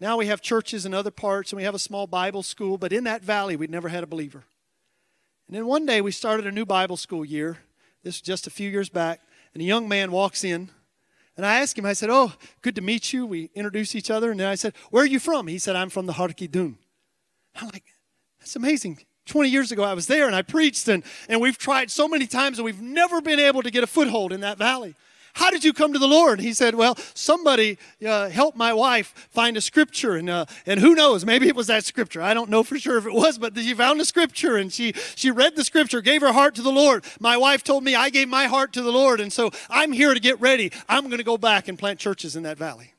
now 0.00 0.16
we 0.16 0.24
have 0.28 0.40
churches 0.40 0.86
in 0.86 0.94
other 0.94 1.10
parts 1.10 1.52
and 1.52 1.58
we 1.58 1.64
have 1.64 1.74
a 1.74 1.78
small 1.78 2.06
Bible 2.06 2.42
school, 2.42 2.78
but 2.78 2.90
in 2.90 3.04
that 3.04 3.22
valley, 3.22 3.54
we'd 3.54 3.68
never 3.68 3.90
had 3.90 4.02
a 4.02 4.06
believer. 4.06 4.44
And 5.46 5.54
then 5.54 5.66
one 5.66 5.84
day 5.84 6.00
we 6.00 6.10
started 6.10 6.46
a 6.46 6.50
new 6.50 6.64
Bible 6.64 6.96
school 6.96 7.22
year. 7.22 7.58
This 8.02 8.14
was 8.14 8.22
just 8.22 8.46
a 8.46 8.50
few 8.50 8.70
years 8.70 8.88
back. 8.88 9.20
And 9.52 9.62
a 9.62 9.66
young 9.66 9.86
man 9.90 10.10
walks 10.10 10.42
in. 10.42 10.70
And 11.36 11.44
I 11.44 11.60
asked 11.60 11.76
him, 11.76 11.84
I 11.84 11.92
said, 11.92 12.08
Oh, 12.08 12.32
good 12.62 12.76
to 12.76 12.80
meet 12.80 13.12
you. 13.12 13.26
We 13.26 13.50
introduced 13.54 13.94
each 13.94 14.10
other. 14.10 14.30
And 14.30 14.40
then 14.40 14.48
I 14.48 14.54
said, 14.54 14.72
Where 14.88 15.02
are 15.02 15.06
you 15.06 15.20
from? 15.20 15.48
He 15.48 15.58
said, 15.58 15.76
I'm 15.76 15.90
from 15.90 16.06
the 16.06 16.14
Har 16.14 16.28
Kidun. 16.28 16.76
I'm 17.56 17.68
like, 17.68 17.84
That's 18.40 18.56
amazing. 18.56 19.00
20 19.26 19.50
years 19.50 19.70
ago, 19.70 19.84
I 19.84 19.92
was 19.92 20.06
there 20.06 20.26
and 20.26 20.34
I 20.34 20.40
preached, 20.40 20.88
and, 20.88 21.04
and 21.28 21.42
we've 21.42 21.58
tried 21.58 21.90
so 21.90 22.08
many 22.08 22.26
times, 22.26 22.56
and 22.58 22.64
we've 22.64 22.80
never 22.80 23.20
been 23.20 23.38
able 23.38 23.62
to 23.62 23.70
get 23.70 23.84
a 23.84 23.86
foothold 23.86 24.32
in 24.32 24.40
that 24.40 24.56
valley. 24.56 24.94
How 25.38 25.50
did 25.50 25.62
you 25.62 25.72
come 25.72 25.92
to 25.92 26.00
the 26.00 26.08
Lord? 26.08 26.40
He 26.40 26.52
said, 26.52 26.74
Well, 26.74 26.96
somebody 27.14 27.78
uh, 28.04 28.28
helped 28.28 28.56
my 28.56 28.72
wife 28.72 29.14
find 29.30 29.56
a 29.56 29.60
scripture. 29.60 30.16
And, 30.16 30.28
uh, 30.28 30.46
and 30.66 30.80
who 30.80 30.96
knows, 30.96 31.24
maybe 31.24 31.46
it 31.46 31.54
was 31.54 31.68
that 31.68 31.84
scripture. 31.84 32.20
I 32.20 32.34
don't 32.34 32.50
know 32.50 32.64
for 32.64 32.76
sure 32.76 32.98
if 32.98 33.06
it 33.06 33.14
was, 33.14 33.38
but 33.38 33.56
she 33.56 33.72
found 33.72 34.00
a 34.00 34.04
scripture 34.04 34.56
and 34.56 34.72
she, 34.72 34.94
she 35.14 35.30
read 35.30 35.54
the 35.54 35.62
scripture, 35.62 36.00
gave 36.00 36.22
her 36.22 36.32
heart 36.32 36.56
to 36.56 36.62
the 36.62 36.72
Lord. 36.72 37.04
My 37.20 37.36
wife 37.36 37.62
told 37.62 37.84
me 37.84 37.94
I 37.94 38.10
gave 38.10 38.28
my 38.28 38.46
heart 38.46 38.72
to 38.72 38.82
the 38.82 38.90
Lord. 38.90 39.20
And 39.20 39.32
so 39.32 39.52
I'm 39.70 39.92
here 39.92 40.12
to 40.12 40.18
get 40.18 40.40
ready. 40.40 40.72
I'm 40.88 41.04
going 41.04 41.18
to 41.18 41.24
go 41.24 41.38
back 41.38 41.68
and 41.68 41.78
plant 41.78 42.00
churches 42.00 42.34
in 42.34 42.42
that 42.42 42.58
valley. 42.58 42.94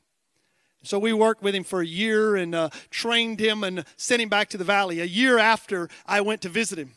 So 0.82 0.98
we 0.98 1.12
worked 1.12 1.42
with 1.42 1.54
him 1.54 1.62
for 1.62 1.82
a 1.82 1.86
year 1.86 2.36
and 2.36 2.54
uh, 2.54 2.70
trained 2.88 3.38
him 3.38 3.64
and 3.64 3.84
sent 3.98 4.22
him 4.22 4.30
back 4.30 4.48
to 4.48 4.56
the 4.56 4.64
valley. 4.64 5.00
A 5.00 5.04
year 5.04 5.36
after, 5.36 5.90
I 6.06 6.22
went 6.22 6.40
to 6.40 6.48
visit 6.48 6.78
him. 6.78 6.92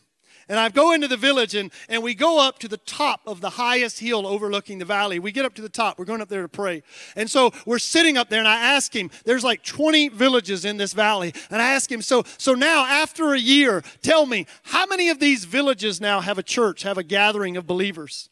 And 0.48 0.58
I 0.58 0.68
go 0.68 0.92
into 0.92 1.08
the 1.08 1.16
village 1.16 1.54
and, 1.54 1.70
and 1.88 2.02
we 2.02 2.14
go 2.14 2.40
up 2.40 2.58
to 2.60 2.68
the 2.68 2.76
top 2.78 3.20
of 3.26 3.40
the 3.40 3.50
highest 3.50 4.00
hill 4.00 4.26
overlooking 4.26 4.78
the 4.78 4.84
valley. 4.84 5.18
We 5.18 5.32
get 5.32 5.44
up 5.44 5.54
to 5.54 5.62
the 5.62 5.68
top. 5.68 5.98
We're 5.98 6.04
going 6.04 6.20
up 6.20 6.28
there 6.28 6.42
to 6.42 6.48
pray. 6.48 6.82
And 7.16 7.30
so 7.30 7.52
we're 7.66 7.78
sitting 7.78 8.16
up 8.16 8.28
there 8.28 8.38
and 8.38 8.48
I 8.48 8.56
ask 8.56 8.94
him, 8.94 9.10
there's 9.24 9.44
like 9.44 9.62
20 9.62 10.08
villages 10.10 10.64
in 10.64 10.76
this 10.76 10.92
valley. 10.92 11.34
And 11.50 11.60
I 11.62 11.72
ask 11.72 11.90
him, 11.90 12.02
so, 12.02 12.24
so 12.38 12.54
now 12.54 12.84
after 12.84 13.32
a 13.32 13.38
year, 13.38 13.82
tell 14.02 14.26
me, 14.26 14.46
how 14.64 14.86
many 14.86 15.08
of 15.08 15.18
these 15.18 15.44
villages 15.44 16.00
now 16.00 16.20
have 16.20 16.38
a 16.38 16.42
church, 16.42 16.82
have 16.82 16.98
a 16.98 17.02
gathering 17.02 17.56
of 17.56 17.66
believers? 17.66 18.28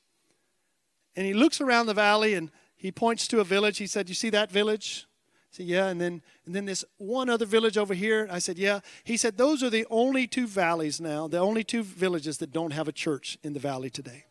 And 1.17 1.27
he 1.27 1.35
looks 1.35 1.61
around 1.61 1.87
the 1.87 1.95
valley 1.95 2.35
and 2.35 2.51
he 2.75 2.91
points 2.91 3.29
to 3.29 3.41
a 3.41 3.45
village. 3.45 3.79
He 3.79 3.87
said, 3.87 4.09
you 4.09 4.15
see 4.15 4.31
that 4.31 4.51
village? 4.51 5.07
Said, 5.53 5.67
yeah. 5.67 5.89
And 5.89 6.01
then, 6.01 6.23
and 6.47 6.55
then 6.55 6.65
this 6.65 6.85
one 6.97 7.29
other 7.29 7.45
village 7.45 7.77
over 7.77 7.93
here. 7.93 8.27
I 8.31 8.39
said, 8.39 8.59
yeah. 8.59 8.81
He 9.05 9.19
said, 9.19 9.37
those 9.37 9.63
are 9.63 9.71
the 9.71 9.87
only 9.91 10.27
two 10.27 10.47
valleys 10.47 11.01
now, 11.01 11.29
the 11.29 11.39
only 11.39 11.63
two 11.63 11.83
villages 11.83 12.39
that 12.39 12.53
don't 12.53 12.73
have 12.73 12.89
a 12.89 12.93
church 12.93 13.39
in 13.43 13.53
the 13.53 13.61
valley 13.61 13.91
today. 13.91 14.25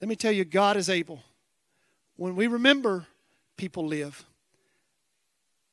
Let 0.00 0.08
me 0.08 0.16
tell 0.16 0.32
you, 0.32 0.44
God 0.44 0.76
is 0.76 0.88
able. 0.88 1.20
When 2.16 2.36
we 2.36 2.46
remember, 2.46 3.06
people 3.56 3.86
live. 3.86 4.24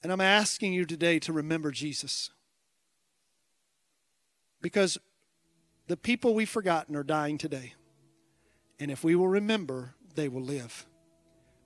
And 0.01 0.11
I'm 0.11 0.21
asking 0.21 0.73
you 0.73 0.85
today 0.85 1.19
to 1.19 1.33
remember 1.33 1.71
Jesus. 1.71 2.31
Because 4.61 4.97
the 5.87 5.97
people 5.97 6.33
we've 6.33 6.49
forgotten 6.49 6.95
are 6.95 7.03
dying 7.03 7.37
today. 7.37 7.73
And 8.79 8.89
if 8.89 9.03
we 9.03 9.15
will 9.15 9.27
remember, 9.27 9.93
they 10.15 10.27
will 10.27 10.41
live. 10.41 10.87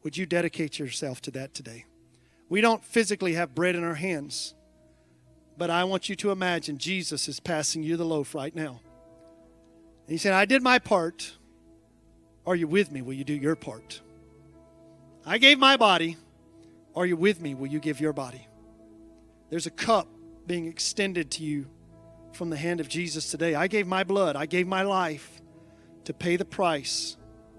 Would 0.03 0.17
you 0.17 0.25
dedicate 0.25 0.79
yourself 0.79 1.21
to 1.21 1.31
that 1.31 1.53
today? 1.53 1.85
We 2.53 2.61
don't 2.61 2.85
physically 2.85 3.33
have 3.33 3.55
bread 3.55 3.75
in 3.75 3.83
our 3.83 3.95
hands, 3.95 4.53
but 5.57 5.71
I 5.71 5.85
want 5.85 6.07
you 6.07 6.15
to 6.17 6.29
imagine 6.29 6.77
Jesus 6.77 7.27
is 7.27 7.39
passing 7.39 7.81
you 7.81 7.97
the 7.97 8.05
loaf 8.05 8.35
right 8.35 8.53
now. 8.53 8.79
And 10.05 10.11
he 10.11 10.17
said, 10.17 10.33
I 10.33 10.45
did 10.45 10.61
my 10.61 10.77
part. 10.77 11.35
Are 12.45 12.55
you 12.55 12.67
with 12.67 12.91
me? 12.91 13.01
Will 13.01 13.15
you 13.15 13.23
do 13.23 13.33
your 13.33 13.55
part? 13.55 14.01
I 15.25 15.39
gave 15.39 15.57
my 15.57 15.77
body. 15.77 16.15
Are 16.95 17.07
you 17.07 17.17
with 17.17 17.41
me? 17.41 17.55
Will 17.55 17.65
you 17.65 17.79
give 17.79 17.99
your 17.99 18.13
body? 18.13 18.47
There's 19.49 19.65
a 19.65 19.71
cup 19.71 20.07
being 20.45 20.67
extended 20.67 21.31
to 21.31 21.43
you 21.43 21.65
from 22.33 22.51
the 22.51 22.57
hand 22.57 22.79
of 22.79 22.87
Jesus 22.87 23.31
today. 23.31 23.55
I 23.55 23.65
gave 23.65 23.87
my 23.87 24.03
blood, 24.03 24.35
I 24.35 24.45
gave 24.45 24.67
my 24.67 24.83
life 24.83 25.41
to 26.03 26.13
pay 26.13 26.35
the 26.35 26.45
price 26.45 27.17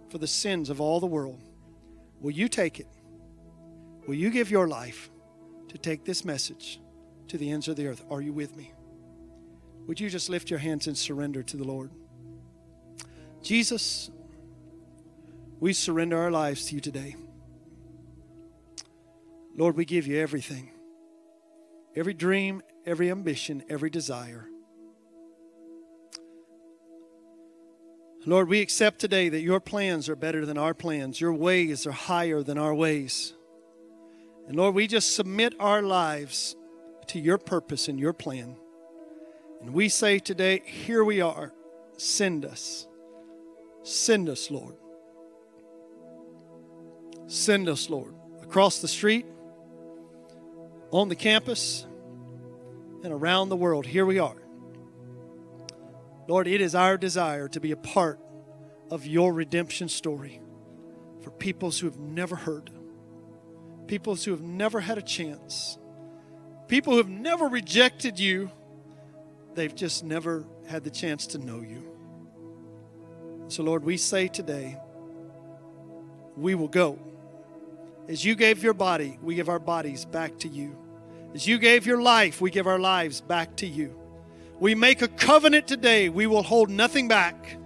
for 0.09 0.19
the 0.19 0.29
sins 0.29 0.71
of 0.71 0.81
all 0.81 1.01
the 1.01 1.07
world. 1.07 1.43
Will 2.21 2.31
you 2.31 2.47
take 2.47 2.79
it? 2.79 2.87
Will 4.07 4.15
you 4.15 4.31
give 4.31 4.51
your 4.51 4.69
life 4.69 5.11
to 5.69 5.79
take 5.79 6.05
this 6.05 6.25
message 6.25 6.81
to 7.29 7.39
the 7.39 7.51
ends 7.51 7.69
of 7.69 7.77
the 7.77 7.87
earth? 7.87 8.05
Are 8.11 8.21
you 8.21 8.33
with 8.33 8.57
me? 8.57 8.73
Would 9.87 10.01
you 10.01 10.09
just 10.09 10.29
lift 10.29 10.51
your 10.51 10.59
hands 10.59 10.87
and 10.87 10.97
surrender 10.97 11.43
to 11.43 11.57
the 11.57 11.65
Lord? 11.65 11.91
Jesus, 13.43 14.11
we 15.61 15.73
surrender 15.73 16.19
our 16.19 16.31
lives 16.31 16.67
to 16.67 16.75
you 16.75 16.81
today. 16.81 17.17
Lord, 19.57 19.77
we 19.77 19.85
give 19.85 20.07
you 20.07 20.21
everything 20.21 20.71
every 21.97 22.15
dream, 22.15 22.61
every 22.85 23.09
ambition, 23.09 23.63
every 23.69 23.89
desire. 23.89 24.49
Lord, 28.27 28.49
we 28.49 28.61
accept 28.61 28.99
today 28.99 29.29
that 29.29 29.43
your 29.43 29.61
plans 29.61 30.09
are 30.09 30.17
better 30.17 30.45
than 30.45 30.59
our 30.59 30.75
plans, 30.75 31.21
your 31.21 31.33
ways 31.33 31.87
are 31.87 31.93
higher 31.93 32.43
than 32.43 32.59
our 32.59 32.75
ways. 32.75 33.35
And 34.47 34.57
Lord, 34.57 34.75
we 34.75 34.87
just 34.87 35.15
submit 35.15 35.55
our 35.59 35.83
lives 35.83 36.57
to 37.09 37.19
your 37.19 37.39
purpose 37.39 37.89
and 37.89 37.99
your 37.99 38.13
plan. 38.13 38.57
And 39.61 39.73
we 39.73 39.89
say 39.89 40.19
today, 40.19 40.63
here 40.65 41.03
we 41.05 41.21
are, 41.21 41.53
send 41.97 42.45
us. 42.45 42.87
Send 43.83 44.29
us, 44.29 44.51
Lord. 44.51 44.77
Send 47.27 47.69
us, 47.69 47.89
Lord, 47.89 48.15
across 48.43 48.81
the 48.81 48.89
street, 48.89 49.27
on 50.91 51.09
the 51.09 51.17
campus, 51.17 51.87
and 53.03 53.13
around 53.13 53.49
the 53.49 53.57
world. 53.57 53.87
Here 53.87 54.07
we 54.07 54.19
are. 54.19 54.37
Lord, 56.29 56.47
it 56.47 56.61
is 56.61 56.75
our 56.75 56.97
desire 56.97 57.49
to 57.49 57.61
be 57.61 57.73
a 57.73 57.77
part 57.77 58.19
of 58.91 59.07
your 59.07 59.33
redemption 59.33 59.89
story 59.89 60.41
for 61.23 61.31
peoples 61.31 61.79
who 61.79 61.87
have 61.87 61.99
never 61.99 62.37
heard, 62.37 62.71
peoples 63.87 64.25
who 64.25 64.31
have 64.31 64.43
never 64.43 64.81
had 64.81 64.99
a 64.99 65.03
chance, 65.03 65.79
people 66.69 66.93
who 66.93 66.99
have 66.99 67.09
never 67.09 67.47
rejected 67.47 68.19
you. 68.19 68.51
They've 69.55 69.75
just 69.75 70.03
never 70.03 70.45
had 70.67 70.83
the 70.83 70.91
chance 70.91 71.29
to 71.29 71.39
know 71.39 71.61
you. 71.61 71.85
So, 73.49 73.63
Lord, 73.63 73.85
we 73.85 73.97
say 73.97 74.27
today, 74.27 74.79
we 76.37 76.55
will 76.55 76.69
go. 76.69 76.99
As 78.09 78.25
you 78.25 78.35
gave 78.35 78.63
your 78.63 78.75
body, 78.75 79.19
we 79.23 79.35
give 79.35 79.49
our 79.49 79.59
bodies 79.59 80.05
back 80.05 80.39
to 80.41 80.49
you. 80.49 80.77
As 81.35 81.47
you 81.47 81.59
gave 81.59 81.87
your 81.87 82.03
life, 82.03 82.41
we 82.41 82.51
give 82.51 82.67
our 82.67 82.79
lives 82.79 83.21
back 83.21 83.57
to 83.57 83.67
you. 83.67 83.99
We 84.61 84.75
make 84.75 85.03
a 85.03 85.09
covenant 85.09 85.67
today. 85.67 86.09
We 86.09 86.27
will 86.27 86.43
hold 86.43 86.71
nothing 86.71 87.09
back. 87.09 87.57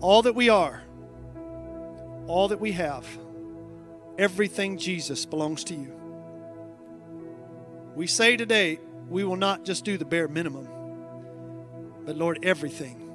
All 0.00 0.22
that 0.22 0.34
we 0.34 0.48
are, 0.48 0.82
all 2.26 2.48
that 2.48 2.60
we 2.60 2.72
have, 2.72 3.06
everything 4.18 4.78
Jesus 4.78 5.26
belongs 5.26 5.64
to 5.64 5.74
you. 5.74 5.92
We 7.94 8.06
say 8.06 8.36
today, 8.36 8.80
we 9.08 9.24
will 9.24 9.36
not 9.36 9.64
just 9.64 9.84
do 9.84 9.96
the 9.98 10.04
bare 10.04 10.28
minimum, 10.28 10.68
but 12.04 12.16
Lord, 12.16 12.40
everything, 12.42 13.10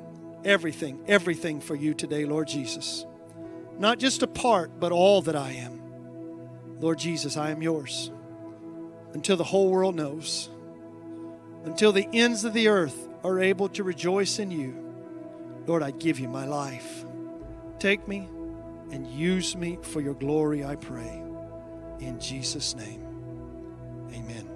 everything, 0.45 1.03
everything 1.07 1.61
for 1.61 1.75
you 1.75 1.93
today, 1.93 2.25
Lord 2.25 2.47
Jesus. 2.47 3.05
Not 3.77 3.99
just 3.99 4.23
a 4.23 4.27
part, 4.27 4.79
but 4.79 4.91
all 4.91 5.21
that 5.23 5.35
I 5.35 5.51
am. 5.51 5.81
Lord 6.79 6.99
Jesus, 6.99 7.37
I 7.37 7.51
am 7.51 7.61
yours 7.61 8.11
until 9.13 9.37
the 9.37 9.43
whole 9.43 9.69
world 9.69 9.95
knows 9.95 10.49
until 11.65 11.91
the 11.91 12.07
ends 12.13 12.43
of 12.43 12.53
the 12.53 12.67
earth 12.67 13.07
are 13.23 13.39
able 13.39 13.69
to 13.69 13.83
rejoice 13.83 14.39
in 14.39 14.51
you. 14.51 14.73
Lord, 15.67 15.83
I 15.83 15.91
give 15.91 16.19
you 16.19 16.27
my 16.27 16.45
life. 16.45 17.05
Take 17.79 18.07
me 18.07 18.29
and 18.91 19.07
use 19.07 19.55
me 19.55 19.77
for 19.81 20.01
your 20.01 20.15
glory, 20.15 20.63
I 20.65 20.75
pray. 20.75 21.21
In 21.99 22.19
Jesus' 22.19 22.75
name, 22.75 23.05
amen. 24.13 24.48